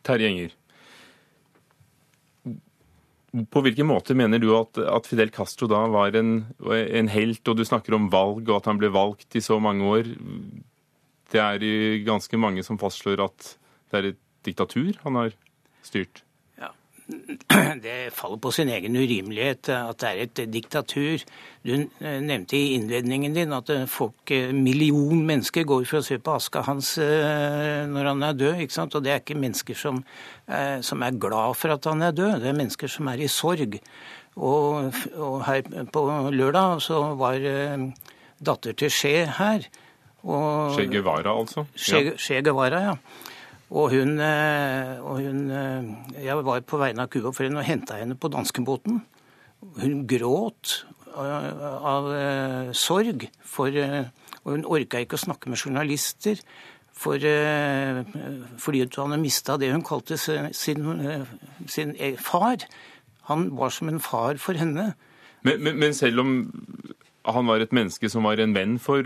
Terje 0.06 0.30
Enger, 0.30 0.56
på 3.32 3.62
hvilken 3.64 3.88
måte 3.88 4.16
mener 4.18 4.42
du 4.44 4.50
at, 4.58 4.80
at 4.82 5.08
Fidel 5.08 5.32
Castro 5.32 5.70
da 5.72 5.86
var 5.92 6.16
en, 6.20 6.34
en, 6.68 7.12
helt, 7.14 7.46
og 7.48 7.58
du 7.58 7.64
snakker 7.68 7.96
om 7.96 8.10
valg 8.12 8.44
og 8.50 8.58
at 8.58 8.68
han 8.68 8.82
ble 8.82 8.92
valgt 8.92 9.38
i 9.40 9.44
så 9.44 9.60
mange 9.64 9.88
år? 9.88 10.10
Det 11.32 11.40
er 11.40 11.64
ganske 12.04 12.40
mange 12.42 12.66
som 12.68 12.80
fastslår 12.82 13.24
at 13.24 13.54
det 13.92 14.00
er 14.00 14.10
et 14.12 14.20
diktatur 14.44 15.00
han 15.06 15.20
har 15.20 15.38
styrt? 15.86 16.26
det 17.84 18.14
faller 18.16 18.40
på 18.42 18.52
sin 18.56 18.70
egen 18.72 18.96
urimelighet 18.96 19.70
at 19.74 20.02
det 20.02 20.10
er 20.10 20.22
et 20.24 20.42
diktatur. 20.54 21.24
Du 21.66 21.74
nevnte 22.00 22.58
i 22.58 22.74
innledningen 22.76 23.36
din 23.36 23.54
at 23.54 23.70
folk, 23.92 24.34
million 24.56 25.26
mennesker 25.28 25.68
går 25.68 25.86
for 25.90 26.02
å 26.02 26.06
se 26.06 26.18
på 26.22 26.36
aska 26.38 26.64
hans 26.68 26.96
eh, 27.02 27.84
når 27.90 28.12
han 28.12 28.24
er 28.28 28.40
død. 28.40 28.64
ikke 28.64 28.78
sant? 28.78 28.96
Og 28.96 29.06
det 29.06 29.14
er 29.14 29.22
ikke 29.22 29.40
mennesker 29.40 29.78
som, 29.78 30.02
eh, 30.48 30.80
som 30.86 31.04
er 31.04 31.20
glad 31.22 31.58
for 31.60 31.76
at 31.76 31.86
han 31.90 32.02
er 32.02 32.16
død, 32.18 32.40
det 32.42 32.52
er 32.52 32.58
mennesker 32.58 32.92
som 32.92 33.12
er 33.12 33.22
i 33.22 33.30
sorg. 33.32 33.80
Og, 34.36 34.94
og 35.20 35.42
her 35.46 35.66
på 35.92 36.06
lørdag 36.32 36.82
så 36.82 37.04
var 37.20 37.44
eh, 37.44 37.90
datter 38.40 38.78
til 38.78 38.94
Skje 38.94 39.28
her. 39.38 39.68
Og, 40.22 40.78
Che 40.78 40.86
Guevara, 40.86 41.34
altså? 41.34 41.66
Che 41.76 42.42
Guevara, 42.42 42.82
ja. 42.82 42.96
Og 43.72 43.94
hun, 43.94 44.20
eh, 44.20 45.00
og 45.00 45.22
hun, 45.24 45.50
eh, 45.52 46.24
Jeg 46.24 46.44
var 46.44 46.60
på 46.60 46.78
vegne 46.78 47.04
av 47.04 47.08
Cuba 47.08 47.32
for 47.32 47.44
henne 47.44 47.60
og 47.60 47.66
henta 47.66 47.96
henne 47.96 48.16
på 48.16 48.28
danskebåten. 48.28 49.02
Hun 49.80 50.08
gråt 50.08 50.86
av, 51.16 51.62
av 51.86 52.74
sorg, 52.74 53.30
for, 53.44 53.68
og 54.44 54.52
hun 54.52 54.66
orka 54.66 55.00
ikke 55.00 55.16
å 55.16 55.26
snakke 55.26 55.50
med 55.50 55.60
journalister. 55.60 56.40
For, 56.92 57.18
fordi 58.62 58.82
hun 58.82 58.92
hadde 58.98 59.22
mista 59.22 59.58
det 59.58 59.72
hun 59.72 59.84
kalte 59.84 60.18
sin, 60.18 60.52
sin, 60.54 61.96
far. 62.18 62.66
Han 63.30 63.56
var 63.56 63.70
som 63.70 63.90
en 63.90 64.00
far 64.00 64.38
for 64.38 64.54
henne. 64.54 64.94
Men, 65.44 65.64
men, 65.64 65.80
men 65.80 65.94
selv 65.94 66.20
om 66.20 66.34
han 67.26 67.48
var 67.48 67.62
et 67.62 67.74
menneske 67.74 68.10
som 68.10 68.24
var 68.24 68.42
en 68.42 68.56
venn 68.56 68.80
for, 68.80 69.06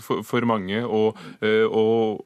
for, 0.00 0.22
for 0.22 0.46
mange, 0.46 0.84
og, 0.86 1.18
og, 1.42 2.24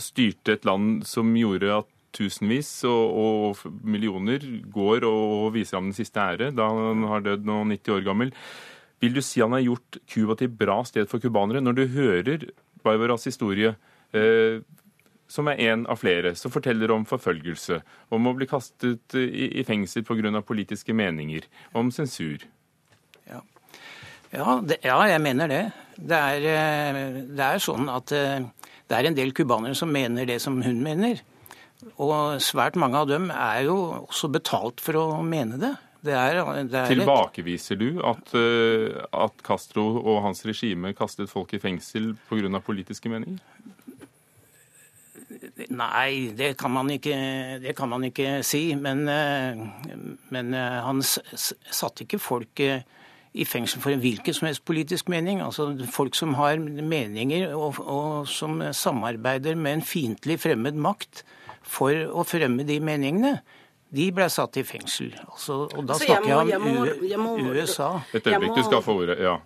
styrte 0.00 0.56
et 0.56 0.66
land 0.68 1.04
som 1.08 1.34
gjorde 1.36 1.72
at 1.82 1.92
tusenvis 2.16 2.70
og, 2.88 3.18
og 3.20 3.74
millioner 3.84 4.42
går 4.72 5.04
og 5.08 5.50
viser 5.56 5.78
ham 5.78 5.90
den 5.90 5.96
siste 5.96 6.22
ære 6.22 6.52
da 6.56 6.68
han 6.72 7.04
har 7.10 7.24
dødd 7.24 7.44
nå 7.48 7.60
90 7.74 7.98
år 7.98 8.06
gammel. 8.06 8.32
Vil 9.04 9.16
du 9.16 9.20
si 9.24 9.42
han 9.44 9.52
har 9.52 9.64
gjort 9.64 9.98
Cuba 10.08 10.36
til 10.40 10.52
bra 10.52 10.80
sted 10.88 11.10
for 11.10 11.20
cubanere? 11.20 11.60
Når 11.60 11.76
du 11.76 11.84
hører 11.92 12.48
Barbaras 12.84 13.26
historie, 13.28 13.74
eh, 14.16 14.62
som 15.28 15.48
er 15.50 15.60
en 15.72 15.84
av 15.90 15.98
flere, 16.00 16.34
som 16.38 16.52
forteller 16.54 16.92
om 16.94 17.04
forfølgelse, 17.08 17.80
om 18.14 18.28
å 18.30 18.34
bli 18.38 18.46
kastet 18.48 19.16
i, 19.18 19.50
i 19.60 19.64
fengsel 19.66 20.06
pga. 20.06 20.40
politiske 20.40 20.94
meninger, 20.94 21.48
om 21.74 21.90
sensur. 21.90 22.46
Ja, 23.26 23.42
ja, 24.30 24.60
det, 24.62 24.78
ja 24.86 25.00
jeg 25.10 25.20
mener 25.22 25.50
det. 25.50 25.64
Det 25.96 26.16
er, 26.16 26.46
eh, 26.52 27.22
det 27.36 27.44
er 27.44 27.62
sånn 27.62 27.88
at 27.88 28.12
eh, 28.12 28.46
det 28.86 28.98
er 28.98 29.08
en 29.08 29.16
del 29.16 29.32
cubanere 29.34 29.74
som 29.78 29.90
mener 29.92 30.28
det 30.28 30.38
som 30.42 30.60
hun 30.62 30.78
mener. 30.84 31.22
Og 32.00 32.40
svært 32.40 32.78
mange 32.80 33.02
av 33.02 33.10
dem 33.10 33.28
er 33.32 33.66
jo 33.66 33.76
også 34.06 34.30
betalt 34.32 34.80
for 34.82 34.98
å 35.00 35.06
mene 35.26 35.58
det. 35.60 35.74
det, 36.06 36.14
er, 36.14 36.40
det 36.70 36.80
er 36.80 36.92
Tilbakeviser 36.94 37.78
du 37.80 38.00
at, 38.06 38.32
eh, 38.38 38.96
at, 39.12 39.42
Castro 39.44 39.88
og 39.98 40.22
hans 40.24 40.44
regime 40.48 40.94
kastet 40.96 41.32
folk 41.32 41.52
i 41.56 41.60
fengsel 41.60 42.14
pga. 42.30 42.60
politiske 42.64 43.12
meninger? 43.12 43.42
Nei, 45.76 46.32
det 46.36 46.54
kan 46.60 46.70
man 46.70 46.90
ikke, 46.92 47.16
kan 47.76 47.90
man 47.90 48.04
ikke 48.08 48.40
si. 48.46 48.74
Men, 48.74 49.08
eh, 49.08 49.66
men 50.30 50.54
eh, 50.54 50.78
han 50.86 51.02
satte 51.02 52.06
ikke 52.06 52.22
folk 52.22 52.62
i 53.36 53.44
fengsel 53.44 53.82
for 53.84 53.92
en 53.92 54.00
hvilken 54.00 54.34
som 54.34 54.46
helst 54.48 54.64
politisk 54.64 55.08
mening. 55.12 55.42
Altså 55.44 55.68
folk 55.92 56.14
som 56.16 56.34
har 56.38 56.56
meninger 56.58 57.52
og, 57.54 57.78
og 57.84 58.28
som 58.32 58.62
samarbeider 58.72 59.54
med 59.60 59.78
en 59.78 59.82
fiendtlig 59.84 60.38
fremmed 60.40 60.74
makt 60.80 61.22
for 61.66 61.92
å 61.92 62.24
fremme 62.24 62.64
de 62.66 62.78
meningene, 62.80 63.36
de 63.96 64.08
ble 64.12 64.26
satt 64.30 64.56
i 64.58 64.64
fengsel. 64.66 65.12
Altså, 65.30 65.60
og 65.70 65.84
da 65.86 65.94
Altså, 65.94 66.06
jeg 66.08 66.16
snakker 66.16 66.28
jeg 66.28 66.38
om 66.38 66.46
må- 66.46 66.50
jeg 66.50 66.60
må- 66.60 67.08
jeg 67.10 67.18
må- 67.22 67.54
USA. 67.62 67.90
Et 68.14 68.26
øyeblikk, 68.26 68.56
du 68.56 68.62
skal 68.66 68.82
få 68.82 68.96
ordet. 69.02 69.18
ja. 69.22 69.36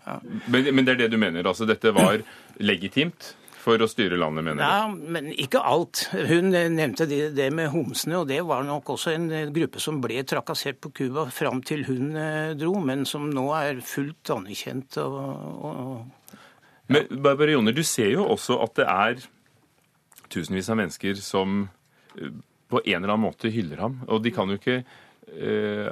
Men, 0.49 0.75
men 0.75 0.85
det 0.85 0.95
er 0.95 1.03
det 1.05 1.11
du 1.13 1.19
mener? 1.19 1.43
altså 1.47 1.67
Dette 1.69 1.93
var 1.95 2.19
legitimt 2.71 3.35
for 3.61 3.83
å 3.83 3.89
styre 3.91 4.19
landet, 4.21 4.45
mener 4.47 4.61
du? 4.61 4.65
Ja, 4.65 5.11
men 5.17 5.31
ikke 5.33 5.63
alt. 5.67 6.07
Hun 6.13 6.51
nevnte 6.53 7.07
det, 7.11 7.21
det 7.37 7.51
med 7.55 7.71
homsene, 7.75 8.21
og 8.23 8.29
det 8.31 8.41
var 8.49 8.65
nok 8.67 8.95
også 8.95 9.15
en 9.15 9.29
gruppe 9.55 9.83
som 9.83 10.01
ble 10.03 10.23
trakassert 10.29 10.81
på 10.83 10.93
Cuba 10.97 11.27
fram 11.35 11.61
til 11.67 11.85
hun 11.89 12.17
eh, 12.17 12.53
dro, 12.59 12.75
men 12.85 13.05
som 13.09 13.29
nå 13.33 13.47
er 13.59 13.83
fullt 13.85 14.33
anerkjent. 14.35 15.01
Og, 15.05 15.19
og, 15.71 16.39
Men 16.91 17.11
Barbara 17.23 17.57
Joner, 17.57 17.77
du 17.77 17.85
ser 17.87 18.15
jo 18.15 18.27
også 18.33 18.59
at 18.65 18.79
det 18.81 18.89
er 18.89 19.27
tusenvis 20.31 20.71
av 20.71 20.81
mennesker 20.81 21.21
som 21.21 21.65
eh, 22.17 22.33
på 22.71 22.83
en 22.85 23.01
eller 23.03 23.13
annen 23.13 23.27
måte 23.29 23.51
hyller 23.53 23.83
ham. 23.83 24.01
Og 24.09 24.23
de 24.25 24.33
kan 24.35 24.51
jo 24.51 24.61
ikke 24.61 24.81
eh, 24.81 25.91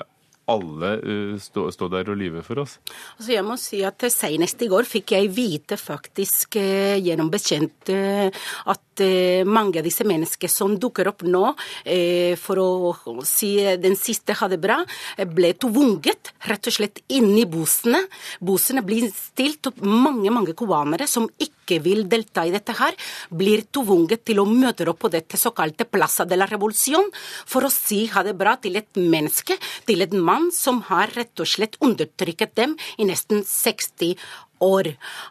alle 0.48 0.92
eh, 0.98 1.36
stå, 1.42 1.68
stå 1.74 1.88
der 1.92 2.10
og 2.12 2.18
lyve 2.20 2.42
for 2.46 2.64
oss. 2.64 2.78
Altså 3.18 3.34
jeg 3.34 3.46
må 3.46 3.58
si 3.60 3.82
at 3.86 4.08
Senest 4.12 4.62
i 4.64 4.70
går 4.70 4.88
fikk 4.88 5.16
jeg 5.16 5.32
vite 5.36 5.78
faktisk 5.80 6.58
eh, 6.60 6.98
gjennom 7.04 7.30
bekjente 7.32 7.98
at 8.72 8.87
eh, 9.04 9.44
mange 9.46 9.80
av 9.80 9.86
disse 9.86 10.06
menneskene 10.06 10.52
som 10.52 10.74
dukker 10.80 11.10
opp 11.10 11.24
nå 11.26 11.44
eh, 11.84 12.34
for 12.40 12.60
å 12.62 12.94
si 13.26 13.54
den 13.80 13.96
siste 13.98 14.36
ha 14.38 14.48
det 14.50 14.60
bra, 14.62 14.78
eh, 15.16 15.28
ble 15.28 15.52
tvunget 15.58 16.32
rett 16.48 16.70
og 16.70 16.76
slett 16.78 17.02
inn 17.14 17.32
i 17.38 17.46
bosene. 17.48 18.04
Bosene 18.40 18.84
blir 18.86 19.08
stilt 19.14 19.70
opp 19.70 19.82
mange 19.84 20.32
mange 20.34 20.56
cubanere 20.58 21.08
som 21.10 21.28
ikke 21.38 21.80
vil 21.84 22.06
delta 22.08 22.46
i 22.48 22.52
dette 22.54 22.72
her, 22.78 22.96
blir 23.30 23.66
tvunget 23.72 24.24
til 24.28 24.40
å 24.40 24.48
møte 24.48 24.86
opp 24.88 25.02
på 25.04 25.12
dette 25.12 25.36
såkalte 25.40 25.84
Plaza 25.88 26.24
de 26.24 26.38
la 26.38 26.48
Revolución 26.48 27.10
for 27.46 27.66
å 27.66 27.72
si 27.72 28.06
ha 28.12 28.24
det 28.24 28.36
bra 28.38 28.56
til 28.56 28.78
et 28.80 28.96
menneske, 28.96 29.58
til 29.86 30.04
en 30.06 30.20
mann 30.24 30.50
som 30.54 30.80
har 30.88 31.12
rett 31.16 31.38
og 31.40 31.48
slett 31.48 31.76
undertrykket 31.84 32.56
dem 32.56 32.76
i 32.98 33.08
nesten 33.08 33.44
60 33.44 34.16
år. 34.16 34.47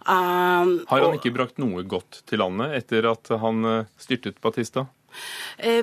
Um, 0.08 0.86
Har 0.88 1.02
han 1.02 1.10
og- 1.12 1.18
ikke 1.20 1.34
brakt 1.36 1.58
noe 1.60 1.84
godt 1.84 2.22
til 2.26 2.40
landet 2.40 2.76
etter 2.84 3.10
at 3.12 3.28
han 3.42 3.66
eh, 3.66 3.86
styrtet 4.00 4.40
Batista? 4.42 4.88
Eh, 5.58 5.82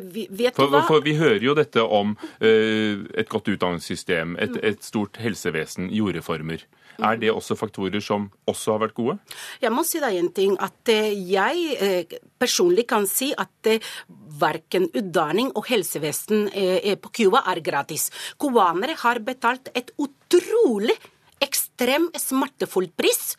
For, 0.55 0.71
for 0.87 1.01
vi 1.03 1.17
hører 1.19 1.43
jo 1.43 1.55
dette 1.59 1.83
om 1.83 2.13
eh, 2.41 3.01
et 3.19 3.29
godt 3.29 3.49
utdanningssystem, 3.51 4.37
et, 4.39 4.57
et 4.63 4.83
stort 4.85 5.17
helsevesen, 5.19 5.89
jordreformer. 5.91 6.63
Er 7.03 7.17
det 7.19 7.33
også 7.33 7.57
faktorer 7.59 7.99
som 8.05 8.29
også 8.47 8.77
har 8.77 8.85
vært 8.85 8.95
gode? 8.95 9.17
Jeg 9.65 9.73
må 9.75 9.83
si 9.83 9.99
deg 9.99 10.15
en 10.21 10.29
ting, 10.37 10.55
at 10.63 10.93
eh, 10.93 11.11
jeg 11.33 11.65
eh, 11.83 12.19
personlig 12.39 12.87
kan 12.87 13.09
si 13.11 13.33
at 13.35 13.73
verken 14.39 14.87
utdanning 14.95 15.51
og 15.57 15.67
helsevesen 15.67 16.47
på 17.03 17.11
Cuba 17.17 17.43
er 17.51 17.61
gratis. 17.65 18.11
Cubanere 18.39 18.95
har 19.03 19.19
betalt 19.25 19.73
et 19.75 19.91
utrolig 19.99 20.95
ekstremt 21.75 22.21
smertefull 22.21 22.89
pris 22.97 23.37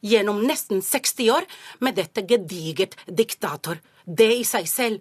gjennom 0.00 0.42
nesten 0.46 0.82
60 0.82 1.30
år 1.30 1.44
med 1.80 1.94
dette 1.94 2.22
gediget 2.22 2.96
diktator. 3.06 3.78
Det 4.04 4.32
i 4.40 4.44
seg 4.44 4.68
selv 4.68 5.00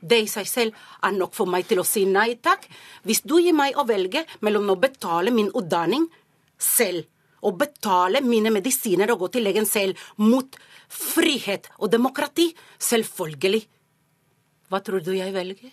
det 0.00 0.18
i 0.20 0.28
seg 0.28 0.46
selv 0.46 0.74
er 1.02 1.14
nok 1.16 1.32
for 1.34 1.48
meg 1.48 1.66
til 1.66 1.80
å 1.80 1.84
si 1.84 2.04
nei 2.04 2.36
takk. 2.36 2.66
Hvis 3.02 3.22
du 3.24 3.38
gir 3.40 3.54
meg 3.56 3.76
å 3.76 3.86
velge 3.88 4.26
mellom 4.44 4.68
å 4.70 4.76
betale 4.76 5.32
min 5.32 5.48
utdanning 5.56 6.04
selv 6.58 7.06
og 7.42 7.56
betale 7.58 8.20
mine 8.20 8.52
medisiner 8.52 9.10
og 9.10 9.24
gå 9.24 9.28
til 9.32 9.46
legen 9.46 9.66
selv 9.66 9.96
mot 10.18 10.52
frihet 10.88 11.70
og 11.78 11.90
demokrati, 11.90 12.52
selvfølgelig. 12.78 13.64
Hva 14.68 14.82
tror 14.84 15.00
du 15.00 15.14
jeg 15.16 15.32
velger? 15.32 15.72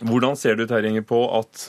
Hvordan 0.00 0.36
ser 0.40 0.56
du 0.56 0.66
Terje, 0.66 1.04
på 1.04 1.20
at 1.36 1.68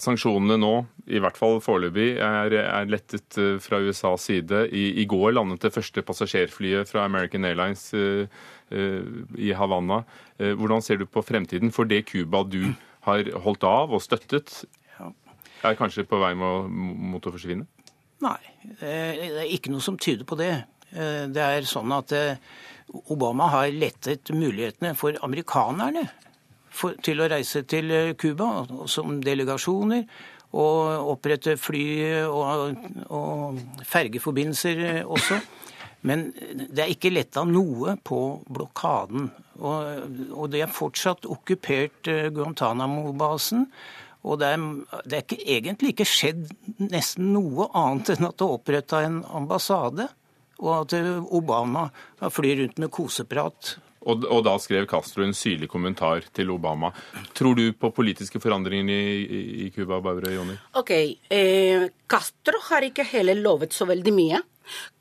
sanksjonene 0.00 0.56
nå, 0.58 0.72
i 1.06 1.20
hvert 1.22 1.36
fall 1.38 1.60
foreløpig, 1.62 2.16
er, 2.22 2.56
er 2.64 2.90
lettet 2.90 3.38
eh, 3.38 3.58
fra 3.62 3.78
USAs 3.82 4.26
side? 4.26 4.64
I, 4.74 4.86
I 5.02 5.06
går 5.10 5.36
landet 5.36 5.62
det 5.62 5.74
første 5.74 6.02
passasjerflyet 6.06 6.90
fra 6.90 7.04
American 7.06 7.46
Airlines 7.46 7.86
uh, 7.94 8.24
uh, 8.74 9.04
i 9.38 9.52
Havanna. 9.54 10.02
Uh, 10.40 10.52
hvordan 10.58 10.82
ser 10.82 10.98
du 10.98 11.06
på 11.06 11.22
fremtiden 11.22 11.70
for 11.74 11.86
det 11.90 12.04
Cuba 12.10 12.42
du 12.42 12.74
har 13.06 13.30
holdt 13.44 13.66
av 13.68 13.94
og 13.94 14.02
støttet, 14.02 14.64
er 15.64 15.78
kanskje 15.78 16.02
på 16.04 16.18
vei 16.20 16.34
mot, 16.36 16.66
mot 16.68 17.24
å 17.24 17.30
forsvinne? 17.32 17.64
Nei, 18.20 18.38
det 18.80 18.90
er 19.30 19.48
ikke 19.48 19.72
noe 19.72 19.80
som 19.84 19.96
tyder 20.00 20.26
på 20.28 20.36
det. 20.36 20.52
Det 20.92 21.40
er 21.40 21.64
sånn 21.68 21.92
at 21.96 22.12
Obama 23.12 23.46
har 23.52 23.72
lettet 23.72 24.28
mulighetene 24.36 24.92
for 24.96 25.16
amerikanerne 25.24 26.04
for, 26.74 26.96
til 27.04 27.22
å 27.22 27.28
reise 27.30 27.64
til 27.70 27.92
eh, 27.94 28.14
Cuba 28.18 28.64
som 28.90 29.20
delegasjoner. 29.24 30.06
Og 30.54 31.10
opprette 31.10 31.56
fly- 31.58 32.28
og, 32.30 32.76
og 33.10 33.86
fergeforbindelser 33.90 34.82
eh, 34.90 35.02
også. 35.02 35.40
Men 36.04 36.28
det 36.36 36.82
er 36.84 36.92
ikke 36.92 37.14
letta 37.14 37.46
noe 37.48 37.96
på 38.04 38.20
blokaden. 38.52 39.30
Og, 39.58 40.32
og 40.34 40.50
det 40.52 40.64
er 40.64 40.74
fortsatt 40.74 41.26
okkupert 41.30 42.10
eh, 42.12 42.30
Guantánamo-basen. 42.34 43.66
Og 44.24 44.38
det 44.40 44.50
er, 44.54 44.68
det 45.04 45.16
er 45.16 45.24
ikke, 45.24 45.40
egentlig 45.56 45.94
ikke 45.94 46.08
skjedd 46.08 46.46
nesten 46.80 47.32
noe 47.34 47.66
annet 47.76 48.14
enn 48.14 48.28
at 48.28 48.38
det 48.40 48.46
er 48.46 48.54
oppretta 48.54 49.02
en 49.04 49.18
ambassade, 49.36 50.06
og 50.62 50.70
at 50.78 50.94
Obama 51.34 51.90
flyr 52.32 52.62
rundt 52.62 52.80
med 52.80 52.92
koseprat. 52.94 53.74
Og, 54.04 54.24
og 54.28 54.42
da 54.46 54.54
skrev 54.60 54.86
Castro 54.90 55.24
en 55.24 55.34
syrlig 55.36 55.68
kommentar 55.72 56.26
til 56.34 56.50
Obama. 56.54 56.90
Tror 57.36 57.56
du 57.58 57.66
på 57.72 57.90
politiske 57.94 58.40
forandringer 58.42 58.92
i, 58.94 59.70
Cuba, 59.74 60.00
Barbara 60.00 60.32
Joni? 60.34 60.56
Ok, 60.80 60.92
eh, 61.32 61.88
Castro 62.10 62.60
har 62.70 62.86
ikke 62.86 63.06
heller 63.08 63.40
lovet 63.40 63.72
så 63.76 63.88
veldig 63.88 64.14
mye. 64.14 64.42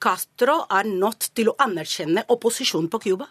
Castro 0.03 0.59
er 0.72 0.89
nødt 0.89 1.30
til 1.36 1.51
å 1.51 1.55
anerkjenne 1.64 2.26
opposisjonen 2.34 2.89
på 2.91 2.99
Cuba. 3.05 3.28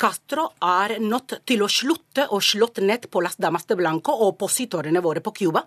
Castro 0.00 0.48
er 0.64 0.98
nødt 1.02 1.38
til 1.48 1.64
å 1.64 1.70
slutte 1.70 2.28
å 2.34 2.40
slå 2.42 2.68
ned 2.84 3.08
på 3.10 3.22
Las 3.24 3.38
Damas 3.40 3.66
de 3.68 3.76
Blanco 3.78 4.12
og 4.12 4.34
oppositorene 4.34 5.02
våre 5.04 5.22
på 5.24 5.32
Cuba. 5.36 5.64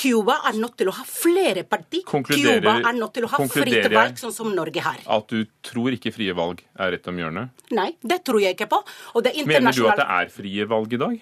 Cuba 0.00 0.38
er 0.48 0.56
nødt 0.56 0.76
til 0.80 0.88
å 0.88 0.94
ha 0.96 1.04
flere 1.04 1.64
partier. 1.68 2.04
Cuba 2.06 2.76
er 2.78 2.94
nødt 2.96 3.16
til 3.16 3.26
å 3.26 3.32
ha 3.34 3.40
fritt 3.50 3.88
valg, 3.92 4.20
sånn 4.20 4.34
som 4.34 4.52
Norge 4.54 4.84
har. 4.84 5.02
At 5.04 5.32
du 5.32 5.44
tror 5.66 5.96
ikke 5.96 6.12
frie 6.14 6.36
valg 6.36 6.62
er 6.78 6.94
rett 6.96 7.10
om 7.10 7.18
hjørnet? 7.20 7.66
Nei, 7.76 7.90
det 8.00 8.22
tror 8.24 8.40
jeg 8.40 8.56
ikke 8.56 8.70
på. 8.70 8.80
Og 9.14 9.26
det 9.26 9.34
er 9.34 9.50
Mener 9.50 9.76
du 9.76 9.84
at 9.90 10.00
det 10.00 10.08
er 10.20 10.32
frie 10.32 10.68
valg 10.70 10.96
i 10.96 11.02
dag? 11.02 11.18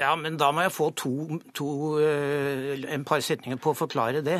Ja, 0.00 0.14
men 0.16 0.38
da 0.40 0.48
må 0.54 0.64
jeg 0.64 0.72
få 0.72 0.88
to, 0.96 1.12
to, 1.52 1.68
eh, 2.00 2.80
en 2.94 3.04
par 3.04 3.20
setninger 3.20 3.60
på 3.60 3.74
å 3.74 3.76
forklare 3.76 4.22
det. 4.24 4.38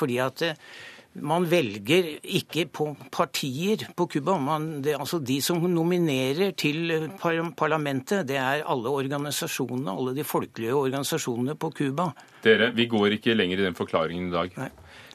Fordi 0.00 0.18
at 0.24 0.42
eh, 0.48 0.56
man 1.20 1.42
velger 1.50 2.06
ikke 2.22 2.68
på 2.70 2.84
partier 3.10 3.82
på 3.98 4.06
Cuba. 4.12 4.36
Altså 4.94 5.18
de 5.18 5.40
som 5.42 5.58
nominerer 5.66 6.52
til 6.58 6.90
eh, 6.94 7.08
par 7.20 7.38
parlamentet, 7.58 8.26
det 8.28 8.38
er 8.40 8.62
alle 8.64 8.92
organisasjonene, 8.94 9.90
alle 9.90 10.14
de 10.16 10.24
folkelige 10.24 10.76
organisasjonene 10.78 11.56
på 11.58 11.72
Cuba. 11.80 12.12
Dere, 12.46 12.70
vi 12.76 12.86
går 12.90 13.18
ikke 13.18 13.34
lenger 13.34 13.58
i 13.58 13.66
den 13.68 13.78
forklaringen 13.78 14.30
i 14.30 14.36
dag. 14.38 14.70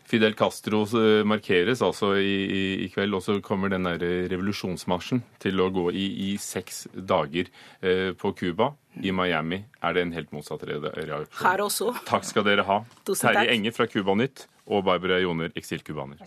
Fidel 0.05 0.35
Castro 0.37 0.83
eh, 0.99 1.23
markeres 1.25 1.79
altså 1.81 2.11
i, 2.21 2.33
i, 2.45 2.63
i 2.85 2.89
kveld, 2.93 3.15
og 3.17 3.23
så 3.25 3.39
kommer 3.41 3.71
den 3.73 3.87
der 3.87 4.03
revolusjonsmarsjen 4.29 5.23
til 5.41 5.63
å 5.63 5.71
gå 5.73 5.87
i, 5.97 6.03
i 6.27 6.35
seks 6.37 6.83
dager 6.93 7.47
eh, 7.81 8.11
på 8.13 8.33
Cuba. 8.37 8.67
I 9.01 9.15
Miami 9.15 9.63
er 9.81 9.95
det 9.97 10.03
en 10.05 10.13
helt 10.13 10.35
motsatt 10.35 10.67
re- 10.69 10.77
reaksjon. 10.83 11.39
Her 11.41 11.63
også. 11.65 11.89
Takk 12.05 12.27
skal 12.27 12.45
dere 12.45 12.67
ha. 12.67 12.77
Terje 13.09 13.47
Enge 13.55 13.73
fra 13.73 13.87
Cubanytt 13.89 14.45
og 14.65 14.85
Barbara 14.85 15.19
Joner, 15.21 15.51
eksilcubaner. 15.55 16.21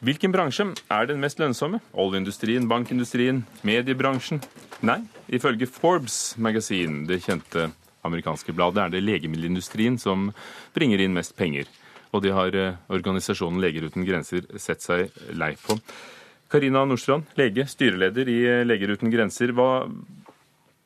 Hvilken 0.00 0.32
bransje 0.32 0.64
er 0.88 1.08
den 1.10 1.20
mest 1.20 1.40
lønnsomme? 1.42 1.82
Oljeindustrien, 1.92 2.64
bankindustrien, 2.68 3.42
mediebransjen? 3.68 4.40
Nei, 4.80 5.02
ifølge 5.28 5.68
Forbes 5.68 6.38
Magasin, 6.40 7.02
det 7.04 7.20
kjente 7.26 7.66
amerikanske 8.08 8.54
bladet, 8.56 8.80
er 8.86 8.94
det 8.94 9.02
legemiddelindustrien 9.04 9.98
som 10.00 10.30
bringer 10.72 11.02
inn 11.04 11.12
mest 11.12 11.36
penger. 11.36 11.68
Og 12.16 12.24
det 12.24 12.32
har 12.32 12.56
eh, 12.56 12.78
organisasjonen 12.88 13.60
Leger 13.60 13.90
uten 13.90 14.06
grenser 14.08 14.48
sett 14.56 14.80
seg 14.80 15.12
lei 15.36 15.52
på. 15.60 15.76
Karina 16.50 16.82
Nordstrand, 16.82 17.28
lege, 17.38 17.62
styreleder 17.70 18.28
i 18.28 18.40
eh, 18.42 18.64
Leger 18.66 18.96
uten 18.96 19.12
grenser. 19.12 19.52
Hva 19.54 19.86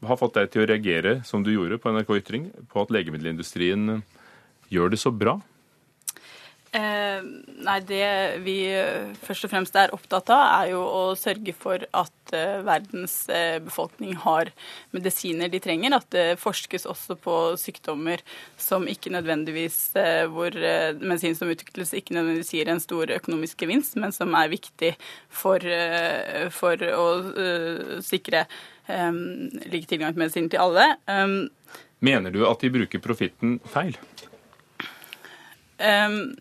har 0.05 0.19
fått 0.21 0.37
deg 0.37 0.51
til 0.53 0.65
å 0.65 0.69
reagere, 0.69 1.15
som 1.25 1.45
du 1.45 1.55
gjorde 1.55 1.79
på 1.81 1.93
NRK 1.95 2.11
Ytring, 2.21 2.51
på 2.69 2.83
at 2.83 2.93
legemiddelindustrien 2.93 3.95
eh, 3.95 4.03
gjør 4.75 4.93
det 4.93 5.01
så 5.01 5.13
bra? 5.15 5.39
Eh, 6.75 7.23
nei, 7.63 7.77
Det 7.87 8.07
vi 8.43 8.57
først 9.23 9.47
og 9.47 9.53
fremst 9.53 9.77
er 9.79 9.93
opptatt 9.95 10.31
av, 10.35 10.43
er 10.65 10.73
jo 10.73 10.81
å 10.83 11.03
sørge 11.19 11.55
for 11.55 11.85
at 11.95 12.35
eh, 12.35 12.65
verdens 12.67 13.15
eh, 13.31 13.61
befolkning 13.63 14.17
har 14.25 14.51
medisiner 14.97 15.53
de 15.53 15.61
trenger. 15.63 15.95
At 15.95 16.09
det 16.11 16.25
forskes 16.43 16.89
også 16.91 17.15
på 17.23 17.37
sykdommer 17.63 18.25
som 18.59 18.89
ikke 18.91 19.13
nødvendigvis, 19.15 19.79
eh, 20.03 20.25
hvor 20.27 20.51
eh, 20.51 20.99
medisin 20.99 21.39
som 21.39 21.53
utvikles 21.53 21.95
ikke 21.95 22.17
nødvendigvis 22.19 22.55
gir 22.59 22.73
en 22.73 22.83
stor 22.83 23.15
økonomisk 23.21 23.63
gevinst, 23.63 23.95
men 24.03 24.15
som 24.17 24.35
er 24.35 24.51
viktig 24.51 24.97
for, 25.31 25.63
eh, 25.63 26.51
for 26.51 26.83
å 26.91 27.09
eh, 27.39 27.97
sikre 28.03 28.49
eh, 28.89 29.23
lik 29.71 29.87
tilgang 29.87 30.11
til 30.11 30.27
medisin 30.27 30.51
til 30.51 30.65
alle. 30.67 30.91
Mener 32.05 32.35
du 32.35 32.43
at 32.51 32.67
de 32.67 32.75
bruker 32.75 32.99
profitten 33.05 33.61
feil? 33.71 33.95
Um, 35.79 36.35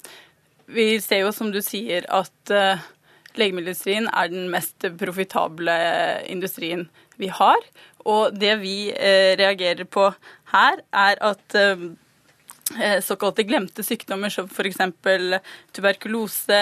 vi 0.73 0.87
ser 1.01 1.23
jo, 1.23 1.31
som 1.35 1.51
du 1.53 1.61
sier, 1.63 2.05
at 2.11 2.53
uh, 2.53 2.83
legemiddelindustrien 3.37 4.09
er 4.11 4.31
den 4.31 4.47
mest 4.53 4.85
profitable 4.99 5.75
industrien 6.29 6.87
vi 7.21 7.29
har. 7.33 7.59
Og 8.09 8.35
det 8.37 8.55
vi 8.63 8.77
uh, 8.91 9.33
reagerer 9.39 9.85
på 9.89 10.09
her, 10.53 10.81
er 10.89 11.21
at 11.31 11.59
uh, 11.59 11.91
såkalte 13.03 13.45
glemte 13.45 13.83
sykdommer 13.85 14.31
som 14.33 14.47
f.eks. 14.47 14.79
tuberkulose, 15.75 16.61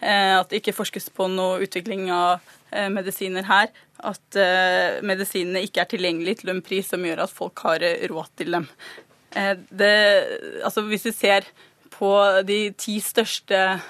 at 0.00 0.48
det 0.48 0.60
ikke 0.60 0.76
forskes 0.76 1.10
på 1.12 1.26
noe 1.28 1.58
utvikling 1.66 2.06
av 2.14 2.38
medisiner 2.94 3.44
her, 3.44 3.66
at 3.98 4.38
medisinene 5.04 5.64
ikke 5.66 5.82
er 5.82 5.90
tilgjengelige 5.90 6.40
til 6.40 6.52
en 6.54 6.62
pris 6.64 6.88
som 6.88 7.02
gjør 7.04 7.24
at 7.26 7.34
folk 7.34 7.60
har 7.66 7.82
råd 8.08 8.30
til 8.40 8.54
dem. 8.56 8.68
Det, 9.74 9.92
altså 10.64 10.86
hvis 10.86 11.10
vi 11.10 11.16
ser 11.18 11.50
på 12.00 12.10
de 12.48 12.60
ti 12.80 12.96
største 13.04 13.80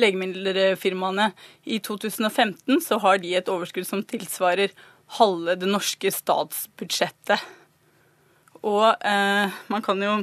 legemiddelfirmaene 0.00 1.30
i 1.64 1.78
2015, 1.84 2.80
så 2.82 2.98
har 3.02 3.20
de 3.22 3.34
et 3.38 3.50
overskudd 3.52 3.86
som 3.86 4.02
tilsvarer 4.08 4.72
halve 5.18 5.56
det 5.60 5.68
norske 5.68 6.10
statsbudsjettet. 6.14 7.42
Og 8.62 8.86
eh, 9.04 9.62
man 9.72 9.84
kan 9.84 10.02
jo 10.02 10.14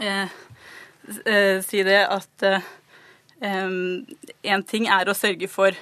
eh, 0.00 0.28
eh, 1.24 1.58
si 1.64 1.82
det 1.86 2.00
at 2.08 2.46
én 3.42 4.04
eh, 4.42 4.64
ting 4.68 4.88
er 4.90 5.08
å 5.08 5.16
sørge 5.16 5.50
for 5.52 5.76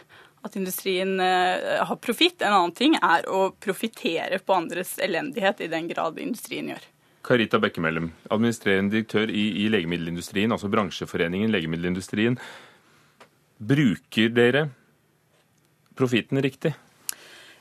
at 0.45 0.57
industrien 0.57 1.19
eh, 1.21 1.81
har 1.85 2.01
profitt, 2.01 2.41
en 2.43 2.57
annen 2.57 2.77
ting 2.77 2.97
er 2.97 3.29
å 3.29 3.51
profitere 3.61 4.41
på 4.43 4.57
andres 4.57 4.97
elendighet 5.03 5.61
i 5.61 5.71
den 5.73 5.89
grad 5.91 6.19
industrien 6.21 6.73
gjør. 6.73 6.89
Karita 7.23 7.61
Bekkemellem, 7.61 8.11
administrerende 8.33 8.95
direktør 8.95 9.29
i, 9.29 9.65
i 9.65 9.69
legemiddelindustrien, 9.69 10.53
altså 10.53 10.71
bransjeforeningen 10.73 11.53
Legemiddelindustrien. 11.53 12.39
Bruker 13.61 14.33
dere 14.33 14.69
profitten 15.97 16.41
riktig? 16.41 16.73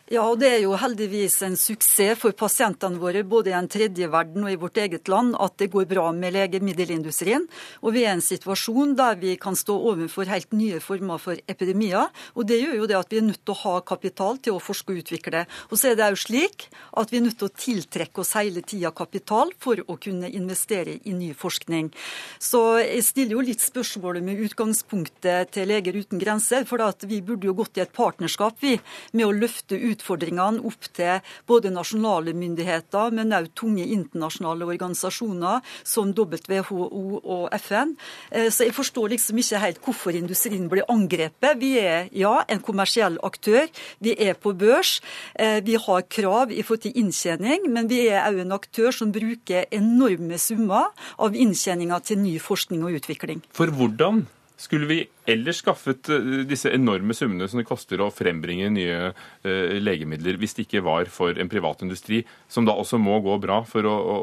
Ja, 0.09 0.23
og 0.25 0.39
det 0.41 0.47
er 0.49 0.63
jo 0.63 0.71
heldigvis 0.73 1.35
en 1.45 1.53
suksess 1.53 2.17
for 2.17 2.33
pasientene 2.33 2.97
våre, 2.97 3.21
både 3.21 3.51
i 3.51 3.53
den 3.53 3.67
tredje 3.69 4.07
verden 4.09 4.41
og 4.41 4.49
i 4.49 4.57
vårt 4.57 4.79
eget 4.81 5.05
land, 5.11 5.35
at 5.37 5.59
det 5.61 5.67
går 5.69 5.85
bra 5.91 6.07
med 6.17 6.33
legemiddelindustrien. 6.33 7.43
Og 7.83 7.93
vi 7.93 8.07
er 8.07 8.15
i 8.15 8.17
en 8.17 8.23
situasjon 8.25 8.95
der 8.97 9.19
vi 9.21 9.35
kan 9.37 9.53
stå 9.53 9.75
overfor 9.91 10.25
helt 10.31 10.55
nye 10.57 10.79
former 10.81 11.21
for 11.21 11.37
epidemier. 11.45 12.09
Og 12.33 12.47
det 12.49 12.57
gjør 12.57 12.79
jo 12.79 12.87
det 12.89 12.97
at 12.97 13.13
vi 13.13 13.19
er 13.19 13.27
nødt 13.27 13.43
til 13.43 13.53
å 13.53 13.59
ha 13.59 13.73
kapital 13.85 14.39
til 14.41 14.57
å 14.57 14.63
forske 14.63 14.95
og 14.95 15.03
utvikle. 15.03 15.43
Og 15.69 15.77
så 15.77 15.91
er 15.91 15.99
det 15.99 16.09
jo 16.15 16.21
slik 16.23 16.65
at 16.97 17.13
vi 17.13 17.21
er 17.21 17.25
nødt 17.27 17.37
til 17.43 17.51
å 17.51 17.57
tiltrekke 17.67 18.25
oss 18.25 18.33
hele 18.39 18.65
tida 18.65 18.89
kapital 18.89 19.53
for 19.61 19.77
å 19.85 19.99
kunne 20.01 20.33
investere 20.33 20.97
i 21.05 21.13
ny 21.13 21.35
forskning. 21.37 21.93
Så 22.41 22.63
jeg 22.81 23.05
stiller 23.05 23.37
jo 23.37 23.45
litt 23.45 23.61
spørsmålet 23.61 24.25
med 24.25 24.41
utgangspunktet 24.47 25.53
til 25.53 25.69
Leger 25.69 26.01
uten 26.01 26.17
grenser, 26.17 26.65
for 26.65 26.81
vi 27.05 27.21
burde 27.21 27.45
jo 27.45 27.57
gått 27.61 27.77
i 27.77 27.85
et 27.85 27.93
partnerskap 27.93 28.57
vi, 28.65 28.73
med 29.13 29.29
å 29.29 29.37
løfte 29.37 29.77
ut 29.77 29.98
utfordringene 29.99 30.63
opp 30.65 30.87
til 30.95 31.19
både 31.49 31.71
nasjonale 31.73 32.33
myndigheter, 32.37 33.11
men 33.15 33.35
også 33.35 33.55
tunge 33.63 33.85
internasjonale 33.85 34.67
organisasjoner 34.69 35.65
som 35.83 36.13
WHO 36.15 37.19
og 37.19 37.49
FN. 37.59 37.95
Eh, 38.31 38.49
så 38.49 38.67
jeg 38.67 38.75
forstår 38.77 39.13
liksom 39.15 39.41
ikke 39.41 39.61
helt 39.63 39.81
hvorfor 39.83 40.15
industrien 40.15 40.69
blir 40.71 40.87
angrepet. 40.89 41.59
Vi 41.59 41.75
er 41.81 42.09
ja, 42.15 42.39
en 42.47 42.63
kommersiell 42.63 43.19
aktør, 43.23 43.67
vi 43.99 44.15
er 44.15 44.35
på 44.39 44.53
børs, 44.53 44.99
eh, 45.35 45.59
vi 45.65 45.75
har 45.75 46.07
krav 46.09 46.51
i 46.51 46.63
forhold 46.63 46.85
til 46.87 46.97
inntjening, 46.99 47.69
men 47.69 47.89
vi 47.89 48.05
er 48.07 48.25
òg 48.29 48.41
en 48.43 48.55
aktør 48.55 48.93
som 48.95 49.13
bruker 49.13 49.67
enorme 49.75 50.39
summer 50.39 50.91
av 51.19 51.35
inntjeninga 51.35 51.99
til 52.05 52.21
ny 52.23 52.37
forskning 52.41 52.85
og 52.85 52.99
utvikling. 53.01 53.43
For 53.55 53.71
hvordan 53.71 54.25
skulle 54.59 54.89
vi 54.89 54.99
ellers 55.29 55.61
skaffet 55.63 56.09
eh, 56.11 56.31
disse 56.49 56.71
enorme 56.75 57.15
summene 57.15 57.47
som 57.49 57.61
det 57.61 57.67
koster 57.69 58.01
å 58.03 58.11
frembringe 58.13 58.69
nye 58.75 58.97
uh, 59.11 59.75
legemidler, 59.79 60.39
hvis 60.39 60.57
det 60.57 60.67
ikke 60.67 60.83
var 60.85 61.11
for 61.13 61.39
en 61.39 61.51
privat 61.51 61.85
industri, 61.85 62.25
som 62.51 62.67
da 62.67 62.75
også 62.75 62.99
må 63.01 63.21
gå 63.23 63.37
bra 63.41 63.61
for 63.67 63.87
å, 63.87 63.95
å, 63.95 64.17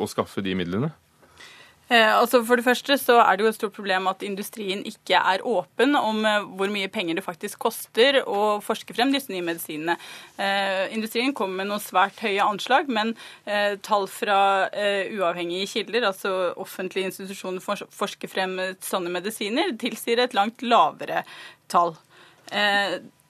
å 0.00 0.08
skaffe 0.10 0.44
de 0.44 0.56
midlene? 0.58 0.92
Eh, 1.86 2.12
altså 2.18 2.40
for 2.42 2.58
det 2.58 2.66
første 2.66 2.96
så 2.98 3.20
er 3.22 3.36
det 3.36 3.44
jo 3.44 3.50
et 3.52 3.58
stort 3.60 3.76
problem 3.76 4.08
at 4.10 4.24
industrien 4.26 4.80
ikke 4.88 5.20
er 5.20 5.44
åpen 5.46 5.94
om 5.94 6.24
eh, 6.26 6.46
hvor 6.58 6.72
mye 6.72 6.90
penger 6.90 7.18
det 7.18 7.24
faktisk 7.26 7.60
koster 7.62 8.18
å 8.26 8.58
forske 8.64 8.96
frem 8.96 9.12
disse 9.14 9.30
nye 9.30 9.44
medisinene. 9.46 9.94
Eh, 10.34 10.90
industrien 10.96 11.34
kommer 11.36 11.62
med 11.62 11.70
noen 11.70 11.84
svært 11.84 12.18
høye 12.24 12.42
anslag, 12.42 12.90
men 12.90 13.14
eh, 13.44 13.78
tall 13.86 14.08
fra 14.10 14.40
eh, 14.74 15.14
uavhengige 15.14 15.70
kilder, 15.76 16.08
altså 16.10 16.34
offentlige 16.58 17.12
institusjoner 17.12 17.62
for 17.62 17.86
forsker 17.94 18.34
frem 18.34 18.58
sånne 18.82 19.12
medisiner, 19.14 19.76
tilsier 19.78 20.24
et 20.24 20.34
langt 20.34 20.66
lavere 20.66 21.22
tall. 21.70 21.94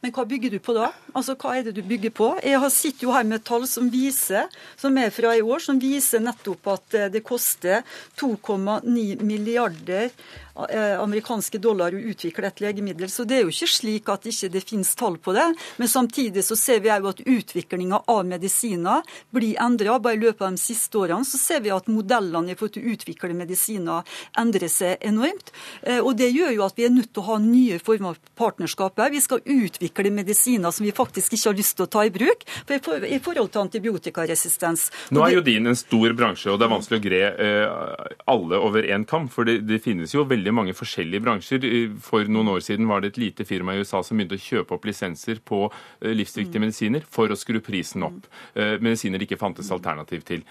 Men 0.07 0.13
hva 0.15 0.23
bygger 0.23 0.53
du 0.55 0.61
på 0.63 0.71
da? 0.77 0.93
Altså, 1.19 1.35
Hva 1.35 1.57
er 1.59 1.65
det 1.67 1.73
du 1.75 1.81
bygger 1.83 2.13
på? 2.15 2.29
Jeg 2.47 2.71
sitter 2.71 3.09
jo 3.09 3.15
her 3.17 3.25
med 3.27 3.43
tall 3.43 3.65
som 3.67 3.89
viser, 3.91 4.47
som 4.79 4.95
er 5.03 5.11
fra 5.11 5.33
i 5.35 5.43
år, 5.43 5.59
som 5.65 5.81
viser 5.83 6.23
nettopp 6.23 6.71
at 6.77 6.95
eh, 6.95 7.09
det 7.11 7.25
koster 7.27 7.83
2,9 8.15 8.87
milliarder 9.27 10.13
amerikanske 10.57 11.59
dollar 11.63 11.95
å 11.95 12.01
utvikle 12.13 12.49
et 12.49 12.61
legemiddel. 12.65 13.11
Så 13.13 13.27
det 13.29 13.39
er 13.39 13.45
jo 13.45 13.53
ikke 13.53 13.69
slik 13.71 14.09
at 14.13 14.27
ikke 14.29 14.51
det 14.55 14.65
finnes 14.65 14.95
tall 14.97 15.19
på 15.21 15.35
det. 15.37 15.47
Men 15.77 15.91
samtidig 15.91 16.45
så 16.47 16.57
ser 16.57 16.81
vi 16.85 16.93
òg 16.93 17.11
at 17.11 17.23
utviklinga 17.23 18.03
av 18.13 18.25
medisiner 18.29 19.05
blir 19.35 19.59
endra. 19.63 19.99
Bare 20.01 20.17
i 20.17 20.23
løpet 20.23 20.47
av 20.47 20.57
de 20.57 20.63
siste 20.63 20.99
årene 20.99 21.29
så 21.29 21.41
ser 21.41 21.63
vi 21.65 21.73
at 21.75 21.91
modellene 21.93 22.57
for 22.59 22.73
å 22.73 22.85
utvikle 22.95 23.35
medisiner 23.37 24.07
endrer 24.39 24.71
seg 24.73 25.03
enormt. 25.05 25.53
Eh, 25.83 26.01
og 26.01 26.17
det 26.21 26.31
gjør 26.33 26.55
jo 26.57 26.67
at 26.67 26.79
vi 26.79 26.87
er 26.89 26.95
nødt 26.95 27.13
til 27.13 27.25
å 27.25 27.31
ha 27.33 27.39
nye 27.43 27.81
former 27.83 28.17
for 28.17 28.35
partnerskap 28.37 28.99
Vi 29.11 29.21
skal 29.21 29.41
utvikle 29.45 30.11
medisiner 30.11 30.71
som 30.71 30.85
vi 30.85 30.93
faktisk 30.93 31.35
ikke 31.35 31.51
har 31.51 31.57
lyst 31.59 31.77
til 31.77 31.87
å 31.87 31.91
ta 31.91 32.05
i 32.07 32.11
bruk 32.11 32.45
i 32.67 33.19
forhold 33.23 33.51
til 33.53 33.61
antibiotikaresistens. 33.65 34.91
Nå 35.11 35.25
er 35.27 35.37
jo 35.37 35.45
din 35.45 35.67
en 35.67 35.77
stor 35.79 36.13
bransje, 36.17 36.51
og 36.53 36.61
det 36.61 36.67
er 36.67 36.73
vanskelig 36.73 37.01
å 37.01 37.05
gre 37.05 37.23
eh, 37.47 38.17
alle 38.33 38.61
over 38.63 38.87
én 38.87 39.07
kam. 39.09 39.29
For 39.33 39.49
det, 39.49 39.61
det 39.67 39.83
finnes 39.85 40.15
jo 40.15 40.25
veldig 40.29 40.46
veldig 40.47 40.55
mange 40.55 40.75
forskjellige 40.77 41.23
bransjer. 41.25 41.67
For 42.03 42.27
noen 42.31 42.53
år 42.55 42.63
siden 42.65 42.87
var 42.89 43.03
det 43.03 43.15
et 43.15 43.21
lite 43.21 43.45
firma 43.45 43.75
i 43.75 43.83
USA 43.83 44.03
som 44.03 44.17
begynte 44.17 44.39
å 44.39 44.43
kjøpe 44.43 44.77
opp 44.77 44.87
lisenser 44.87 45.41
på 45.45 45.67
eh, 45.67 46.15
livsviktige 46.15 46.61
mm. 46.61 46.67
medisiner 46.67 47.07
for 47.09 47.31
å 47.31 47.39
skru 47.39 47.61
prisen 47.61 48.07
opp. 48.07 48.29
Eh, 48.55 48.79
medisiner 48.79 49.19
det 49.19 49.27
ikke 49.29 49.41
fantes 49.41 49.73
alternativ 49.75 50.25
til. 50.27 50.45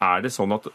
Er 0.00 0.24
det 0.24 0.32
sånn 0.32 0.56
at 0.56 0.68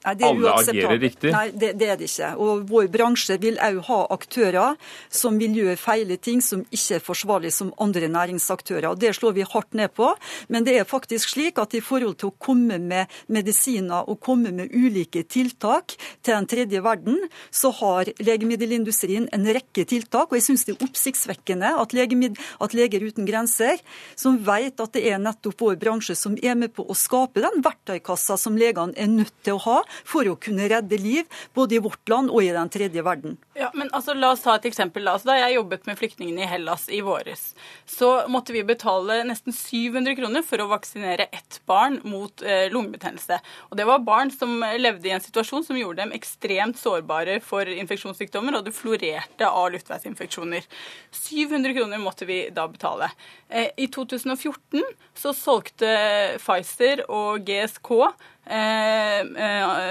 Nei, 0.00 0.16
Alle 0.24 0.52
agerer 0.56 0.96
riktig? 0.96 1.28
Nei, 1.34 1.50
det, 1.52 1.74
det, 1.76 1.88
er 1.92 1.98
det 2.00 2.06
ikke. 2.08 2.30
Og 2.40 2.62
vår 2.70 2.86
bransje 2.92 3.36
vil 3.42 3.58
òg 3.60 3.82
ha 3.84 3.98
aktører 4.14 4.78
som 5.12 5.36
vil 5.36 5.58
gjøre 5.58 5.76
feile 5.76 6.16
ting 6.16 6.40
som 6.40 6.62
ikke 6.72 6.96
er 6.96 7.02
forsvarlig 7.04 7.50
som 7.52 7.74
andre 7.84 8.08
næringsaktører. 8.08 8.88
Og 8.94 9.00
Det 9.02 9.12
slår 9.18 9.34
vi 9.36 9.44
hardt 9.44 9.76
ned 9.76 9.92
på. 9.92 10.08
Men 10.48 10.64
det 10.64 10.78
er 10.80 10.88
faktisk 10.88 11.34
slik 11.34 11.60
at 11.60 11.76
i 11.76 11.82
forhold 11.84 12.16
til 12.22 12.30
å 12.30 12.36
komme 12.40 12.78
med 12.80 13.12
medisiner 13.28 14.08
og 14.08 14.22
komme 14.24 14.54
med 14.56 14.72
ulike 14.72 15.26
tiltak 15.28 15.98
til 16.24 16.32
den 16.32 16.48
tredje 16.48 16.80
verden, 16.80 17.20
så 17.52 17.68
har 17.82 18.08
legemiddelindustrien 18.24 19.28
en 19.36 19.46
rekke 19.52 19.84
tiltak. 19.84 20.32
Og 20.32 20.40
jeg 20.40 20.48
syns 20.48 20.64
det 20.64 20.78
er 20.78 20.88
oppsiktsvekkende 20.88 21.74
at, 21.76 21.92
at 21.92 22.78
Leger 22.80 23.04
uten 23.04 23.28
grenser, 23.28 23.84
som 24.16 24.40
vet 24.48 24.80
at 24.80 24.96
det 24.96 25.04
er 25.12 25.20
nettopp 25.20 25.60
vår 25.60 25.76
bransje 25.76 26.16
som 26.16 26.40
er 26.40 26.56
med 26.56 26.72
på 26.72 26.88
å 26.88 26.96
skape 26.96 27.44
den 27.44 27.60
verktøykassa 27.68 28.40
som 28.40 28.56
legene 28.56 28.96
er 28.96 29.12
nødt 29.12 29.36
til 29.44 29.60
å 29.60 29.64
ha 29.68 29.78
for 30.04 30.28
å 30.28 30.36
kunne 30.40 30.68
redde 30.70 30.98
liv, 31.00 31.28
både 31.54 31.76
i 31.76 31.82
vårt 31.82 32.08
land 32.10 32.30
og 32.30 32.44
i 32.44 32.52
den 32.54 32.72
tredje 32.72 33.04
verden. 33.06 33.36
Ja, 33.58 33.70
men 33.74 33.90
altså, 33.96 34.14
La 34.14 34.32
oss 34.34 34.44
ta 34.44 34.56
et 34.56 34.66
eksempel. 34.68 35.08
Altså, 35.08 35.30
da 35.30 35.38
jeg 35.38 35.56
jobbet 35.56 35.86
med 35.88 35.98
flyktningene 36.00 36.44
i 36.44 36.48
Hellas 36.50 36.88
i 36.92 37.00
våres, 37.04 37.50
så 37.88 38.10
måtte 38.30 38.54
vi 38.56 38.64
betale 38.66 39.20
nesten 39.28 39.54
700 39.54 40.16
kroner 40.18 40.44
for 40.46 40.62
å 40.62 40.68
vaksinere 40.70 41.28
ett 41.32 41.60
barn 41.70 42.00
mot 42.08 42.42
eh, 42.42 42.68
lungebetennelse. 42.72 43.40
Og 43.70 43.78
Det 43.80 43.86
var 43.88 44.04
barn 44.06 44.32
som 44.34 44.60
levde 44.80 45.08
i 45.08 45.14
en 45.14 45.24
situasjon 45.24 45.64
som 45.66 45.78
gjorde 45.78 46.02
dem 46.02 46.14
ekstremt 46.16 46.78
sårbare 46.80 47.38
for 47.44 47.68
infeksjonssykdommer, 47.68 48.58
og 48.58 48.66
det 48.66 48.76
florerte 48.76 49.48
av 49.48 49.70
luftveisinfeksjoner. 49.74 50.66
700 51.12 51.76
kroner 51.76 52.02
måtte 52.02 52.28
vi 52.28 52.42
da 52.54 52.66
betale. 52.68 53.10
Eh, 53.48 53.70
I 53.76 53.86
2014 53.86 54.82
så 55.14 55.32
solgte 55.36 55.90
Pfizer 56.38 57.04
og 57.10 57.44
GSK 57.46 57.90
eh, 57.96 58.10
eh, 58.10 58.39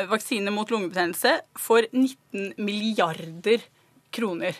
vaksine 0.09 0.51
mot 0.51 0.69
lungebetennelse 0.71 1.39
for 1.59 1.85
19 1.91 2.53
milliarder 2.57 3.61
kroner. 4.11 4.55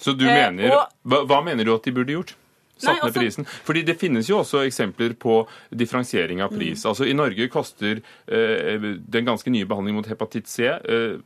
Så 0.00 0.12
du 0.16 0.24
Eh, 0.26 0.34
mener, 0.50 0.72
og- 0.72 0.88
hva, 1.04 1.26
hva 1.26 1.44
mener 1.44 1.64
du 1.64 1.74
at 1.74 1.82
de 1.84 1.92
burde 1.92 2.12
gjort? 2.12 2.34
Nei, 2.82 2.94
Satt 2.94 2.94
ned 2.94 3.12
altså- 3.12 3.20
prisen? 3.20 3.44
Fordi 3.44 3.82
det 3.84 3.98
finnes 4.00 4.26
jo 4.28 4.38
også 4.38 4.64
eksempler 4.66 5.12
på 5.14 5.46
differensiering 5.76 6.40
av 6.40 6.48
pris. 6.50 6.84
Altså 6.86 7.04
I 7.06 7.12
Norge 7.12 7.48
koster 7.50 8.00
eh, 8.26 8.78
den 8.78 9.24
ganske 9.26 9.50
nye 9.50 9.66
behandlingen 9.66 9.96
mot 9.96 10.06
hepatitt 10.06 10.46
C 10.48 10.64
eh, 10.64 11.18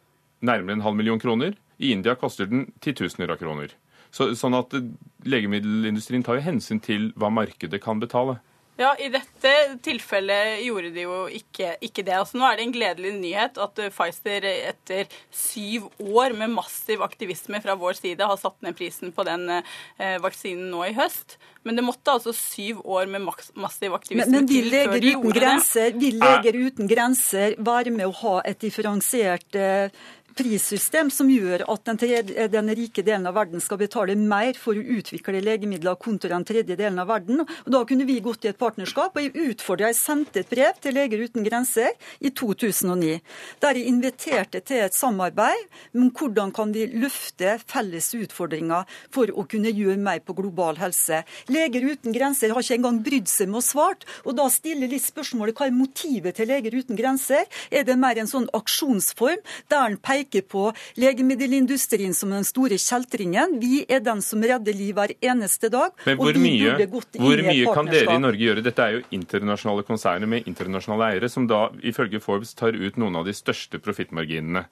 nærmere 0.43 0.73
en 0.73 0.81
halv 0.83 0.97
million 0.97 1.21
kroner. 1.21 1.55
I 1.79 1.93
India 1.93 2.15
koster 2.17 2.47
den 2.47 2.73
titusener 2.81 3.31
av 3.31 3.39
kroner. 3.39 3.71
Så, 4.11 4.33
sånn 4.35 4.55
at 4.59 4.75
eh, 4.75 4.81
legemiddelindustrien 5.25 6.25
tar 6.25 6.35
jo 6.37 6.43
hensyn 6.43 6.81
til 6.83 7.13
hva 7.13 7.31
markedet 7.31 7.81
kan 7.81 8.01
betale. 8.01 8.41
Ja, 8.75 8.91
I 8.99 9.07
dette 9.12 9.51
tilfellet 9.87 10.64
gjorde 10.64 10.91
de 10.97 11.05
jo 11.05 11.18
ikke, 11.31 11.77
ikke 11.85 12.03
det. 12.03 12.16
Altså, 12.18 12.39
nå 12.41 12.47
er 12.49 12.59
det 12.59 12.64
en 12.64 12.75
gledelig 12.75 13.12
nyhet 13.20 13.61
at 13.62 13.79
eh, 13.79 13.93
Pfizer 13.95 14.47
etter 14.51 15.12
syv 15.31 15.87
år 16.03 16.35
med 16.35 16.51
massiv 16.57 17.05
aktivisme 17.07 17.61
fra 17.62 17.77
vår 17.79 18.01
side 18.01 18.27
har 18.27 18.41
satt 18.41 18.59
ned 18.66 18.75
prisen 18.75 19.14
på 19.14 19.27
den 19.29 19.47
eh, 19.55 20.16
vaksinen 20.22 20.72
nå 20.72 20.83
i 20.89 20.97
høst. 20.97 21.37
Men 21.64 21.79
det 21.79 21.87
måtte 21.87 22.16
altså 22.16 22.35
syv 22.35 22.83
år 22.83 23.07
med 23.14 23.22
maks 23.25 23.53
massiv 23.55 23.95
aktivisme 23.97 24.27
Men, 24.27 24.43
men 24.43 24.51
vi 24.51 24.59
til 24.64 24.75
før 24.75 24.99
de 24.99 25.14
gjorde 25.14 25.39
grenser, 25.39 25.87
det. 25.95 26.03
vil 26.03 26.20
Leger 26.25 26.61
uten 26.66 26.91
grenser 26.91 27.57
være 27.70 27.95
med 27.95 28.11
å 28.11 28.18
ha 28.25 28.37
et 28.51 28.59
differensiert 28.64 29.61
eh, 29.61 30.05
prissystem 30.37 31.11
som 31.14 31.28
gjør 31.30 31.64
at 31.70 31.85
den, 31.87 31.99
tredje, 32.01 32.47
den 32.51 32.70
rike 32.76 33.05
delen 33.07 33.28
av 33.28 33.37
verden 33.39 33.62
skal 33.62 33.78
betale 33.80 34.16
mer 34.18 34.59
for 34.59 34.76
å 34.76 34.82
utvikle 34.99 35.43
legemidler 35.45 35.99
kontra 36.01 36.32
den 36.35 36.47
tredje 36.49 36.76
delen 36.78 36.99
av 36.99 37.09
verden. 37.12 37.45
Og 37.45 37.70
Da 37.70 37.85
kunne 37.87 38.07
vi 38.09 38.20
gått 38.24 38.45
i 38.45 38.51
et 38.51 38.59
partnerskap. 38.59 39.16
og 39.16 39.22
Jeg 39.22 39.55
utfordra, 39.55 39.93
jeg 39.93 40.01
sendte 40.01 40.41
et 40.41 40.51
brev 40.51 40.74
til 40.80 40.95
Leger 40.95 41.22
uten 41.24 41.45
grenser 41.45 41.93
i 42.20 42.30
2009, 42.30 43.20
der 43.61 43.74
jeg 43.78 43.87
inviterte 43.87 44.61
til 44.61 44.85
et 44.85 44.95
samarbeid 44.95 45.68
om 45.95 46.11
hvordan 46.11 46.53
kan 46.53 46.72
vi 46.72 46.87
løfte 46.87 47.59
felles 47.66 48.14
utfordringer 48.14 48.85
for 49.11 49.30
å 49.30 49.47
kunne 49.47 49.70
gjøre 49.70 49.99
mer 49.99 50.20
på 50.20 50.35
global 50.35 50.76
helse. 50.76 51.22
Leger 51.49 51.85
uten 51.93 52.12
grenser 52.12 52.51
har 52.51 52.62
ikke 52.62 52.78
engang 52.80 53.03
brydd 53.05 53.28
seg 53.28 53.49
med 53.49 53.62
å 53.62 53.64
svare. 53.64 54.03
Og 54.24 54.35
da 54.37 54.49
stiller 54.51 54.89
litt 54.89 55.05
spørsmålet 55.05 55.55
hva 55.55 55.68
er 55.68 55.76
motivet 55.76 56.37
til 56.37 56.49
Leger 56.49 56.74
uten 56.74 56.97
grenser? 56.97 57.45
Er 57.70 57.85
det 57.85 57.99
mer 58.01 58.18
en 58.18 58.30
sånn 58.30 58.49
aksjonsform 58.55 59.43
der 59.68 59.85
en 59.85 59.99
peker 59.99 60.24
på 60.51 60.66
legemiddelindustrien 61.01 62.14
som 62.16 62.33
den 62.35 62.47
store 62.47 62.79
kjeltringen? 62.81 63.59
Vi 63.62 63.85
er 63.89 64.03
den 64.05 64.22
som 64.25 64.43
redder 64.43 64.77
liv 64.77 64.95
hver 64.97 65.14
eneste 65.20 65.70
dag. 65.72 65.95
Men 66.07 66.18
og 66.18 66.29
hvor 66.29 66.41
mye, 66.41 66.75
hvor 66.89 67.45
mye 67.49 67.77
kan 67.79 67.91
dere 67.91 68.16
i. 68.16 68.20
Norge 68.25 68.47
gjøre? 68.47 68.64
Dette 68.64 68.85
er 68.85 68.99
jo 68.99 69.07
internasjonale 69.18 69.87
konserner 69.87 70.31
med 70.31 70.49
internasjonale 70.51 71.11
eiere, 71.12 71.33
som 71.33 71.49
da 71.51 71.66
ifølge 71.85 72.22
Forbes 72.25 72.55
tar 72.59 72.77
ut 72.77 73.01
noen 73.01 73.20
av 73.20 73.29
de 73.29 73.35
største 73.37 73.81
profittmarginene. 73.83 74.64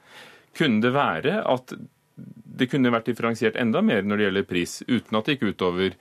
Kunne 0.56 0.84
det 0.84 0.92
være 0.94 1.40
at 1.48 1.74
det 2.16 2.68
kunne 2.70 2.92
vært 2.92 3.08
differensiert 3.08 3.56
enda 3.60 3.80
mer 3.84 4.04
når 4.04 4.18
det 4.18 4.26
gjelder 4.28 4.48
pris, 4.48 4.74
uten 4.88 5.18
at 5.18 5.28
det 5.28 5.36
gikk 5.38 5.54
utover 5.54 5.94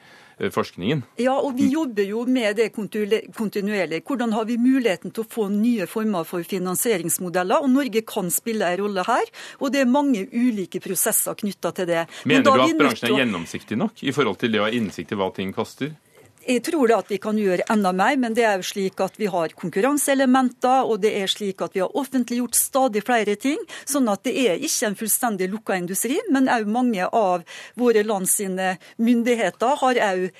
forskningen? 0.50 1.04
Ja, 1.22 1.36
og 1.38 1.56
vi 1.60 1.68
jobber 1.72 2.08
jo 2.08 2.26
med 2.26 2.58
det 2.58 2.72
kontinuerlig-. 2.74 4.02
Hvordan 4.08 4.34
har 4.34 4.48
vi 4.50 4.58
muligheten 4.58 5.14
til 5.14 5.26
å 5.26 5.30
få 5.30 5.48
nye 5.54 5.88
former 5.89 6.26
for 6.28 6.44
finansieringsmodeller? 6.48 7.62
Og 7.62 7.70
Norge 7.70 8.02
kan 8.08 8.32
spille 8.34 8.68
en 8.68 8.82
rolle 8.82 9.06
her. 9.08 9.34
Og 9.60 9.74
det 9.74 9.84
er 9.84 9.92
mange 9.92 10.26
ulike 10.32 10.82
prosesser 10.84 11.38
knytta 11.38 11.74
til 11.78 11.92
det. 11.92 12.06
Men 12.26 12.42
Mener 12.42 12.58
du 12.58 12.66
at 12.66 12.80
bransjen 12.80 13.12
er 13.12 13.24
gjennomsiktig 13.24 13.78
nok 13.78 14.02
i 14.02 14.16
forhold 14.16 14.42
til 14.42 14.56
det 14.56 14.64
å 14.64 14.66
ha 14.68 14.74
innsikt 14.74 15.14
i 15.14 15.20
hva 15.20 15.30
ting 15.36 15.54
koster? 15.56 15.94
Jeg 16.42 16.64
tror 16.66 16.89
det 16.89 16.96
at 16.98 17.12
vi 17.12 17.20
kan 17.22 17.38
gjøre 17.38 17.68
enda 17.70 17.92
mer, 17.94 18.16
men 18.18 18.34
det 18.34 18.46
er 18.48 18.58
jo 18.58 18.66
slik 18.66 19.02
at 19.04 19.18
vi 19.22 19.28
har 19.30 19.54
konkurranseelementer, 19.58 20.88
og 20.89 21.04
det 21.04 21.14
er 21.20 21.30
slik 21.30 21.62
at 21.62 21.76
vi 21.78 21.84
har 21.84 21.98
offentliggjort 21.98 22.58
stadig 22.58 23.04
flere 23.06 23.36
ting. 23.38 23.62
Sånn 23.86 24.10
at 24.10 24.24
det 24.26 24.34
er 24.42 24.58
ikke 24.58 24.89
en 24.89 24.98
fullstendig 24.98 25.52
lukka 25.52 25.78
industri, 25.78 26.18
men 26.34 26.50
òg 26.50 26.66
mange 26.66 27.06
av 27.06 27.46
våre 27.78 28.02
land 28.08 28.30
sine 28.30 28.76
myndigheter 28.98 29.78
har 29.84 30.02
òg 30.12 30.32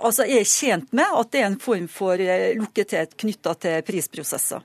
Altså 0.00 0.22
er 0.22 0.46
tjent 0.46 0.92
med 0.94 1.16
at 1.18 1.32
det 1.34 1.40
er 1.42 1.48
en 1.50 1.56
form 1.60 1.88
for 1.90 2.20
eh, 2.22 2.54
lukkethet 2.56 3.16
knytta 3.18 3.56
til 3.58 3.82
prisprosesser. 3.84 4.62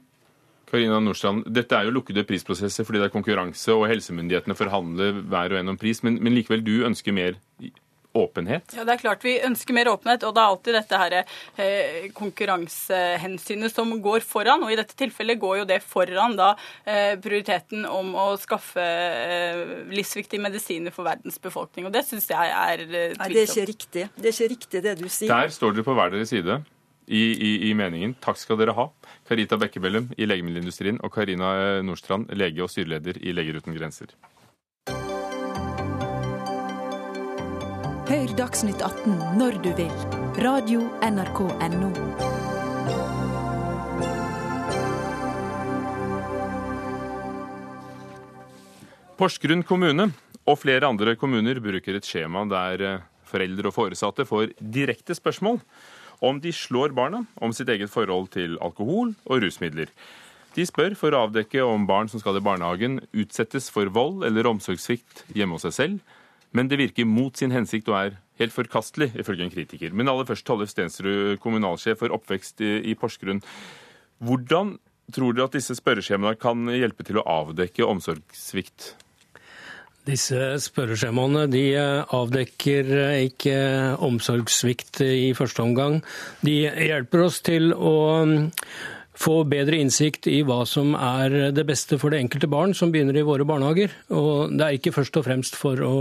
Karina 0.69 0.99
Nordstrand, 1.01 1.47
Dette 1.51 1.77
er 1.77 1.87
jo 1.87 1.95
lukkede 1.95 2.23
prisprosesser 2.29 2.85
fordi 2.85 3.01
det 3.01 3.09
er 3.09 3.13
konkurranse, 3.13 3.73
og 3.73 3.87
helsemyndighetene 3.89 4.57
forhandler 4.57 5.17
hver 5.25 5.55
og 5.55 5.59
en 5.61 5.73
om 5.73 5.79
pris, 5.81 6.03
men, 6.05 6.19
men 6.21 6.37
likevel 6.37 6.63
du 6.65 6.75
ønsker 6.87 7.15
mer 7.15 7.39
åpenhet? 8.15 8.75
Ja, 8.77 8.85
det 8.87 8.95
er 8.95 9.01
klart 9.01 9.23
Vi 9.25 9.35
ønsker 9.45 9.75
mer 9.75 9.89
åpenhet, 9.91 10.23
og 10.27 10.35
det 10.35 10.41
er 10.41 10.51
alltid 10.53 10.77
dette 10.77 10.99
her, 11.01 11.15
eh, 11.61 12.07
konkurransehensynet 12.15 13.73
som 13.73 13.91
går 14.01 14.25
foran. 14.25 14.63
og 14.63 14.71
I 14.71 14.79
dette 14.79 14.97
tilfellet 14.97 15.39
går 15.39 15.59
jo 15.61 15.65
det 15.69 15.81
foran 15.83 16.37
da 16.37 16.53
eh, 16.85 17.15
prioriteten 17.21 17.85
om 17.89 18.13
å 18.15 18.27
skaffe 18.41 18.83
eh, 18.83 19.63
livsviktige 19.91 20.41
medisiner 20.43 20.95
for 20.95 21.07
verdens 21.07 21.39
befolkning. 21.41 21.87
og 21.87 21.95
Det 21.95 22.05
syns 22.07 22.29
jeg 22.31 22.53
er 22.53 22.85
eh, 22.85 23.17
Nei, 23.19 23.29
det 23.33 23.43
er 23.45 23.51
ikke 23.51 23.67
riktig. 23.71 24.07
Det 24.15 24.31
er 24.31 24.37
ikke 24.37 24.53
riktig 24.55 24.83
det 24.85 24.95
du 25.01 25.07
sier. 25.09 25.31
Der 25.31 25.53
står 25.53 25.75
dere 25.75 25.87
på 25.87 25.95
hver 25.97 26.13
deres 26.13 26.31
side 26.33 26.61
i, 27.05 27.23
i, 27.33 27.51
i 27.69 27.73
meningen. 27.77 28.15
Takk 28.23 28.39
skal 28.41 28.59
dere 28.61 28.75
ha. 28.77 28.89
Karita 29.27 29.59
Bekkebellum 29.61 30.11
i 30.17 30.27
legemiddelindustrien 30.29 31.01
og 31.03 31.13
Karina 31.13 31.81
Nordstrand, 31.85 32.31
lege 32.33 32.65
og 32.65 32.71
styreleder 32.73 33.21
i 33.21 33.35
Leger 33.35 33.61
uten 33.61 33.77
grenser. 33.77 34.15
Hør 38.05 38.29
Dagsnytt 38.37 38.83
18 38.85 39.15
når 39.39 39.55
du 39.63 39.71
vil. 39.73 39.93
Radio 40.45 40.83
NRK 41.01 41.39
Radio.nrk.no. 41.41 41.87
Porsgrunn 49.17 49.63
kommune 49.65 50.11
og 50.45 50.59
flere 50.61 50.85
andre 50.85 51.15
kommuner 51.17 51.57
bruker 51.57 51.97
et 51.97 52.05
skjema 52.05 52.43
der 52.51 52.83
eh, 52.85 53.07
foreldre 53.25 53.71
og 53.71 53.73
foresatte 53.73 54.27
får 54.29 54.53
direkte 54.61 55.17
spørsmål 55.17 55.57
om 56.21 56.37
de 56.43 56.53
slår 56.53 56.93
barna, 56.93 57.23
om 57.41 57.55
sitt 57.57 57.71
eget 57.73 57.89
forhold 57.89 58.29
til 58.35 58.59
alkohol 58.61 59.15
og 59.25 59.41
rusmidler. 59.41 59.89
De 60.53 60.67
spør 60.69 60.93
for 60.93 61.09
å 61.09 61.23
avdekke 61.25 61.65
om 61.65 61.89
barn 61.89 62.13
som 62.13 62.21
skal 62.21 62.37
i 62.37 62.45
barnehagen 62.45 63.01
utsettes 63.17 63.71
for 63.73 63.89
vold 63.89 64.21
eller 64.29 64.51
omsorgssvikt 64.53 65.25
hjemme 65.33 65.57
hos 65.57 65.65
seg 65.65 65.75
selv, 65.79 66.21
men 66.55 66.71
det 66.71 66.79
virker 66.79 67.07
mot 67.07 67.35
sin 67.37 67.53
hensikt 67.53 67.89
og 67.91 67.99
er 67.99 68.17
helt 68.39 68.55
forkastelig, 68.55 69.11
ifølge 69.19 69.45
en 69.45 69.53
kritiker. 69.53 69.93
Men 69.95 70.09
aller 70.11 70.27
først 70.27 70.45
Tollef 70.47 70.71
Stensrud, 70.71 71.37
kommunalsjef 71.43 71.99
for 72.01 72.15
oppvekst 72.15 72.63
i, 72.63 72.73
i 72.91 72.95
Porsgrunn. 72.99 73.43
Hvordan 74.23 74.77
tror 75.13 75.35
dere 75.35 75.49
at 75.49 75.55
disse 75.55 75.75
spørreskjemaene 75.77 76.39
kan 76.39 76.67
hjelpe 76.71 77.05
til 77.05 77.19
å 77.21 77.25
avdekke 77.43 77.87
omsorgssvikt? 77.87 78.93
Disse 80.05 80.51
spørreskjemaene 80.61 81.47
de 81.49 81.63
eh, 81.79 82.13
avdekker 82.13 82.91
eh, 82.93 83.21
ikke 83.25 83.55
omsorgssvikt 84.05 85.01
i 85.01 85.31
første 85.37 85.63
omgang. 85.63 85.97
De 86.45 86.59
hjelper 86.67 87.25
oss 87.25 87.39
til 87.45 87.71
å 87.73 87.95
mm, 88.29 88.43
få 89.15 89.35
bedre 89.47 89.79
innsikt 89.79 90.27
i 90.27 90.41
hva 90.45 90.61
som 90.67 90.93
er 90.97 91.51
det 91.55 91.65
beste 91.67 91.97
for 92.01 92.11
det 92.11 92.19
enkelte 92.23 92.49
barn 92.51 92.75
som 92.77 92.91
begynner 92.93 93.17
i 93.17 93.25
våre 93.25 93.47
barnehager. 93.47 93.93
Og 94.13 94.55
det 94.55 94.65
er 94.65 94.77
ikke 94.77 94.93
først 94.95 95.19
og 95.19 95.27
fremst 95.27 95.57
for 95.59 95.81
å 95.85 95.95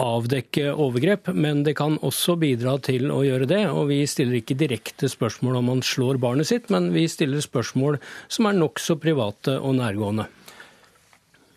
avdekke 0.00 0.72
overgrep, 0.72 1.32
men 1.36 1.62
det 1.66 1.76
kan 1.78 1.98
også 2.04 2.38
bidra 2.40 2.78
til 2.84 3.12
å 3.12 3.20
gjøre 3.26 3.48
det. 3.50 3.62
Og 3.68 3.90
vi 3.92 4.00
stiller 4.08 4.40
ikke 4.40 4.58
direkte 4.58 5.10
spørsmål 5.12 5.60
om 5.60 5.70
man 5.74 5.84
slår 5.84 6.20
barnet 6.22 6.48
sitt, 6.48 6.72
men 6.72 6.90
vi 6.96 7.04
stiller 7.10 7.44
spørsmål 7.44 8.00
som 8.32 8.48
er 8.48 8.58
nokså 8.58 8.98
private 9.02 9.58
og 9.60 9.76
nærgående. 9.82 10.28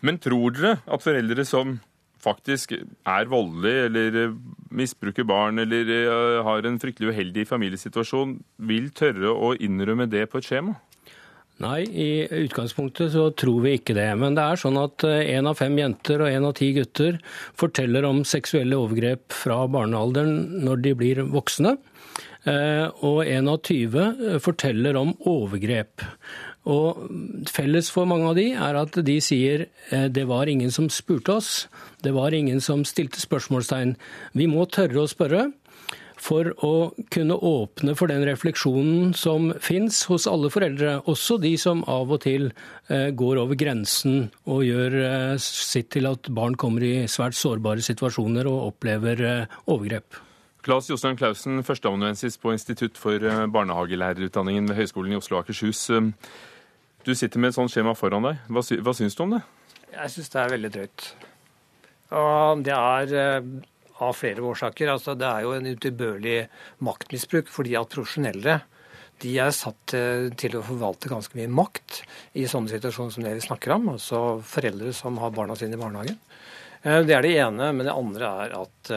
Men 0.02 0.18
tror 0.18 0.52
dere 0.54 0.76
at 0.82 1.04
foreldre 1.04 1.46
som 1.46 1.78
faktisk 2.22 2.74
er 2.76 3.28
voldelig 3.30 3.74
eller 3.88 4.18
eh, 4.22 4.38
misbruker 4.72 5.26
barn 5.28 5.62
eller 5.62 5.90
eh, 5.96 6.38
har 6.46 6.68
en 6.68 6.80
fryktelig 6.82 7.12
uheldig 7.12 7.46
familiesituasjon, 7.50 8.38
vil 8.70 8.90
tørre 8.96 9.34
å 9.34 9.52
innrømme 9.58 10.08
det 10.10 10.28
på 10.32 10.40
et 10.40 10.48
skjema? 10.48 10.78
Nei, 11.62 11.82
i 11.84 12.10
utgangspunktet 12.46 13.12
så 13.12 13.28
tror 13.38 13.60
vi 13.62 13.76
ikke 13.76 13.94
det. 13.94 14.08
Men 14.18 14.34
det 14.34 14.42
er 14.42 14.58
sånn 14.58 14.80
at 14.80 15.04
én 15.04 15.46
av 15.46 15.60
fem 15.60 15.76
jenter 15.78 16.24
og 16.24 16.32
én 16.32 16.46
av 16.48 16.56
ti 16.58 16.72
gutter 16.74 17.20
forteller 17.60 18.08
om 18.08 18.24
seksuelle 18.26 18.80
overgrep 18.80 19.36
fra 19.36 19.60
barnealderen 19.70 20.64
når 20.64 20.82
de 20.88 20.94
blir 20.98 21.22
voksne. 21.30 21.76
Eh, 22.42 22.88
Og 23.06 23.22
én 23.22 23.46
av 23.46 23.60
20 23.62 24.40
forteller 24.42 24.96
om 24.98 25.12
overgrep. 25.30 26.02
Og 26.70 27.08
felles 27.50 27.88
for 27.90 28.06
mange 28.06 28.28
av 28.30 28.36
de 28.38 28.50
er 28.54 28.78
at 28.78 28.98
de 29.06 29.16
sier 29.24 29.66
eh, 29.90 30.06
det 30.06 30.28
var 30.30 30.50
ingen 30.50 30.70
som 30.70 30.90
spurte 30.92 31.34
oss. 31.40 31.50
Det 32.02 32.14
var 32.14 32.34
ingen 32.34 32.62
som 32.62 32.84
stilte 32.86 33.22
spørsmålstegn. 33.22 33.96
Vi 34.38 34.46
må 34.50 34.68
tørre 34.70 35.02
å 35.02 35.10
spørre 35.10 35.48
for 36.22 36.52
å 36.62 36.92
kunne 37.10 37.34
åpne 37.34 37.96
for 37.98 38.12
den 38.12 38.22
refleksjonen 38.28 39.10
som 39.18 39.50
fins 39.58 40.04
hos 40.06 40.28
alle 40.30 40.52
foreldre, 40.54 41.00
også 41.10 41.40
de 41.42 41.56
som 41.58 41.82
av 41.90 42.14
og 42.14 42.22
til 42.22 42.52
eh, 42.86 43.10
går 43.10 43.42
over 43.42 43.58
grensen 43.58 44.28
og 44.46 44.62
gjør 44.68 45.00
eh, 45.02 45.38
sitt 45.42 45.90
til 45.96 46.06
at 46.12 46.30
barn 46.30 46.54
kommer 46.54 46.86
i 46.86 47.08
svært 47.10 47.34
sårbare 47.34 47.82
situasjoner 47.82 48.46
og 48.46 48.68
opplever 48.70 49.48
overgrep. 49.66 50.22
Claes 50.62 50.86
Jostein 50.86 51.16
Clausen, 51.18 51.58
førsteamanuensis 51.66 52.38
på 52.38 52.52
Institutt 52.54 52.98
for 53.00 53.18
eh, 53.18 53.46
barnehagelærerutdanningen 53.50 54.70
ved 54.70 54.78
Høgskolen 54.78 55.16
i 55.16 55.18
Oslo 55.18 55.40
og 55.40 55.42
Akershus. 55.42 55.88
Du 57.02 57.14
sitter 57.18 57.42
med 57.42 57.50
et 57.50 57.56
sånt 57.58 57.72
skjema 57.72 57.96
foran 57.98 58.28
deg. 58.28 58.40
Hva, 58.46 58.62
sy 58.62 58.78
hva 58.78 58.94
syns 58.94 59.16
du 59.18 59.24
om 59.24 59.34
det? 59.34 59.42
Jeg 59.92 60.12
syns 60.14 60.30
det 60.32 60.40
er 60.40 60.52
veldig 60.52 60.70
drøyt. 60.76 61.06
Og 62.18 62.62
det 62.66 62.74
er 62.76 63.14
eh, 63.18 63.48
av 64.06 64.14
flere 64.16 64.44
årsaker. 64.46 64.92
Altså, 64.92 65.16
det 65.18 65.26
er 65.26 65.42
jo 65.46 65.54
en 65.56 65.66
utilbørlig 65.66 66.36
maktmisbruk 66.86 67.50
fordi 67.52 67.74
at 67.80 67.90
profesjonelle 67.92 68.60
de 69.22 69.36
er 69.38 69.52
satt 69.54 69.94
eh, 69.98 70.28
til 70.38 70.56
å 70.58 70.64
forvalte 70.66 71.10
ganske 71.10 71.36
mye 71.38 71.50
makt 71.50 72.00
i 72.38 72.46
sånne 72.50 72.70
situasjoner 72.72 73.14
som 73.14 73.26
det 73.26 73.36
vi 73.38 73.44
snakker 73.48 73.74
om. 73.76 73.92
Altså 73.96 74.22
foreldre 74.46 74.94
som 74.96 75.18
har 75.22 75.34
barna 75.34 75.58
sine 75.58 75.78
i 75.78 75.82
barnehagen. 75.82 76.18
Eh, 76.82 77.02
det 77.06 77.18
er 77.18 77.26
det 77.26 77.36
ene. 77.42 77.72
Men 77.74 77.88
det 77.88 77.98
andre 77.98 78.34
er 78.46 78.58
at 78.62 78.94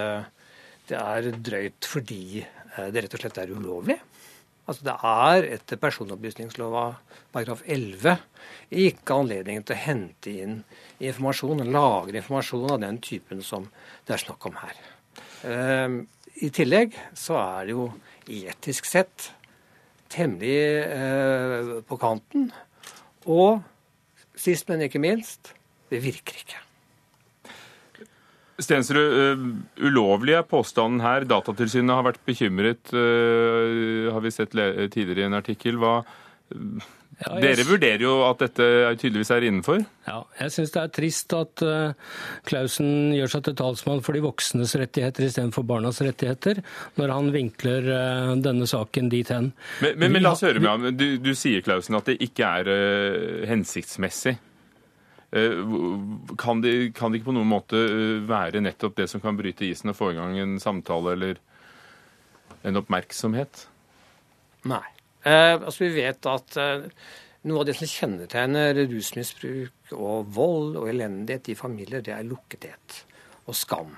det 0.85 1.01
er 1.01 1.31
drøyt 1.33 1.87
fordi 1.89 2.43
det 2.75 3.01
rett 3.01 3.13
og 3.17 3.21
slett 3.23 3.37
er 3.41 3.53
ulovlig. 3.55 3.97
Altså 4.65 4.87
Det 4.87 4.95
er 5.05 5.47
etter 5.59 5.77
personopplysningslova 5.77 6.85
paragraf 7.33 7.61
11 7.69 8.15
ikke 8.85 9.19
anledning 9.19 9.61
til 9.61 9.75
å 9.75 9.83
hente 9.83 10.33
inn 10.33 10.55
informasjon, 10.97 11.61
lagre 11.69 12.17
informasjon 12.21 12.73
av 12.73 12.81
den 12.81 12.97
typen 13.03 13.43
som 13.45 13.67
det 14.07 14.15
er 14.15 14.23
snakk 14.23 14.47
om 14.49 14.57
her. 14.57 14.79
Ehm, 15.45 15.99
I 16.41 16.49
tillegg 16.49 16.97
så 17.13 17.37
er 17.41 17.67
det 17.67 17.75
jo 17.75 17.87
etisk 18.25 18.89
sett 18.89 19.29
temmelig 20.09 20.57
eh, 20.89 21.71
på 21.85 21.97
kanten. 22.01 22.49
Og 23.29 23.61
sist, 24.35 24.67
men 24.69 24.85
ikke 24.85 25.01
minst, 25.01 25.53
det 25.91 26.01
virker 26.03 26.41
ikke. 26.41 26.61
Stensrud, 28.55 29.15
uh, 29.35 29.47
ulovlig 29.83 30.37
er 30.37 30.45
påstanden 30.47 31.01
her. 31.03 31.25
Datatilsynet 31.27 31.91
har 31.91 32.05
vært 32.07 32.21
bekymret, 32.27 32.93
uh, 32.95 34.11
har 34.15 34.23
vi 34.23 34.31
sett 34.31 34.55
tidligere 34.55 35.25
i 35.25 35.27
en 35.27 35.35
artikkel. 35.35 35.75
Hva, 35.81 35.97
ja. 37.19 37.33
Dere 37.39 37.63
vurderer 37.67 38.03
jo 38.03 38.13
at 38.27 38.41
dette 38.43 38.65
tydeligvis 39.01 39.31
er 39.31 39.45
innenfor? 39.47 39.83
Ja, 40.07 40.21
jeg 40.39 40.51
syns 40.55 40.73
det 40.73 40.81
er 40.81 40.95
trist 40.95 41.35
at 41.35 41.63
Klausen 42.47 43.13
gjør 43.15 43.31
seg 43.31 43.45
til 43.47 43.55
talsmann 43.59 44.03
for 44.03 44.15
de 44.15 44.23
voksnes 44.25 44.75
rettigheter 44.79 45.27
istedenfor 45.27 45.63
barnas 45.67 46.01
rettigheter, 46.03 46.59
når 46.99 47.15
han 47.15 47.31
vinkler 47.35 47.87
denne 48.43 48.67
saken 48.67 49.07
dit 49.11 49.31
hen. 49.31 49.53
Men, 49.83 49.95
men, 49.95 50.11
men 50.17 50.27
la 50.27 50.35
oss 50.35 50.43
høre 50.43 50.59
med 50.59 50.69
ham. 50.69 50.89
Du, 50.95 51.07
du 51.23 51.31
sier 51.39 51.63
Klausen, 51.63 51.95
at 51.97 52.11
det 52.11 52.19
ikke 52.27 52.51
er 52.59 53.47
hensiktsmessig. 53.47 54.35
Kan 55.35 56.61
det, 56.63 56.71
de 56.71 56.89
ikke 57.19 57.27
på 57.27 57.35
noen 57.35 57.49
måte 57.49 57.81
være 58.29 58.61
nettopp 58.63 59.01
det 59.01 59.09
som 59.11 59.23
kan 59.23 59.35
bryte 59.35 59.67
isen 59.67 59.91
og 59.91 59.97
få 59.99 60.13
i 60.13 60.17
gang 60.19 60.37
en 60.39 60.57
samtale 60.63 61.15
eller 61.17 61.41
en 62.65 62.79
oppmerksomhet? 62.79 63.65
Nei. 64.71 64.85
Eh, 65.25 65.55
altså 65.57 65.85
Vi 65.85 65.93
vet 65.97 66.29
at 66.29 66.57
eh, 66.61 66.87
noe 67.49 67.61
av 67.61 67.67
det 67.67 67.75
som 67.77 67.89
kjennetegner 67.89 68.77
rusmisbruk 68.89 69.93
og 69.97 70.31
vold 70.33 70.79
og 70.81 70.89
elendighet 70.89 71.51
i 71.53 71.57
familier, 71.59 72.03
det 72.05 72.15
er 72.15 72.27
lukkethet 72.27 73.01
og 73.45 73.57
skam. 73.57 73.95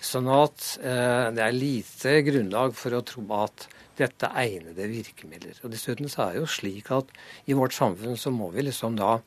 Sånn 0.00 0.28
at 0.32 0.78
eh, 0.80 1.28
det 1.36 1.44
er 1.44 1.56
lite 1.56 2.16
grunnlag 2.24 2.74
for 2.76 2.96
å 2.96 3.04
tro 3.04 3.24
at 3.36 3.68
dette 4.00 4.30
er 4.32 4.46
egnede 4.46 4.88
virkemidler. 4.88 5.58
Og 5.64 5.72
Dessuten 5.74 6.08
så 6.08 6.24
er 6.24 6.36
det 6.36 6.42
jo 6.42 6.50
slik 6.50 6.88
at 6.96 7.10
i 7.48 7.56
vårt 7.56 7.76
samfunn 7.76 8.16
så 8.16 8.32
må 8.32 8.48
vi 8.54 8.64
liksom 8.64 8.96
da 8.96 9.18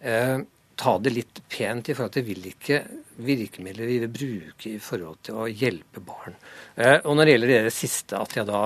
eh, 0.00 0.40
ta 0.78 0.96
det 0.98 1.12
litt 1.14 1.40
pent 1.50 1.88
i 1.88 1.94
forhold 1.96 2.14
til 2.16 2.26
hvilke 2.26 2.80
virkemidler 3.24 3.88
vi 3.88 3.98
vil 4.02 4.12
bruke 4.12 4.70
i 4.72 4.80
forhold 4.82 5.20
til 5.26 5.40
å 5.42 5.48
hjelpe 5.48 6.02
barn. 6.04 6.36
Eh, 6.74 6.98
og 7.04 7.14
når 7.14 7.24
det 7.24 7.34
gjelder 7.34 7.68
det 7.68 7.74
siste, 7.74 8.18
at 8.18 8.36
jeg 8.36 8.48
da 8.48 8.62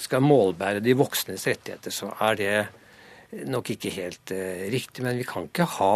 skal 0.00 0.24
målbære 0.24 0.84
de 0.84 0.96
voksnes 0.98 1.46
rettigheter, 1.50 1.94
så 1.94 2.12
er 2.28 2.38
det 2.40 2.54
nok 3.48 3.72
ikke 3.74 3.92
helt 3.94 4.32
eh, 4.34 4.68
riktig. 4.72 5.04
Men 5.04 5.20
vi 5.20 5.28
kan 5.28 5.48
ikke 5.48 5.68
ha 5.78 5.94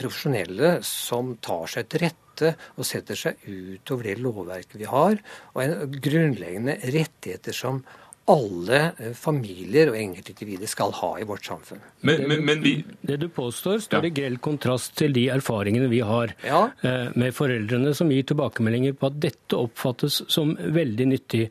profesjonelle 0.00 0.78
som 0.86 1.36
tar 1.44 1.68
seg 1.70 1.90
til 1.90 2.06
rette 2.06 2.54
og 2.74 2.86
setter 2.88 3.18
seg 3.18 3.44
utover 3.46 4.08
det 4.08 4.16
lovverket 4.24 4.80
vi 4.80 4.88
har, 4.90 5.20
og 5.54 5.60
en 5.62 6.00
grunnleggende 6.02 6.80
rettigheter 6.82 7.54
som 7.54 7.84
alle 8.30 8.78
eh, 8.96 9.12
familier 9.16 9.90
og 9.92 9.98
enkeltindivider 9.98 10.68
skal 10.70 10.94
ha 10.96 11.10
i 11.20 11.26
vårt 11.28 11.44
samfunn. 11.44 11.82
Men, 12.06 12.22
men, 12.28 12.44
men 12.46 12.62
vi... 12.64 12.72
Det 13.04 13.18
du 13.20 13.26
påstår, 13.28 13.82
står 13.84 14.06
ja. 14.06 14.08
i 14.08 14.14
grell 14.16 14.38
kontrast 14.44 14.94
til 14.98 15.12
de 15.16 15.26
erfaringene 15.34 15.90
vi 15.92 16.00
har 16.04 16.32
ja. 16.46 16.62
Eh, 16.86 17.10
med 17.20 17.36
foreldrene 17.36 17.92
som 17.96 18.12
gir 18.12 18.24
tilbakemeldinger 18.28 18.96
på 18.96 19.10
at 19.10 19.18
dette 19.20 19.58
oppfattes 19.58 20.22
som 20.32 20.54
veldig 20.56 21.08
nyttig. 21.12 21.44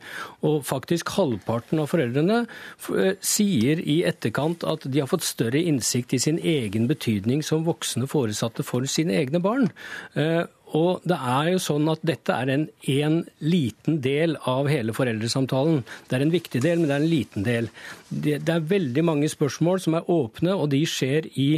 Og 0.46 0.64
faktisk 0.66 1.14
halvparten 1.14 1.82
av 1.82 1.92
foreldrene 1.92 2.42
eh, 2.42 3.14
sier 3.22 3.82
i 3.84 4.00
etterkant 4.08 4.66
at 4.66 4.88
de 4.88 5.02
har 5.02 5.10
fått 5.10 5.26
større 5.26 5.62
innsikt 5.62 6.16
i 6.18 6.22
sin 6.26 6.42
egen 6.42 6.90
betydning 6.90 7.44
som 7.46 7.66
voksne 7.68 8.10
foresatte 8.10 8.66
for 8.66 8.86
sine 8.90 9.14
egne 9.22 9.42
barn. 9.44 9.70
Og 10.74 11.04
det 11.06 11.18
er 11.18 11.52
jo 11.54 11.60
sånn 11.62 11.88
at 11.92 12.02
dette 12.06 12.34
er 12.34 12.50
en, 12.50 12.66
en 12.96 13.20
liten 13.44 14.00
del 14.02 14.34
av 14.50 14.68
hele 14.70 14.94
foreldresamtalen. 14.96 15.84
Det 16.10 16.18
er 16.18 16.24
en 16.24 16.34
viktig 16.34 16.62
del, 16.64 16.80
men 16.80 16.90
det 16.90 16.96
er 16.96 17.04
en 17.04 17.12
liten 17.12 17.46
del. 17.46 17.68
Det, 18.08 18.38
det 18.46 18.54
er 18.54 18.66
veldig 18.70 19.04
mange 19.06 19.28
spørsmål 19.30 19.80
som 19.82 19.96
er 19.98 20.10
åpne, 20.10 20.54
og 20.54 20.70
de 20.74 20.82
skjer 20.88 21.28
i 21.40 21.48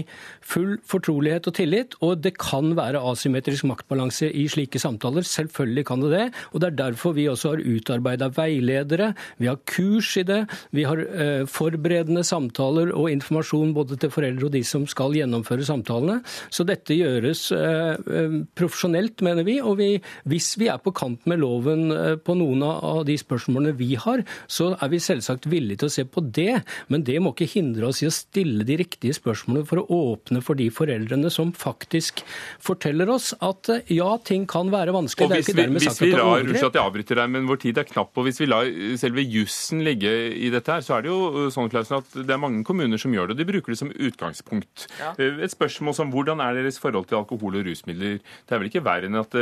full 0.46 0.76
fortrolighet 0.88 1.48
og 1.48 1.56
tillit. 1.56 1.96
Og 2.04 2.20
det 2.24 2.34
kan 2.40 2.74
være 2.76 3.02
asymmetrisk 3.12 3.66
maktbalanse 3.68 4.28
i 4.28 4.46
slike 4.52 4.80
samtaler. 4.82 5.26
Selvfølgelig 5.26 5.86
kan 5.88 6.04
det 6.04 6.12
det. 6.12 6.26
Og 6.52 6.62
det 6.62 6.70
er 6.70 6.78
derfor 6.82 7.16
vi 7.16 7.28
også 7.30 7.54
har 7.54 7.64
utarbeida 7.64 8.30
veiledere. 8.36 9.12
Vi 9.40 9.48
har 9.50 9.60
kurs 9.68 10.12
i 10.20 10.26
det. 10.28 10.42
Vi 10.76 10.84
har 10.88 11.00
eh, 11.00 11.46
forberedende 11.50 12.24
samtaler 12.26 12.92
og 12.92 13.10
informasjon 13.12 13.74
både 13.76 13.98
til 14.00 14.12
foreldre 14.12 14.48
og 14.50 14.54
de 14.54 14.64
som 14.66 14.86
skal 14.90 15.16
gjennomføre 15.16 15.66
samtalene. 15.66 16.20
Så 16.50 16.66
dette 16.68 16.96
gjøres 16.96 17.48
eh, 17.56 17.96
eh 17.96 18.40
profesjonelt 18.56 19.05
generelt, 19.06 19.20
mener 19.22 19.44
vi. 19.44 19.60
Og 19.60 19.78
vi, 19.78 20.00
hvis 20.24 20.56
vi 20.58 20.68
er 20.68 20.78
på 20.78 20.92
kant 20.92 21.26
med 21.26 21.40
loven 21.40 21.90
eh, 21.92 22.16
på 22.16 22.34
noen 22.34 22.62
av 22.62 23.04
de 23.06 23.16
spørsmålene 23.16 23.76
vi 23.76 23.96
har, 23.96 24.24
så 24.48 24.76
er 24.80 24.88
vi 24.90 25.00
selvsagt 25.00 25.46
villige 25.46 25.78
til 25.82 25.88
å 25.88 25.94
se 25.94 26.04
på 26.04 26.20
det. 26.20 26.62
Men 26.88 27.04
det 27.04 27.20
må 27.20 27.32
ikke 27.32 27.48
hindre 27.58 27.88
oss 27.90 28.02
i 28.02 28.08
å 28.08 28.14
stille 28.14 28.64
de 28.64 28.76
riktige 28.76 29.14
spørsmålene 29.16 29.66
for 29.66 29.82
å 29.82 29.86
åpne 30.12 30.42
for 30.42 30.56
de 30.56 30.68
foreldrene 30.70 31.30
som 31.30 31.52
faktisk 31.52 32.22
forteller 32.60 33.08
oss 33.10 33.32
at 33.40 33.68
eh, 33.70 33.94
ja, 33.96 34.16
ting 34.18 34.46
kan 34.46 34.70
være 34.72 34.94
vanskelig. 34.94 35.30
Og 35.30 35.36
hvis 35.36 35.54
vi, 35.54 35.68
hvis 35.76 36.02
vi 36.02 36.12
lar, 36.14 36.42
Unnskyld 36.46 36.70
at 36.70 36.78
jeg 36.78 36.84
avbryter 36.84 37.20
deg, 37.20 37.32
men 37.32 37.48
vår 37.48 37.62
tid 37.62 37.80
er 37.80 37.88
knapp. 37.88 38.12
og 38.16 38.26
Hvis 38.28 38.40
vi 38.42 38.50
lar 38.50 38.68
selve 39.00 39.24
jussen 39.24 39.82
ligge 39.86 40.12
i 40.36 40.50
dette, 40.52 40.66
her, 40.66 40.82
så 40.82 40.96
er 40.96 41.06
det 41.06 41.12
jo 41.12 41.46
sånn 41.54 41.70
Klausen, 41.70 42.00
at 42.02 42.14
det 42.26 42.32
er 42.32 42.40
mange 42.40 42.62
kommuner 42.66 43.00
som 43.00 43.14
gjør 43.14 43.30
det. 43.30 43.36
og 43.36 43.40
De 43.40 43.46
bruker 43.48 43.72
det 43.72 43.78
som 43.80 43.90
utgangspunkt. 43.90 44.86
Ja. 45.00 45.12
Eh, 45.20 45.40
et 45.44 45.52
spørsmål 45.52 45.96
som 45.96 46.12
hvordan 46.12 46.40
er 46.42 46.56
deres 46.58 46.80
forhold 46.80 47.08
til 47.10 47.20
alkohol 47.20 47.58
og 47.60 47.66
rusmidler? 47.68 48.18
Det 48.46 48.54
er 48.54 48.60
vel 48.62 48.70
ikke 48.70 48.84
verre 48.86 48.95
enn 49.04 49.20
at 49.20 49.36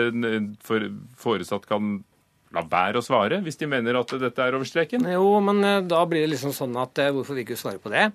for, 0.66 0.88
foresatt 1.20 1.68
kan 1.70 2.00
la 2.54 2.62
være 2.70 3.00
å 3.00 3.04
svare 3.04 3.40
hvis 3.44 3.58
de 3.60 3.68
mener 3.70 3.98
at 3.98 4.14
dette 4.20 4.42
er 4.42 4.56
over 4.56 4.68
streken? 4.68 5.06
Jo, 5.14 5.38
men 5.44 5.62
eh, 5.66 5.82
da 5.86 6.02
blir 6.08 6.24
det 6.24 6.34
liksom 6.34 6.54
sånn 6.56 6.76
at 6.80 6.98
eh, 7.02 7.12
hvorfor 7.14 7.36
vil 7.36 7.46
ikke 7.46 7.60
svare 7.60 7.82
på 7.82 7.92
det? 7.94 8.08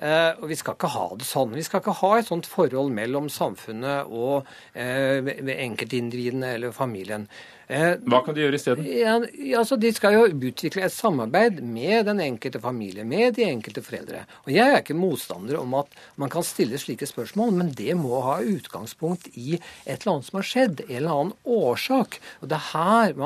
Uh, 0.00 0.32
og 0.40 0.48
Vi 0.50 0.58
skal 0.58 0.76
ikke 0.76 0.92
ha 0.94 1.06
det 1.18 1.28
sånn. 1.28 1.56
Vi 1.56 1.64
skal 1.66 1.82
ikke 1.82 1.96
ha 2.00 2.12
et 2.18 2.28
sånt 2.30 2.48
forhold 2.48 2.92
mellom 2.94 3.28
samfunnet 3.32 4.08
og 4.10 4.48
eh, 4.72 5.20
enkeltindividene 5.66 6.54
eller 6.56 6.72
familien. 6.74 7.28
Eh, 7.72 7.94
Hva 8.04 8.20
kan 8.24 8.34
de 8.36 8.42
gjøre 8.42 8.58
isteden? 8.58 8.84
Ja, 8.84 9.14
altså, 9.58 9.78
de 9.80 9.92
skal 9.94 10.16
jo 10.16 10.24
utvikle 10.28 10.84
et 10.84 10.92
samarbeid 10.92 11.62
med 11.64 12.04
den 12.10 12.20
enkelte 12.20 12.60
familie, 12.60 13.04
med 13.08 13.38
de 13.38 13.46
enkelte 13.46 13.84
foreldre. 13.84 14.24
Og 14.44 14.52
Jeg 14.52 14.66
er 14.66 14.82
ikke 14.82 14.98
motstander 14.98 15.60
om 15.60 15.78
at 15.78 15.94
man 16.20 16.32
kan 16.32 16.44
stille 16.44 16.80
slike 16.80 17.08
spørsmål, 17.08 17.54
men 17.60 17.72
det 17.78 17.94
må 17.96 18.20
ha 18.26 18.40
utgangspunkt 18.44 19.30
i 19.32 19.56
et 19.56 20.02
eller 20.02 20.16
annet 20.16 20.28
som 20.28 20.40
har 20.40 20.50
skjedd, 20.50 20.84
en 20.88 20.96
eller 20.98 21.16
annen 21.16 21.38
årsak. 21.62 22.18
Og 22.42 22.52
det 22.52 22.58
er 22.58 22.68
her 22.72 23.16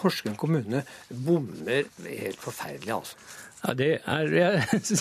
Porsgrunn 0.00 0.36
kommune 0.40 0.84
bommer 1.08 1.88
helt 2.04 2.40
forferdelig, 2.42 2.92
altså. 2.98 3.16
Ja, 3.64 3.72
det, 3.74 3.88
er, 4.04 4.28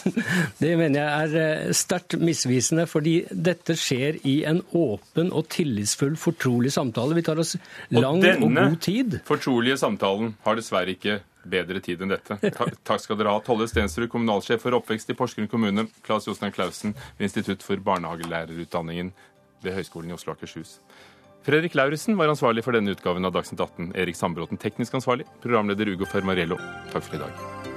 det 0.62 0.72
mener 0.80 1.00
jeg 1.00 1.10
er 1.12 1.34
eh, 1.42 1.74
sterkt 1.76 2.16
misvisende, 2.22 2.86
fordi 2.88 3.18
dette 3.32 3.76
skjer 3.80 4.22
i 4.30 4.38
en 4.48 4.62
åpen 4.78 5.34
og 5.36 5.50
tillitsfull, 5.52 6.16
fortrolig 6.20 6.72
samtale. 6.72 7.18
Vi 7.18 7.26
tar 7.28 7.42
oss 7.44 7.58
lang 7.92 8.24
og, 8.24 8.48
og 8.48 8.56
god 8.56 8.80
tid. 8.84 9.18
Denne 9.18 9.28
fortrolige 9.28 9.80
samtalen 9.82 10.36
har 10.46 10.60
dessverre 10.60 10.96
ikke 10.96 11.20
bedre 11.44 11.82
tid 11.84 12.06
enn 12.06 12.14
dette. 12.14 12.38
Takk 12.88 13.04
skal 13.04 13.20
dere 13.20 13.36
ha. 13.36 13.44
Tolle 13.44 13.68
Stensrud, 13.68 14.08
kommunalsjef 14.12 14.64
for 14.64 14.80
oppvekst 14.80 15.12
i 15.12 15.18
Porsgrunn 15.20 15.52
kommune. 15.52 15.90
Claes 16.06 16.30
Jostein 16.30 16.56
Clausen 16.56 16.96
ved 17.18 17.28
Institutt 17.28 17.66
for 17.68 17.84
barnehagelærerutdanningen 17.84 19.12
ved 19.64 19.76
Høgskolen 19.76 20.12
i 20.12 20.16
Oslo 20.16 20.34
og 20.34 20.40
Akershus. 20.40 20.78
Fredrik 21.44 21.76
Lauritzen 21.76 22.16
var 22.16 22.32
ansvarlig 22.32 22.64
for 22.64 22.76
denne 22.76 22.96
utgaven 22.96 23.28
av 23.28 23.36
Dagsnytt 23.36 23.60
18. 23.60 23.92
Erik 24.00 24.16
Sandbråten 24.16 24.62
teknisk 24.62 24.96
ansvarlig. 24.96 25.28
Programleder 25.44 25.92
Ugo 25.92 26.08
Fermarello. 26.08 26.60
Takk 26.96 27.10
for 27.10 27.20
i 27.20 27.24
dag. 27.26 27.73